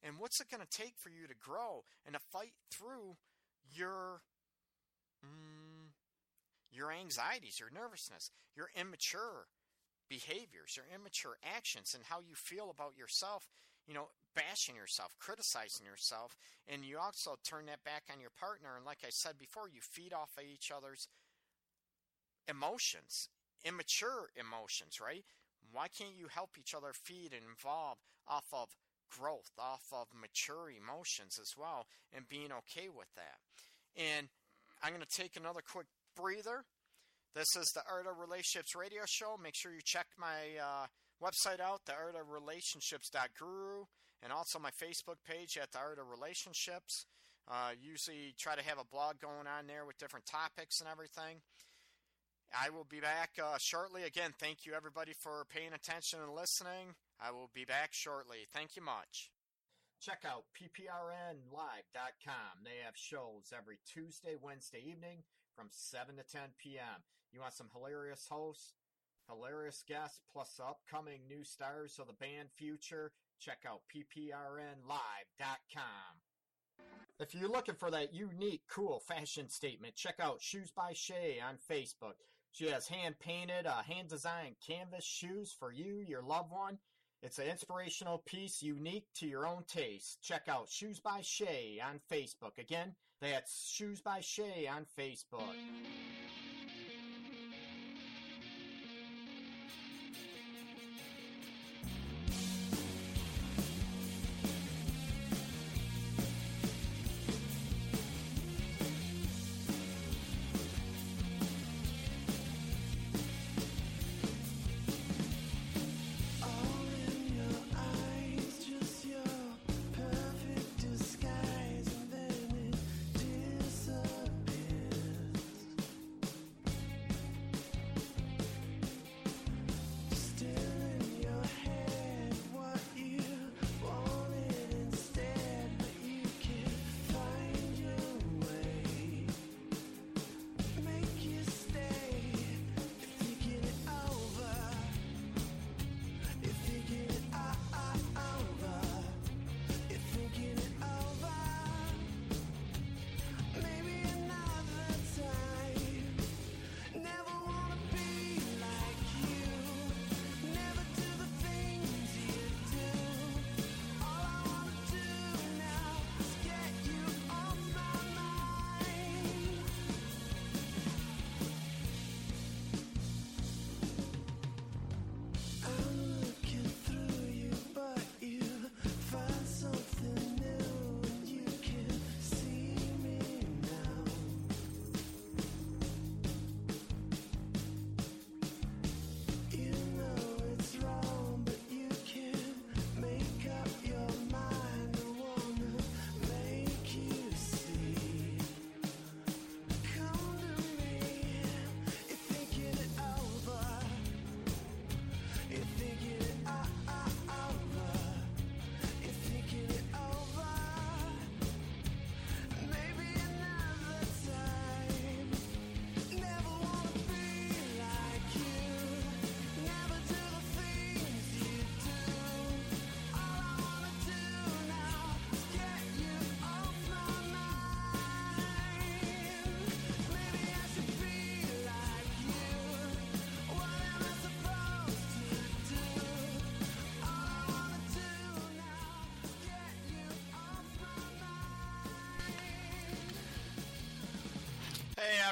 And 0.03 0.19
what's 0.19 0.39
it 0.39 0.49
going 0.49 0.61
to 0.61 0.77
take 0.77 0.93
for 0.97 1.09
you 1.09 1.27
to 1.27 1.33
grow 1.33 1.83
and 2.05 2.13
to 2.13 2.21
fight 2.31 2.53
through 2.71 3.17
your 3.73 4.21
mm, 5.25 5.89
your 6.71 6.91
anxieties, 6.91 7.59
your 7.59 7.71
nervousness, 7.73 8.29
your 8.55 8.69
immature 8.75 9.47
behaviors, 10.09 10.75
your 10.75 10.85
immature 10.93 11.37
actions, 11.55 11.95
and 11.95 12.03
how 12.05 12.19
you 12.19 12.35
feel 12.35 12.69
about 12.69 12.97
yourself? 12.97 13.47
You 13.87 13.93
know, 13.93 14.09
bashing 14.35 14.75
yourself, 14.75 15.15
criticizing 15.19 15.85
yourself, 15.85 16.35
and 16.67 16.83
you 16.83 16.97
also 16.97 17.37
turn 17.47 17.67
that 17.67 17.83
back 17.83 18.03
on 18.11 18.19
your 18.19 18.33
partner. 18.39 18.75
And 18.75 18.85
like 18.85 19.05
I 19.05 19.09
said 19.09 19.37
before, 19.37 19.69
you 19.69 19.79
feed 19.81 20.13
off 20.13 20.35
of 20.37 20.43
each 20.43 20.71
other's 20.75 21.07
emotions, 22.47 23.29
immature 23.63 24.29
emotions, 24.35 24.99
right? 24.99 25.23
Why 25.71 25.87
can't 25.87 26.17
you 26.17 26.27
help 26.27 26.57
each 26.59 26.73
other 26.73 26.93
feed 26.93 27.33
and 27.33 27.45
evolve 27.57 27.97
off 28.27 28.45
of 28.53 28.69
growth, 29.09 29.51
off 29.59 29.85
of 29.91 30.07
mature 30.13 30.69
emotions 30.69 31.39
as 31.39 31.53
well, 31.57 31.85
and 32.13 32.27
being 32.27 32.51
okay 32.51 32.89
with 32.89 33.09
that. 33.15 33.39
And 33.95 34.27
I'm 34.83 34.93
going 34.93 35.05
to 35.05 35.21
take 35.21 35.35
another 35.35 35.61
quick 35.61 35.87
breather. 36.15 36.63
This 37.33 37.55
is 37.55 37.71
the 37.75 37.83
Art 37.89 38.07
of 38.07 38.19
Relationships 38.19 38.75
radio 38.75 39.03
show. 39.05 39.37
Make 39.41 39.55
sure 39.55 39.71
you 39.71 39.83
check 39.83 40.07
my 40.17 40.55
uh, 40.61 40.87
website 41.23 41.59
out, 41.59 41.81
the 41.85 41.93
Art 41.93 42.15
of 42.19 42.31
Relationships.guru, 42.31 43.85
and 44.23 44.33
also 44.33 44.59
my 44.59 44.71
Facebook 44.71 45.17
page 45.27 45.57
at 45.61 45.71
the 45.71 45.79
Art 45.79 45.99
of 45.99 46.09
Relationships. 46.09 47.05
Uh, 47.47 47.71
usually 47.79 48.33
try 48.39 48.55
to 48.55 48.63
have 48.63 48.79
a 48.79 48.85
blog 48.91 49.19
going 49.21 49.45
on 49.45 49.67
there 49.67 49.85
with 49.85 49.97
different 49.97 50.25
topics 50.25 50.79
and 50.79 50.89
everything. 50.89 51.41
I 52.53 52.69
will 52.69 52.85
be 52.89 52.99
back 52.99 53.31
uh, 53.41 53.57
shortly. 53.59 54.03
Again, 54.03 54.31
thank 54.39 54.65
you 54.65 54.73
everybody 54.73 55.13
for 55.13 55.45
paying 55.53 55.73
attention 55.73 56.19
and 56.23 56.33
listening. 56.33 56.95
I 57.19 57.31
will 57.31 57.49
be 57.53 57.65
back 57.65 57.89
shortly. 57.93 58.47
Thank 58.53 58.75
you 58.75 58.83
much. 58.83 59.31
check 60.01 60.23
out 60.25 60.45
pprnlive.com. 60.57 62.53
They 62.63 62.83
have 62.85 62.95
shows 62.95 63.51
every 63.55 63.79
Tuesday, 63.85 64.35
Wednesday 64.41 64.83
evening 64.87 65.23
from 65.55 65.67
7 65.71 66.15
to 66.17 66.23
10 66.23 66.41
p.m. 66.57 67.03
You 67.31 67.41
want 67.41 67.53
some 67.53 67.69
hilarious 67.73 68.27
hosts, 68.29 68.73
hilarious 69.27 69.83
guests, 69.87 70.21
plus 70.31 70.59
upcoming 70.59 71.21
new 71.27 71.43
stars 71.43 71.99
of 71.99 72.07
the 72.07 72.13
band 72.13 72.49
future? 72.55 73.11
Check 73.39 73.59
out 73.67 73.81
pprnlive.com. 73.93 74.65
If 77.19 77.33
you're 77.33 77.49
looking 77.49 77.75
for 77.75 77.91
that 77.91 78.13
unique, 78.13 78.63
cool 78.69 78.99
fashion 78.99 79.49
statement, 79.49 79.95
check 79.95 80.15
out 80.19 80.41
Shoes 80.41 80.71
by 80.71 80.93
Shay 80.93 81.39
on 81.39 81.57
Facebook. 81.69 82.15
She 82.51 82.67
has 82.67 82.87
hand 82.87 83.15
painted, 83.19 83.67
uh, 83.67 83.83
hand 83.83 84.09
designed 84.09 84.55
canvas 84.65 85.03
shoes 85.03 85.53
for 85.57 85.71
you, 85.71 86.03
your 86.07 86.21
loved 86.21 86.51
one. 86.51 86.77
It's 87.21 87.39
an 87.39 87.47
inspirational 87.47 88.19
piece 88.19 88.61
unique 88.61 89.07
to 89.15 89.27
your 89.27 89.47
own 89.47 89.63
taste. 89.67 90.21
Check 90.21 90.43
out 90.47 90.69
Shoes 90.69 90.99
by 90.99 91.21
Shay 91.21 91.81
on 91.83 91.99
Facebook. 92.11 92.57
Again, 92.57 92.95
that's 93.19 93.67
Shoes 93.69 93.99
by 94.01 94.21
Shay 94.21 94.67
on 94.67 94.85
Facebook. 94.97 95.55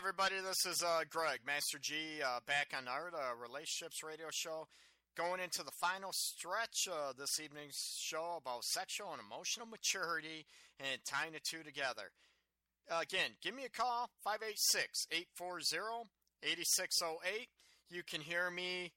Everybody, 0.03 0.35
this 0.43 0.65
is 0.65 0.83
uh, 0.83 0.99
Greg, 1.09 1.39
Master 1.47 1.79
G, 1.79 1.95
uh, 2.21 2.39
back 2.45 2.73
on 2.77 2.89
Art, 2.89 3.13
uh, 3.15 3.39
Relationships 3.41 4.03
Radio 4.03 4.27
Show. 4.31 4.67
Going 5.15 5.39
into 5.39 5.63
the 5.63 5.71
final 5.79 6.11
stretch 6.11 6.89
of 6.91 7.15
this 7.15 7.39
evening's 7.39 7.79
show 8.01 8.35
about 8.41 8.65
sexual 8.65 9.13
and 9.13 9.21
emotional 9.23 9.65
maturity 9.65 10.45
and 10.77 10.99
tying 11.05 11.31
the 11.31 11.39
two 11.39 11.63
together. 11.63 12.11
again, 12.91 13.31
give 13.41 13.55
me 13.55 13.63
a 13.63 13.69
call, 13.69 14.09
586 14.25 15.07
840 15.39 16.11
8608. 16.51 17.47
You 17.89 18.03
can 18.03 18.19
hear 18.19 18.51
me 18.51 18.91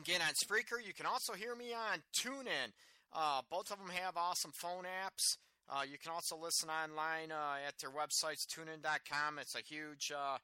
again 0.00 0.22
on 0.22 0.32
Spreaker. 0.32 0.80
You 0.80 0.94
can 0.94 1.04
also 1.04 1.34
hear 1.34 1.54
me 1.54 1.74
on 1.76 2.00
TuneIn. 2.16 2.72
Uh, 3.12 3.42
both 3.50 3.70
of 3.70 3.76
them 3.76 3.92
have 3.92 4.16
awesome 4.16 4.52
phone 4.54 4.84
apps. 4.84 5.36
Uh, 5.68 5.82
you 5.90 5.98
can 5.98 6.12
also 6.12 6.36
listen 6.36 6.68
online 6.68 7.32
uh, 7.32 7.56
at 7.66 7.78
their 7.78 7.90
websites, 7.90 8.46
tunein.com. 8.46 9.38
It's 9.40 9.56
a 9.56 9.60
huge 9.60 10.12
uh, 10.16 10.38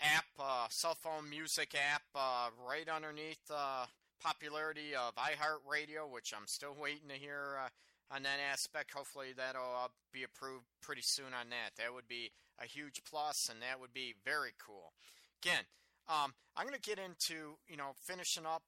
app, 0.00 0.24
uh, 0.38 0.66
cell 0.70 0.94
phone 0.94 1.28
music 1.28 1.74
app, 1.74 2.02
uh, 2.14 2.48
right 2.66 2.88
underneath 2.88 3.46
the 3.48 3.86
popularity 4.22 4.94
of 4.96 5.14
iHeartRadio, 5.16 6.10
which 6.10 6.32
I'm 6.34 6.46
still 6.46 6.74
waiting 6.80 7.08
to 7.08 7.14
hear 7.14 7.58
uh, 7.60 8.14
on 8.14 8.22
that 8.22 8.38
aspect. 8.50 8.92
Hopefully, 8.94 9.28
that'll 9.36 9.84
uh, 9.84 9.88
be 10.12 10.22
approved 10.22 10.64
pretty 10.80 11.02
soon 11.04 11.36
on 11.38 11.50
that. 11.50 11.76
That 11.76 11.92
would 11.92 12.08
be 12.08 12.32
a 12.58 12.66
huge 12.66 13.02
plus, 13.08 13.48
and 13.50 13.60
that 13.60 13.80
would 13.80 13.92
be 13.92 14.14
very 14.24 14.52
cool. 14.64 14.92
Again, 15.42 15.64
um, 16.08 16.32
I'm 16.56 16.66
going 16.66 16.80
to 16.80 16.88
get 16.88 16.98
into 16.98 17.58
you 17.68 17.76
know 17.76 17.92
finishing 18.02 18.46
up 18.46 18.62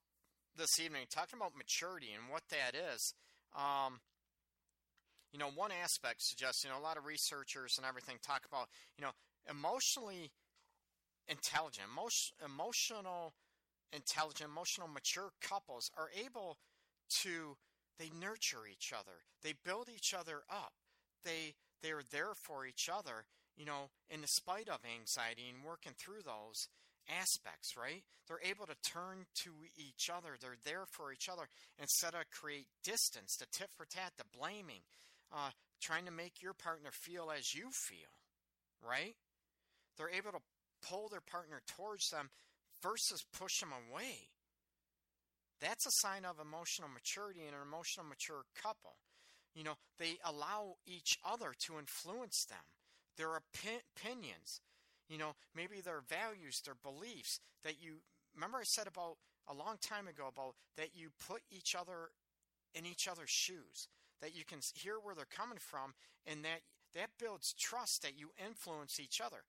this 0.55 0.79
evening 0.79 1.05
talking 1.09 1.37
about 1.37 1.57
maturity 1.57 2.09
and 2.13 2.31
what 2.31 2.43
that 2.49 2.75
is. 2.75 3.13
Um, 3.55 4.01
you 5.31 5.39
know, 5.39 5.49
one 5.53 5.71
aspect 5.71 6.21
suggests, 6.21 6.63
you 6.63 6.69
know, 6.69 6.79
a 6.79 6.83
lot 6.83 6.97
of 6.97 7.05
researchers 7.05 7.75
and 7.77 7.85
everything 7.85 8.17
talk 8.21 8.43
about, 8.49 8.67
you 8.97 9.03
know, 9.03 9.11
emotionally 9.49 10.31
intelligent, 11.27 11.87
emotion, 11.91 12.35
emotional, 12.43 13.33
intelligent, 13.91 14.49
emotional, 14.49 14.87
mature 14.87 15.29
couples 15.41 15.91
are 15.97 16.09
able 16.23 16.57
to, 17.21 17.55
they 17.99 18.09
nurture 18.19 18.67
each 18.71 18.93
other. 18.93 19.23
They 19.43 19.53
build 19.65 19.89
each 19.93 20.13
other 20.13 20.43
up. 20.49 20.73
They, 21.23 21.55
they're 21.83 22.03
there 22.11 22.33
for 22.33 22.65
each 22.65 22.89
other, 22.91 23.25
you 23.55 23.65
know, 23.65 23.89
in 24.09 24.25
spite 24.25 24.69
of 24.69 24.79
anxiety 24.85 25.51
and 25.53 25.63
working 25.63 25.93
through 25.97 26.23
those 26.23 26.67
aspects, 27.09 27.75
right? 27.77 28.03
They're 28.27 28.43
able 28.43 28.65
to 28.65 28.75
turn 28.83 29.25
to 29.43 29.51
each 29.75 30.09
other. 30.09 30.35
They're 30.39 30.59
there 30.65 30.85
for 30.91 31.11
each 31.11 31.29
other 31.31 31.47
instead 31.79 32.13
of 32.13 32.29
create 32.31 32.67
distance, 32.83 33.35
the 33.37 33.45
tit 33.51 33.69
for 33.75 33.85
tat, 33.85 34.13
the 34.17 34.27
blaming, 34.37 34.83
uh, 35.33 35.49
trying 35.81 36.05
to 36.05 36.11
make 36.11 36.41
your 36.41 36.53
partner 36.53 36.89
feel 36.91 37.31
as 37.31 37.53
you 37.53 37.69
feel, 37.71 38.13
right? 38.81 39.15
They're 39.97 40.09
able 40.09 40.31
to 40.31 40.41
pull 40.89 41.09
their 41.09 41.21
partner 41.21 41.61
towards 41.67 42.09
them 42.09 42.29
versus 42.81 43.25
push 43.37 43.59
them 43.59 43.71
away. 43.71 44.29
That's 45.59 45.87
a 45.87 45.91
sign 45.91 46.23
of 46.23 46.39
emotional 46.39 46.89
maturity 46.89 47.41
in 47.41 47.53
an 47.53 47.65
emotional 47.65 48.05
mature 48.05 48.43
couple. 48.61 48.97
You 49.55 49.63
know, 49.63 49.73
they 49.97 50.17
allow 50.23 50.75
each 50.85 51.17
other 51.25 51.53
to 51.65 51.79
influence 51.79 52.45
them, 52.45 52.61
their 53.17 53.29
opi- 53.29 53.81
opinions, 53.97 54.61
you 55.09 55.17
know, 55.17 55.33
maybe 55.55 55.81
their 55.81 56.01
values, 56.07 56.61
their 56.63 56.75
beliefs 56.75 57.39
that 57.63 57.81
you 57.81 58.01
remember 58.35 58.59
I 58.59 58.63
said 58.63 58.85
about 58.85 59.17
a 59.49 59.53
long 59.53 59.77
time 59.81 60.07
ago 60.07 60.27
about 60.27 60.53
that 60.77 60.89
you 60.93 61.09
put 61.27 61.41
each 61.49 61.73
other 61.73 62.11
in 62.75 62.85
each 62.85 63.07
other's 63.07 63.31
shoes. 63.31 63.87
That 64.21 64.35
you 64.35 64.43
can 64.45 64.59
hear 64.75 64.95
where 65.01 65.15
they're 65.15 65.25
coming 65.25 65.59
from 65.59 65.93
and 66.25 66.43
that 66.43 66.61
that 66.95 67.09
builds 67.19 67.53
trust 67.53 68.01
that 68.01 68.17
you 68.17 68.31
influence 68.43 68.99
each 68.99 69.21
other. 69.21 69.43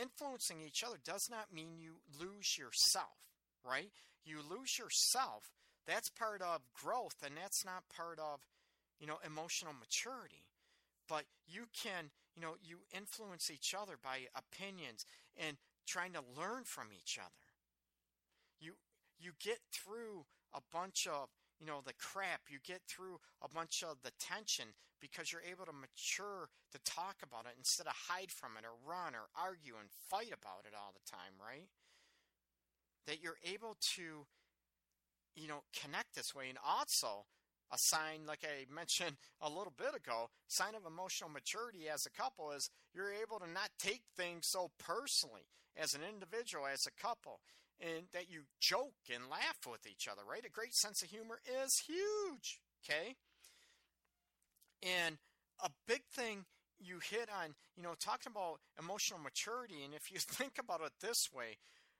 Influencing 0.00 0.60
each 0.60 0.82
other 0.82 0.96
does 1.04 1.28
not 1.30 1.52
mean 1.54 1.78
you 1.78 1.96
lose 2.18 2.58
yourself 2.58 3.18
right? 3.64 3.90
You 4.24 4.38
lose 4.48 4.78
yourself 4.78 5.50
that's 5.86 6.08
part 6.08 6.40
of 6.40 6.62
growth 6.72 7.16
and 7.24 7.36
that's 7.36 7.64
not 7.64 7.84
part 7.94 8.18
of 8.18 8.40
you 9.00 9.06
know 9.06 9.18
emotional 9.24 9.72
maturity. 9.78 10.44
But 11.08 11.24
you 11.46 11.66
can 11.82 12.10
you 12.36 12.42
know 12.42 12.54
you 12.62 12.78
influence 12.96 13.50
each 13.50 13.74
other 13.74 13.94
by 14.02 14.28
opinions 14.36 15.06
and 15.36 15.56
trying 15.86 16.12
to 16.12 16.20
learn 16.38 16.64
from 16.64 16.88
each 16.96 17.18
other. 17.18 17.48
You 18.60 18.74
you 19.18 19.32
get 19.40 19.58
through 19.72 20.24
a 20.54 20.60
bunch 20.72 21.06
of 21.06 21.28
you 21.60 21.66
know 21.66 21.80
the 21.84 21.94
crap 21.94 22.42
you 22.48 22.58
get 22.64 22.80
through 22.88 23.18
a 23.42 23.48
bunch 23.48 23.82
of 23.82 23.96
the 24.02 24.12
tension 24.18 24.66
because 25.00 25.32
you're 25.32 25.44
able 25.44 25.66
to 25.66 25.72
mature 25.72 26.48
to 26.72 26.78
talk 26.84 27.16
about 27.22 27.46
it 27.46 27.54
instead 27.58 27.86
of 27.86 27.92
hide 28.08 28.30
from 28.30 28.56
it 28.58 28.64
or 28.64 28.74
run 28.86 29.14
or 29.14 29.28
argue 29.36 29.74
and 29.78 29.90
fight 30.08 30.32
about 30.32 30.64
it 30.64 30.74
all 30.74 30.92
the 30.94 31.10
time 31.10 31.36
right? 31.38 31.68
That 33.06 33.22
you're 33.22 33.40
able 33.44 33.76
to 33.96 34.26
you 35.36 35.48
know 35.48 35.62
connect 35.74 36.14
this 36.14 36.34
way 36.34 36.48
and 36.48 36.58
also 36.64 37.26
a 37.72 37.78
sign 37.78 38.26
like 38.26 38.44
i 38.44 38.64
mentioned 38.74 39.16
a 39.40 39.48
little 39.48 39.72
bit 39.76 39.94
ago 39.94 40.28
sign 40.48 40.74
of 40.74 40.86
emotional 40.86 41.30
maturity 41.30 41.88
as 41.92 42.06
a 42.06 42.10
couple 42.10 42.52
is 42.52 42.70
you're 42.94 43.12
able 43.12 43.38
to 43.38 43.50
not 43.50 43.70
take 43.78 44.02
things 44.16 44.46
so 44.46 44.70
personally 44.78 45.48
as 45.76 45.94
an 45.94 46.00
individual 46.08 46.66
as 46.66 46.86
a 46.86 47.02
couple 47.02 47.40
and 47.80 48.06
that 48.12 48.30
you 48.30 48.42
joke 48.60 48.94
and 49.12 49.30
laugh 49.30 49.58
with 49.70 49.86
each 49.86 50.08
other 50.10 50.22
right 50.28 50.44
a 50.46 50.50
great 50.50 50.74
sense 50.74 51.02
of 51.02 51.08
humor 51.10 51.40
is 51.64 51.82
huge 51.86 52.60
okay 52.84 53.16
and 54.82 55.16
a 55.62 55.70
big 55.86 56.02
thing 56.12 56.44
you 56.78 56.98
hit 56.98 57.28
on 57.42 57.54
you 57.76 57.82
know 57.82 57.94
talking 57.98 58.32
about 58.32 58.58
emotional 58.78 59.20
maturity 59.20 59.82
and 59.84 59.94
if 59.94 60.10
you 60.10 60.18
think 60.20 60.52
about 60.58 60.80
it 60.80 60.92
this 61.00 61.28
way 61.34 61.56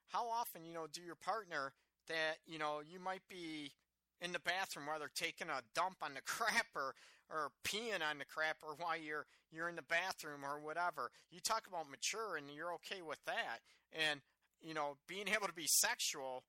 how 0.09 0.29
often 0.29 0.65
you 0.65 0.75
know 0.75 0.87
do 0.93 1.03
your 1.03 1.17
partner 1.17 1.73
that 2.09 2.37
you 2.47 2.59
know 2.59 2.81
you 2.85 3.01
might 3.01 3.23
be 3.29 3.73
in 4.21 4.33
the 4.33 4.41
bathroom 4.41 4.87
while 4.87 4.99
they're 4.99 5.11
taking 5.15 5.49
a 5.49 5.63
dump 5.75 5.97
on 6.03 6.15
the 6.15 6.21
crap 6.27 6.67
or 6.75 6.95
or 7.31 7.51
peeing 7.65 8.05
on 8.05 8.19
the 8.19 8.25
crap 8.25 8.57
or 8.63 8.75
while 8.79 8.97
you're 8.97 9.27
you're 9.51 9.69
in 9.69 9.77
the 9.77 9.83
bathroom 9.83 10.45
or 10.45 10.61
whatever. 10.61 11.11
You 11.31 11.41
talk 11.41 11.67
about 11.67 11.91
mature 11.91 12.37
and 12.37 12.51
you're 12.51 12.75
okay 12.75 13.03
with 13.03 13.19
that 13.27 13.61
and 13.93 14.21
you 14.65 14.75
know 14.75 14.97
being 15.07 15.29
able 15.29 15.47
to 15.47 15.55
be 15.55 15.67
sexual 15.67 16.43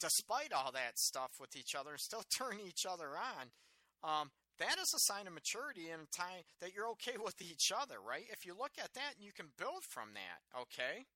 despite 0.00 0.52
all 0.52 0.70
that 0.72 0.96
stuff 0.96 1.32
with 1.40 1.56
each 1.56 1.74
other 1.74 1.90
and 1.90 2.00
still 2.00 2.22
turn 2.38 2.58
each 2.66 2.86
other 2.88 3.10
on. 3.18 3.50
Um, 4.02 4.30
that 4.58 4.78
is 4.78 4.92
a 4.94 5.12
sign 5.12 5.26
of 5.26 5.32
maturity 5.32 5.90
and 5.90 6.10
time 6.10 6.42
that 6.60 6.74
you're 6.74 6.88
okay 6.98 7.18
with 7.24 7.40
each 7.42 7.72
other, 7.74 7.96
right? 8.00 8.24
If 8.30 8.46
you 8.46 8.54
look 8.58 8.72
at 8.78 8.94
that, 8.94 9.14
and 9.16 9.24
you 9.24 9.32
can 9.32 9.46
build 9.58 9.82
from 9.90 10.10
that, 10.14 10.60
okay? 10.62 11.06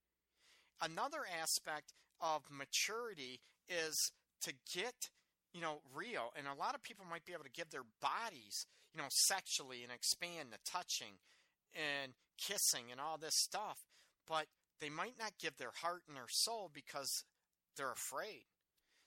Another 0.80 1.22
aspect 1.40 1.92
of 2.20 2.42
maturity 2.50 3.40
is 3.68 4.12
to 4.42 4.52
get 4.74 5.10
you 5.52 5.60
know, 5.60 5.80
real. 5.94 6.32
And 6.36 6.46
a 6.48 6.58
lot 6.58 6.74
of 6.74 6.82
people 6.82 7.04
might 7.08 7.24
be 7.24 7.32
able 7.32 7.44
to 7.44 7.52
give 7.52 7.70
their 7.70 7.86
bodies, 8.00 8.66
you 8.94 9.00
know, 9.00 9.08
sexually 9.10 9.82
and 9.82 9.92
expand 9.92 10.48
the 10.50 10.58
touching 10.64 11.20
and 11.76 12.12
kissing 12.40 12.90
and 12.90 13.00
all 13.00 13.18
this 13.18 13.36
stuff, 13.36 13.78
but 14.26 14.46
they 14.82 14.90
might 14.90 15.14
not 15.18 15.38
give 15.40 15.56
their 15.56 15.72
heart 15.80 16.02
and 16.08 16.16
their 16.16 16.28
soul 16.28 16.68
because 16.74 17.24
they're 17.76 17.92
afraid. 17.92 18.42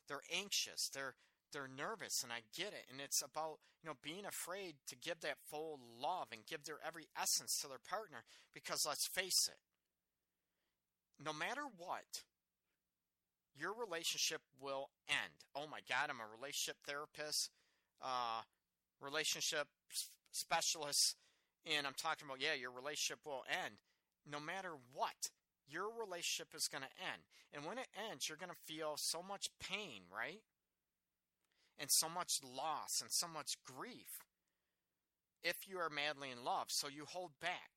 They're 0.07 0.23
anxious. 0.33 0.89
They're 0.93 1.15
they're 1.51 1.67
nervous 1.67 2.23
and 2.23 2.31
I 2.31 2.41
get 2.55 2.73
it. 2.73 2.87
And 2.91 2.99
it's 2.99 3.21
about, 3.21 3.59
you 3.83 3.89
know, 3.89 3.95
being 4.01 4.25
afraid 4.25 4.75
to 4.87 4.95
give 4.95 5.21
that 5.21 5.37
full 5.49 5.79
love 6.01 6.27
and 6.31 6.45
give 6.45 6.63
their 6.63 6.77
every 6.85 7.07
essence 7.21 7.59
to 7.61 7.67
their 7.67 7.83
partner 7.89 8.23
because 8.53 8.85
let's 8.87 9.07
face 9.07 9.47
it. 9.47 9.59
No 11.23 11.31
matter 11.31 11.61
what, 11.77 12.23
your 13.57 13.73
relationship 13.73 14.41
will 14.59 14.89
end. 15.07 15.45
Oh 15.55 15.65
my 15.69 15.79
God, 15.87 16.09
I'm 16.09 16.19
a 16.19 16.35
relationship 16.35 16.77
therapist, 16.85 17.51
uh, 18.01 18.41
relationship 18.99 19.67
specialist, 20.31 21.15
and 21.65 21.87
I'm 21.87 21.95
talking 21.95 22.27
about, 22.27 22.41
yeah, 22.41 22.53
your 22.59 22.71
relationship 22.71 23.19
will 23.25 23.43
end. 23.47 23.75
No 24.29 24.39
matter 24.41 24.71
what, 24.93 25.31
your 25.69 25.89
relationship 25.89 26.55
is 26.55 26.67
going 26.67 26.83
to 26.83 27.03
end. 27.03 27.21
And 27.53 27.65
when 27.65 27.77
it 27.77 27.87
ends, 28.09 28.27
you're 28.27 28.37
going 28.37 28.51
to 28.51 28.73
feel 28.73 28.95
so 28.97 29.21
much 29.21 29.47
pain, 29.59 30.03
right? 30.13 30.41
And 31.79 31.89
so 31.91 32.07
much 32.07 32.39
loss 32.43 33.01
and 33.01 33.11
so 33.11 33.27
much 33.27 33.57
grief 33.65 34.23
if 35.43 35.67
you 35.67 35.77
are 35.77 35.89
madly 35.89 36.31
in 36.31 36.43
love. 36.43 36.67
So 36.69 36.87
you 36.87 37.05
hold 37.05 37.31
back. 37.39 37.69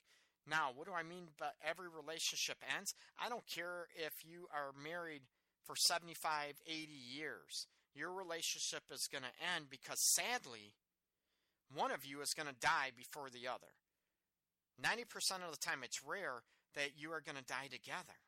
Now, 0.48 0.70
what 0.74 0.86
do 0.86 0.94
I 0.94 1.02
mean 1.02 1.28
by 1.38 1.50
every 1.62 1.88
relationship 1.88 2.56
ends? 2.76 2.94
I 3.20 3.28
don't 3.28 3.46
care 3.46 3.86
if 3.94 4.14
you 4.24 4.48
are 4.52 4.72
married 4.72 5.22
for 5.64 5.76
75, 5.76 6.54
80 6.66 6.88
years. 6.90 7.66
Your 7.94 8.12
relationship 8.12 8.84
is 8.90 9.08
going 9.12 9.24
to 9.24 9.44
end 9.54 9.66
because 9.70 10.00
sadly, 10.14 10.72
one 11.74 11.90
of 11.90 12.06
you 12.06 12.22
is 12.22 12.32
going 12.32 12.48
to 12.48 12.54
die 12.58 12.90
before 12.96 13.28
the 13.28 13.46
other. 13.46 13.68
90% 14.80 15.44
of 15.44 15.50
the 15.50 15.60
time, 15.60 15.80
it's 15.82 16.00
rare 16.02 16.42
that 16.78 16.94
you 16.96 17.10
are 17.10 17.20
going 17.20 17.36
to 17.36 17.44
die 17.44 17.66
together. 17.66 18.22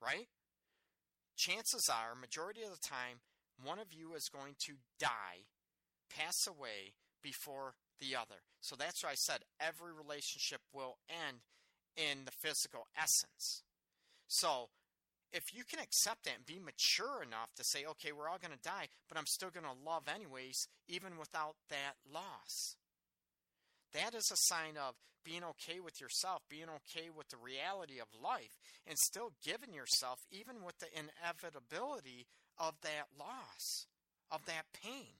Right? 0.00 0.30
Chances 1.36 1.90
are, 1.90 2.14
majority 2.14 2.62
of 2.62 2.70
the 2.70 2.86
time, 2.86 3.18
one 3.62 3.78
of 3.78 3.92
you 3.92 4.14
is 4.14 4.30
going 4.30 4.54
to 4.66 4.74
die, 5.00 5.50
pass 6.14 6.46
away 6.46 6.94
before 7.22 7.74
the 7.98 8.14
other. 8.14 8.46
So 8.60 8.76
that's 8.78 9.02
why 9.02 9.10
I 9.10 9.18
said 9.18 9.42
every 9.60 9.92
relationship 9.92 10.60
will 10.72 10.98
end 11.10 11.42
in 11.96 12.24
the 12.24 12.32
physical 12.32 12.86
essence. 12.96 13.62
So 14.28 14.68
if 15.32 15.42
you 15.52 15.64
can 15.64 15.80
accept 15.80 16.24
that 16.24 16.36
and 16.36 16.46
be 16.46 16.60
mature 16.62 17.22
enough 17.22 17.50
to 17.56 17.64
say, 17.64 17.84
okay, 17.84 18.12
we're 18.12 18.28
all 18.28 18.38
going 18.38 18.54
to 18.54 18.68
die, 18.68 18.86
but 19.08 19.18
I'm 19.18 19.26
still 19.26 19.50
going 19.50 19.66
to 19.66 19.84
love 19.84 20.04
anyways, 20.06 20.68
even 20.88 21.18
without 21.18 21.56
that 21.70 21.98
loss. 22.06 22.76
That 23.92 24.14
is 24.14 24.30
a 24.30 24.36
sign 24.36 24.76
of 24.76 24.94
being 25.24 25.42
okay 25.42 25.80
with 25.80 26.00
yourself, 26.00 26.42
being 26.48 26.68
okay 26.68 27.08
with 27.08 27.28
the 27.28 27.36
reality 27.36 27.98
of 28.00 28.08
life, 28.22 28.58
and 28.86 28.98
still 28.98 29.32
giving 29.44 29.74
yourself, 29.74 30.20
even 30.30 30.62
with 30.64 30.78
the 30.78 30.88
inevitability 30.92 32.26
of 32.58 32.74
that 32.82 33.08
loss, 33.18 33.86
of 34.30 34.44
that 34.46 34.64
pain. 34.82 35.18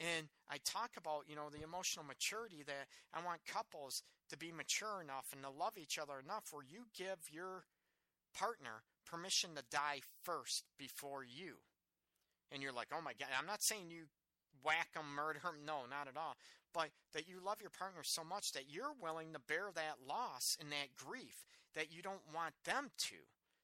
And 0.00 0.28
I 0.48 0.56
talk 0.64 0.92
about, 0.96 1.28
you 1.28 1.36
know, 1.36 1.50
the 1.52 1.62
emotional 1.62 2.06
maturity 2.06 2.64
that 2.66 2.88
I 3.12 3.24
want 3.24 3.44
couples 3.44 4.02
to 4.30 4.38
be 4.38 4.50
mature 4.50 5.02
enough 5.02 5.26
and 5.32 5.42
to 5.42 5.50
love 5.50 5.76
each 5.76 5.98
other 5.98 6.14
enough 6.18 6.44
where 6.52 6.64
you 6.64 6.88
give 6.96 7.18
your 7.30 7.64
partner 8.32 8.82
permission 9.04 9.50
to 9.56 9.62
die 9.70 10.00
first 10.22 10.64
before 10.78 11.22
you. 11.22 11.60
And 12.50 12.62
you're 12.62 12.72
like, 12.72 12.88
oh 12.96 13.02
my 13.02 13.12
God, 13.12 13.28
I'm 13.38 13.46
not 13.46 13.62
saying 13.62 13.90
you 13.90 14.08
whack 14.64 14.94
them, 14.94 15.14
murder 15.14 15.40
them. 15.42 15.64
No, 15.66 15.82
not 15.88 16.08
at 16.08 16.16
all. 16.16 16.36
But 16.72 16.90
that 17.14 17.28
you 17.28 17.40
love 17.44 17.60
your 17.60 17.70
partner 17.70 18.02
so 18.02 18.22
much 18.22 18.52
that 18.52 18.70
you're 18.70 18.94
willing 19.00 19.32
to 19.32 19.40
bear 19.40 19.70
that 19.74 20.06
loss 20.06 20.56
and 20.60 20.70
that 20.70 20.94
grief 20.96 21.44
that 21.74 21.92
you 21.92 22.02
don't 22.02 22.34
want 22.34 22.54
them 22.64 22.90
to. 23.10 23.16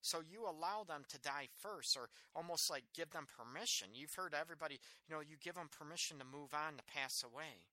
So 0.02 0.20
you 0.20 0.44
allow 0.44 0.84
them 0.86 1.02
to 1.08 1.18
die 1.18 1.48
first, 1.58 1.96
or 1.96 2.08
almost 2.34 2.70
like 2.70 2.84
give 2.94 3.10
them 3.10 3.26
permission. 3.26 3.88
You've 3.92 4.14
heard 4.14 4.34
everybody, 4.38 4.78
you 5.08 5.14
know, 5.14 5.20
you 5.20 5.36
give 5.42 5.54
them 5.54 5.68
permission 5.68 6.18
to 6.18 6.24
move 6.24 6.54
on, 6.54 6.76
to 6.76 6.84
pass 6.84 7.24
away. 7.24 7.66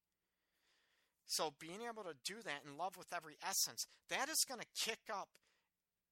So 1.25 1.53
being 1.59 1.81
able 1.87 2.03
to 2.03 2.15
do 2.25 2.41
that 2.43 2.61
in 2.67 2.77
love 2.77 2.97
with 2.97 3.13
every 3.15 3.37
essence, 3.47 3.85
that 4.09 4.29
is 4.29 4.45
going 4.45 4.61
to 4.61 4.67
kick 4.75 4.99
up 5.11 5.29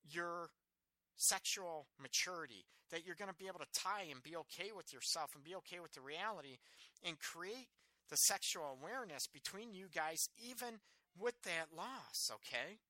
your 0.09 0.49
sexual 1.29 1.87
maturity. 2.01 2.65
That 2.91 3.05
you're 3.05 3.15
going 3.15 3.31
to 3.31 3.37
be 3.37 3.47
able 3.47 3.63
to 3.63 3.79
tie 3.79 4.11
and 4.11 4.21
be 4.21 4.35
okay 4.35 4.75
with 4.75 4.91
yourself 4.91 5.31
and 5.33 5.43
be 5.43 5.55
okay 5.63 5.79
with 5.79 5.93
the 5.93 6.01
reality 6.01 6.59
and 7.07 7.17
create 7.17 7.71
the 8.09 8.17
sexual 8.17 8.77
awareness 8.77 9.27
between 9.31 9.73
you 9.73 9.87
guys, 9.87 10.19
even 10.37 10.83
with 11.17 11.35
that 11.43 11.71
loss, 11.75 12.29
okay? 12.35 12.83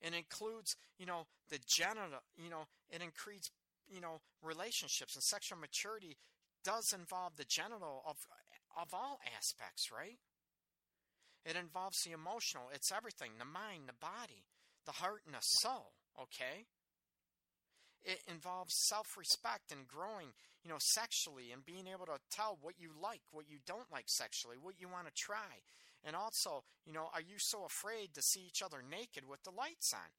It 0.00 0.14
includes, 0.14 0.76
you 0.98 1.04
know, 1.04 1.26
the 1.50 1.58
genital, 1.66 2.24
you 2.42 2.48
know, 2.48 2.64
it 2.88 3.02
increases, 3.02 3.50
you 3.88 4.00
know, 4.00 4.20
relationships 4.42 5.14
and 5.14 5.22
sexual 5.22 5.58
maturity 5.58 6.16
does 6.64 6.92
involve 6.94 7.36
the 7.36 7.44
genital 7.48 8.02
of 8.06 8.16
of 8.76 8.94
all 8.94 9.18
aspects, 9.36 9.90
right? 9.90 10.18
It 11.44 11.56
involves 11.56 11.98
the 12.04 12.12
emotional, 12.12 12.70
it's 12.72 12.92
everything, 12.92 13.32
the 13.38 13.44
mind, 13.44 13.88
the 13.88 13.98
body, 14.00 14.44
the 14.86 14.92
heart 14.92 15.22
and 15.26 15.34
the 15.34 15.40
soul, 15.40 15.97
okay? 16.22 16.66
It 18.04 18.20
involves 18.28 18.74
self-respect 18.88 19.72
and 19.72 19.86
growing, 19.86 20.28
you 20.62 20.70
know, 20.70 20.78
sexually 20.78 21.52
and 21.52 21.64
being 21.64 21.86
able 21.86 22.06
to 22.06 22.18
tell 22.30 22.58
what 22.60 22.74
you 22.78 22.90
like, 23.00 23.22
what 23.32 23.48
you 23.48 23.58
don't 23.66 23.90
like 23.92 24.08
sexually, 24.08 24.56
what 24.60 24.80
you 24.80 24.88
want 24.88 25.06
to 25.06 25.12
try. 25.12 25.62
And 26.04 26.14
also, 26.14 26.64
you 26.86 26.92
know, 26.92 27.10
are 27.12 27.20
you 27.20 27.38
so 27.38 27.64
afraid 27.64 28.14
to 28.14 28.22
see 28.22 28.46
each 28.46 28.62
other 28.62 28.78
naked 28.88 29.28
with 29.28 29.42
the 29.42 29.50
lights 29.50 29.92
on? 29.92 30.10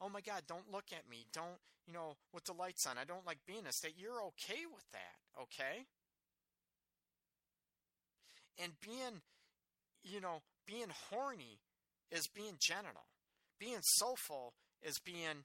Oh 0.00 0.08
my 0.08 0.20
God, 0.20 0.42
don't 0.46 0.70
look 0.70 0.92
at 0.92 1.10
me. 1.10 1.26
Don't, 1.32 1.58
you 1.86 1.92
know, 1.92 2.16
with 2.32 2.44
the 2.44 2.52
lights 2.52 2.86
on. 2.86 2.96
I 2.96 3.04
don't 3.04 3.26
like 3.26 3.38
being 3.46 3.64
this. 3.64 3.80
That 3.80 3.98
you're 3.98 4.22
okay 4.22 4.64
with 4.72 4.84
that, 4.92 5.42
okay? 5.42 5.86
and 8.62 8.72
being, 8.80 9.20
you 10.02 10.20
know, 10.20 10.42
being 10.66 10.90
horny 11.10 11.60
is 12.10 12.28
being 12.28 12.56
genital. 12.60 13.04
Being 13.58 13.80
soulful 13.82 14.54
is 14.82 14.98
being 15.04 15.44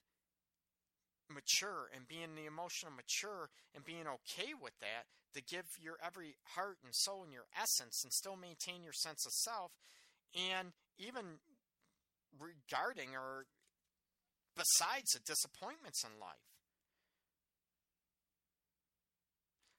mature 1.29 1.89
and 1.95 2.07
being 2.07 2.36
the 2.36 2.45
emotional 2.45 2.91
mature 2.91 3.49
and 3.73 3.86
being 3.86 4.05
okay 4.07 4.51
with 4.53 4.73
that 4.79 5.07
to 5.34 5.41
give 5.41 5.65
your 5.79 5.95
every 6.03 6.36
heart 6.55 6.77
and 6.84 6.93
soul 6.93 7.23
and 7.23 7.32
your 7.32 7.47
essence 7.55 8.03
and 8.03 8.11
still 8.11 8.36
maintain 8.36 8.84
your 8.84 8.93
sense 8.93 9.25
of 9.25 9.32
self 9.32 9.71
and 10.36 10.73
even 10.97 11.39
regarding 12.38 13.15
or 13.15 13.45
besides 14.55 15.11
the 15.13 15.19
disappointments 15.19 16.03
in 16.03 16.19
life. 16.19 16.51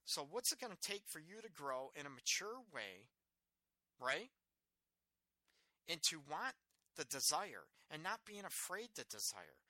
So, 0.05 0.27
what's 0.29 0.53
it 0.53 0.61
going 0.61 0.73
to 0.73 0.89
take 0.89 1.05
for 1.09 1.21
you 1.21 1.41
to 1.41 1.49
grow 1.51 1.91
in 1.99 2.05
a 2.07 2.11
mature 2.11 2.61
way, 2.75 3.09
right? 4.01 4.29
And 5.89 6.03
to 6.11 6.21
want 6.29 6.55
the 6.97 7.05
desire 7.05 7.65
and 7.93 8.03
not 8.03 8.25
being 8.27 8.45
afraid 8.45 8.89
to 8.97 9.05
desire. 9.05 9.61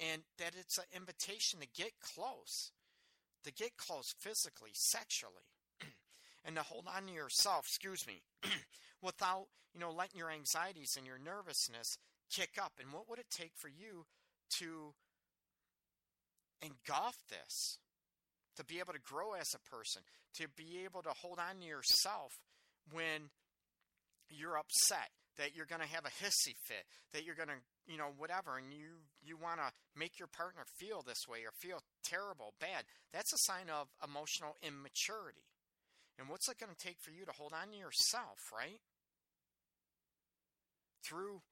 And 0.00 0.22
that 0.38 0.54
it's 0.58 0.78
an 0.78 0.84
invitation 0.94 1.60
to 1.60 1.68
get 1.76 1.92
close, 2.00 2.72
to 3.44 3.52
get 3.52 3.76
close 3.76 4.14
physically, 4.18 4.70
sexually, 4.72 5.46
and 6.44 6.56
to 6.56 6.62
hold 6.62 6.86
on 6.94 7.06
to 7.06 7.12
yourself, 7.12 7.66
excuse 7.66 8.06
me, 8.06 8.22
without, 9.02 9.46
you 9.74 9.80
know, 9.80 9.92
letting 9.92 10.18
your 10.18 10.30
anxieties 10.30 10.94
and 10.96 11.06
your 11.06 11.18
nervousness 11.18 11.98
kick 12.34 12.58
up. 12.60 12.72
And 12.80 12.92
what 12.92 13.08
would 13.08 13.18
it 13.18 13.30
take 13.30 13.52
for 13.54 13.68
you 13.68 14.06
to 14.58 14.94
engulf 16.62 17.16
this? 17.28 17.78
To 18.56 18.64
be 18.64 18.80
able 18.80 18.94
to 18.94 19.00
grow 19.00 19.34
as 19.34 19.54
a 19.54 19.70
person, 19.70 20.00
to 20.36 20.48
be 20.48 20.80
able 20.84 21.02
to 21.02 21.10
hold 21.10 21.38
on 21.38 21.60
to 21.60 21.66
yourself 21.66 22.32
when 22.90 23.28
you're 24.30 24.56
upset, 24.56 25.10
that 25.38 25.54
you're 25.54 25.66
going 25.68 25.80
to 25.80 25.94
have 25.94 26.04
a 26.04 26.16
hissy 26.24 26.56
fit, 26.64 26.84
that 27.12 27.24
you're 27.24 27.34
going 27.36 27.52
to, 27.52 27.60
you 27.86 27.98
know, 27.98 28.12
whatever, 28.16 28.56
and 28.56 28.72
you 28.72 29.04
you 29.22 29.36
want 29.36 29.60
to 29.60 29.68
make 29.98 30.18
your 30.18 30.28
partner 30.28 30.62
feel 30.78 31.02
this 31.02 31.28
way 31.28 31.44
or 31.44 31.52
feel 31.60 31.80
terrible, 32.04 32.54
bad. 32.60 32.84
That's 33.12 33.32
a 33.32 33.44
sign 33.50 33.68
of 33.68 33.88
emotional 34.02 34.56
immaturity. 34.62 35.44
And 36.18 36.28
what's 36.28 36.48
it 36.48 36.58
going 36.58 36.72
to 36.72 36.78
take 36.78 36.96
for 37.02 37.10
you 37.10 37.26
to 37.26 37.32
hold 37.36 37.52
on 37.52 37.68
to 37.72 37.76
yourself, 37.76 38.40
right? 38.52 38.80
Through 41.04 41.42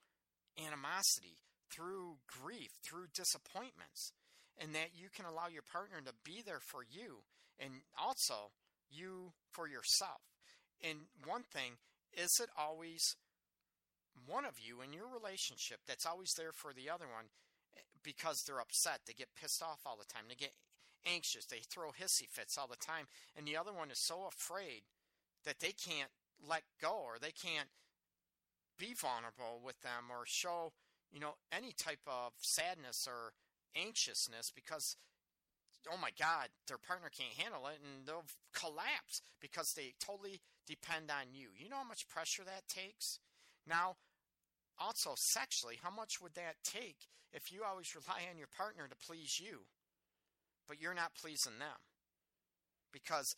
animosity, 0.57 1.37
through 1.69 2.17
grief, 2.27 2.71
through 2.89 3.13
disappointments, 3.15 4.13
and 4.57 4.75
that 4.75 4.97
you 4.97 5.09
can 5.13 5.27
allow 5.27 5.49
your 5.49 5.67
partner 5.67 6.01
to 6.01 6.13
be 6.25 6.41
there 6.45 6.63
for 6.71 6.81
you 6.81 7.27
and 7.59 7.85
also 7.99 8.55
you 8.91 9.33
for 9.53 9.69
yourself. 9.69 10.23
And 10.83 11.11
one 11.25 11.43
thing, 11.43 11.77
is 12.17 12.31
it 12.41 12.49
always 12.57 13.03
one 14.27 14.45
of 14.45 14.61
you 14.61 14.81
in 14.81 14.93
your 14.93 15.07
relationship 15.09 15.81
that's 15.87 16.07
always 16.07 16.35
there 16.35 16.53
for 16.53 16.73
the 16.73 16.91
other 16.91 17.07
one 17.07 17.27
eh, 17.77 17.81
because 18.03 18.43
they're 18.43 18.61
upset, 18.61 19.01
they 19.07 19.13
get 19.13 19.35
pissed 19.41 19.63
off 19.63 19.81
all 19.87 19.99
the 19.99 20.13
time, 20.13 20.25
they 20.29 20.35
get 20.35 20.55
anxious, 21.07 21.45
they 21.45 21.59
throw 21.59 21.89
hissy 21.89 22.29
fits 22.29 22.57
all 22.57 22.67
the 22.67 22.77
time, 22.77 23.07
and 23.37 23.47
the 23.47 23.57
other 23.57 23.73
one 23.73 23.91
is 23.91 23.99
so 23.99 24.27
afraid 24.27 24.83
that 25.45 25.61
they 25.61 25.73
can't 25.73 26.11
let 26.47 26.63
go 26.81 27.03
or 27.05 27.19
they 27.21 27.33
can't 27.33 27.69
be 28.79 28.95
vulnerable 28.95 29.61
with 29.65 29.81
them 29.83 30.11
or 30.11 30.25
show, 30.25 30.73
you 31.13 31.21
know, 31.21 31.35
any 31.53 31.73
type 31.73 32.01
of 32.07 32.33
sadness 32.41 33.07
or 33.09 33.33
anxiousness 33.77 34.53
because 34.55 34.97
oh 35.91 35.99
my 36.01 36.11
god 36.19 36.49
their 36.69 36.79
partner 36.79 37.11
can't 37.11 37.35
handle 37.37 37.67
it 37.67 37.79
and 37.83 38.07
they'll 38.07 38.25
collapse 38.55 39.21
because 39.41 39.75
they 39.75 39.93
totally 39.99 40.41
depend 40.67 41.11
on 41.11 41.35
you. 41.35 41.49
You 41.57 41.69
know 41.69 41.83
how 41.83 41.89
much 41.89 42.09
pressure 42.09 42.45
that 42.45 42.69
takes 42.69 43.19
now 43.69 43.97
also 44.79 45.15
sexually 45.17 45.79
how 45.83 45.91
much 45.91 46.21
would 46.21 46.35
that 46.35 46.57
take 46.65 47.09
if 47.33 47.53
you 47.53 47.63
always 47.63 47.95
rely 47.95 48.23
on 48.31 48.39
your 48.39 48.51
partner 48.57 48.87
to 48.89 49.07
please 49.07 49.41
you 49.41 49.61
but 50.67 50.81
you're 50.81 50.95
not 50.95 51.15
pleasing 51.15 51.59
them 51.59 51.79
because 52.93 53.37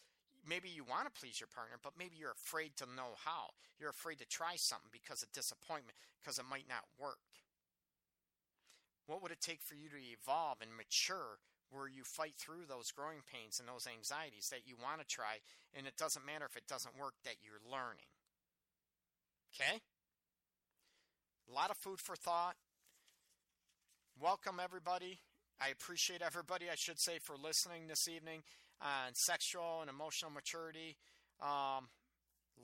maybe 0.49 0.69
you 0.69 0.85
want 0.85 1.05
to 1.05 1.21
please 1.21 1.41
your 1.41 1.53
partner 1.53 1.77
but 1.83 1.93
maybe 1.99 2.17
you're 2.17 2.37
afraid 2.37 2.77
to 2.77 2.87
know 2.97 3.17
how 3.25 3.51
you're 3.79 3.91
afraid 3.91 4.19
to 4.19 4.27
try 4.27 4.57
something 4.57 4.91
because 4.93 5.23
of 5.23 5.33
disappointment 5.33 5.97
because 6.23 6.39
it 6.39 6.49
might 6.49 6.69
not 6.69 6.85
work 6.99 7.21
what 9.07 9.23
would 9.23 9.33
it 9.33 9.41
take 9.41 9.63
for 9.63 9.75
you 9.75 9.89
to 9.89 9.97
evolve 9.97 10.59
and 10.61 10.75
mature 10.75 11.39
where 11.71 11.89
you 11.89 12.05
fight 12.05 12.35
through 12.39 12.67
those 12.69 12.91
growing 12.91 13.23
pains 13.27 13.59
and 13.59 13.69
those 13.69 13.87
anxieties 13.87 14.51
that 14.51 14.67
you 14.67 14.77
want 14.79 15.01
to 15.01 15.07
try, 15.07 15.43
and 15.75 15.87
it 15.87 15.97
doesn't 15.97 16.27
matter 16.27 16.47
if 16.47 16.57
it 16.57 16.67
doesn't 16.69 16.99
work, 16.99 17.15
that 17.25 17.43
you're 17.43 17.63
learning? 17.67 18.07
Okay? 19.55 19.83
A 21.49 21.55
lot 21.55 21.71
of 21.71 21.77
food 21.77 22.01
for 22.01 22.17
thought. 22.17 22.57
Welcome, 24.21 24.59
everybody. 24.63 25.21
I 25.61 25.69
appreciate 25.69 26.21
everybody, 26.21 26.67
I 26.71 26.75
should 26.75 26.99
say, 26.99 27.19
for 27.23 27.37
listening 27.37 27.87
this 27.87 28.09
evening 28.09 28.43
on 28.83 29.15
sexual 29.15 29.79
and 29.81 29.89
emotional 29.89 30.33
maturity. 30.33 30.97
Um, 31.41 31.87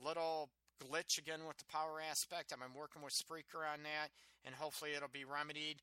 little 0.03 0.49
glitch 0.83 1.17
again 1.17 1.47
with 1.47 1.57
the 1.57 1.65
power 1.71 2.01
aspect. 2.01 2.51
I've 2.51 2.59
been 2.59 2.77
working 2.77 3.01
with 3.01 3.13
Spreaker 3.13 3.63
on 3.63 3.83
that, 3.83 4.09
and 4.43 4.53
hopefully 4.53 4.91
it'll 4.95 5.07
be 5.07 5.23
remedied. 5.23 5.77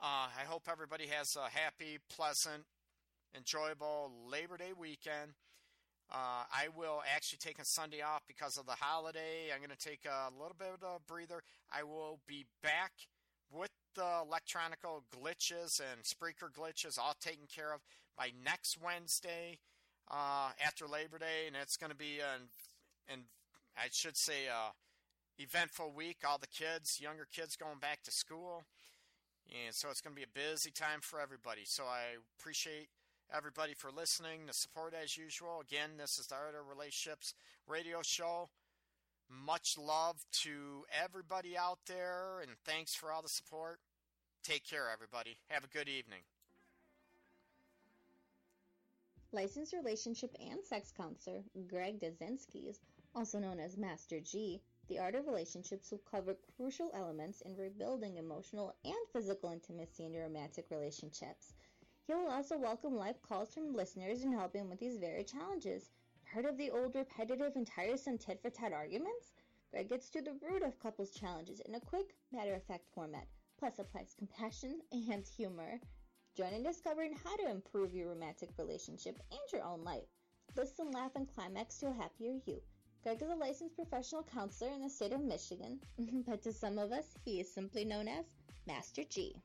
Uh, 0.00 0.32
I 0.32 0.44
hope 0.46 0.68
everybody 0.70 1.06
has 1.08 1.36
a 1.36 1.50
happy, 1.50 1.98
pleasant, 2.08 2.64
enjoyable 3.36 4.10
Labor 4.30 4.56
Day 4.56 4.72
weekend. 4.78 5.32
Uh, 6.10 6.44
I 6.50 6.68
will 6.74 7.02
actually 7.14 7.38
take 7.38 7.58
a 7.58 7.64
Sunday 7.64 8.00
off 8.00 8.22
because 8.26 8.56
of 8.56 8.64
the 8.64 8.72
holiday. 8.72 9.52
I'm 9.52 9.60
going 9.60 9.76
to 9.76 9.76
take 9.76 10.06
a 10.06 10.32
little 10.32 10.56
bit 10.58 10.68
of 10.68 10.82
a 10.82 11.00
breather. 11.06 11.42
I 11.70 11.82
will 11.82 12.20
be 12.26 12.46
back 12.62 12.92
with 13.52 13.70
the 13.94 14.22
electronical 14.26 15.04
glitches 15.14 15.80
and 15.80 16.02
Spreaker 16.04 16.50
glitches 16.50 16.98
all 16.98 17.14
taken 17.20 17.46
care 17.54 17.74
of 17.74 17.80
by 18.16 18.32
next 18.42 18.78
Wednesday 18.82 19.58
uh, 20.10 20.50
after 20.64 20.86
Labor 20.86 21.18
Day, 21.18 21.46
and 21.46 21.56
it's 21.60 21.76
going 21.76 21.90
to 21.90 21.96
be 21.96 22.20
an, 22.20 22.48
an 23.08 23.24
I 23.76 23.88
should 23.92 24.16
say, 24.16 24.46
a 24.46 24.72
eventful 25.42 25.92
week. 25.94 26.18
All 26.26 26.38
the 26.38 26.46
kids, 26.46 27.00
younger 27.00 27.26
kids, 27.30 27.54
going 27.56 27.78
back 27.80 28.02
to 28.04 28.10
school. 28.10 28.64
And 29.66 29.74
so 29.74 29.88
it's 29.90 30.00
going 30.00 30.14
to 30.14 30.20
be 30.20 30.26
a 30.26 30.50
busy 30.50 30.70
time 30.70 31.00
for 31.00 31.20
everybody. 31.20 31.62
So 31.64 31.84
I 31.84 32.18
appreciate 32.38 32.88
everybody 33.34 33.74
for 33.74 33.90
listening, 33.90 34.46
the 34.46 34.52
support 34.52 34.94
as 34.94 35.16
usual. 35.16 35.60
Again, 35.60 35.90
this 35.98 36.18
is 36.18 36.26
the 36.26 36.34
Art 36.34 36.54
of 36.58 36.68
Relationships 36.68 37.34
radio 37.66 38.02
show. 38.02 38.48
Much 39.28 39.76
love 39.76 40.24
to 40.32 40.84
everybody 41.04 41.56
out 41.56 41.78
there, 41.86 42.40
and 42.40 42.52
thanks 42.64 42.94
for 42.94 43.12
all 43.12 43.22
the 43.22 43.28
support. 43.28 43.78
Take 44.42 44.66
care, 44.66 44.88
everybody. 44.92 45.36
Have 45.48 45.64
a 45.64 45.68
good 45.68 45.88
evening. 45.88 46.20
Licensed 49.32 49.74
relationship 49.74 50.34
and 50.40 50.64
sex 50.64 50.90
counselor 50.96 51.42
Greg 51.68 52.00
Dazinskis, 52.00 52.78
also 53.14 53.38
known 53.38 53.60
as 53.60 53.76
Master 53.76 54.20
G, 54.20 54.62
the 54.88 54.98
art 54.98 55.14
of 55.14 55.26
relationships 55.26 55.90
will 55.90 56.00
cover 56.10 56.34
crucial 56.56 56.90
elements 56.94 57.42
in 57.42 57.54
rebuilding 57.54 58.16
emotional 58.16 58.74
and 58.86 58.94
physical 59.12 59.50
intimacy 59.50 60.06
in 60.06 60.14
your 60.14 60.24
romantic 60.24 60.64
relationships. 60.70 61.52
He 62.08 62.14
will 62.14 62.30
also 62.30 62.56
welcome 62.56 62.96
live 62.96 63.20
calls 63.20 63.52
from 63.52 63.74
listeners 63.74 64.22
and 64.22 64.32
help 64.32 64.54
him 64.56 64.70
with 64.70 64.80
these 64.80 64.96
very 64.96 65.22
challenges. 65.22 65.90
Heard 66.24 66.46
of 66.46 66.56
the 66.56 66.70
old 66.70 66.94
repetitive 66.94 67.54
and 67.54 67.66
tiresome 67.66 68.16
tit 68.16 68.40
for 68.40 68.48
tat 68.48 68.72
arguments? 68.72 69.34
Greg 69.70 69.90
gets 69.90 70.08
to 70.08 70.22
the 70.22 70.32
root 70.40 70.62
of 70.62 70.78
couples' 70.78 71.10
challenges 71.10 71.60
in 71.60 71.74
a 71.74 71.80
quick, 71.80 72.16
matter 72.32 72.54
of 72.54 72.62
fact 72.62 72.86
format, 72.94 73.28
plus 73.58 73.78
applies 73.78 74.14
compassion 74.14 74.80
and 74.90 75.26
humor. 75.26 75.78
Join 76.34 76.54
in 76.54 76.62
discovering 76.62 77.12
how 77.12 77.36
to 77.36 77.50
improve 77.50 77.92
your 77.92 78.08
romantic 78.08 78.56
relationship 78.56 79.20
and 79.30 79.52
your 79.52 79.64
own 79.64 79.84
life. 79.84 80.08
Listen, 80.56 80.90
laugh, 80.90 81.14
and 81.14 81.28
climax 81.28 81.76
to 81.80 81.88
a 81.88 81.92
happier 81.92 82.40
you. 82.46 82.62
Greg 83.02 83.20
is 83.20 83.28
a 83.28 83.34
licensed 83.34 83.76
professional 83.76 84.22
counselor 84.22 84.70
in 84.70 84.80
the 84.80 84.88
state 84.88 85.12
of 85.12 85.20
Michigan, 85.20 85.78
but 86.26 86.40
to 86.40 86.54
some 86.54 86.78
of 86.78 86.90
us, 86.90 87.18
he 87.26 87.38
is 87.38 87.52
simply 87.52 87.84
known 87.84 88.08
as 88.08 88.24
Master 88.66 89.04
G. 89.04 89.36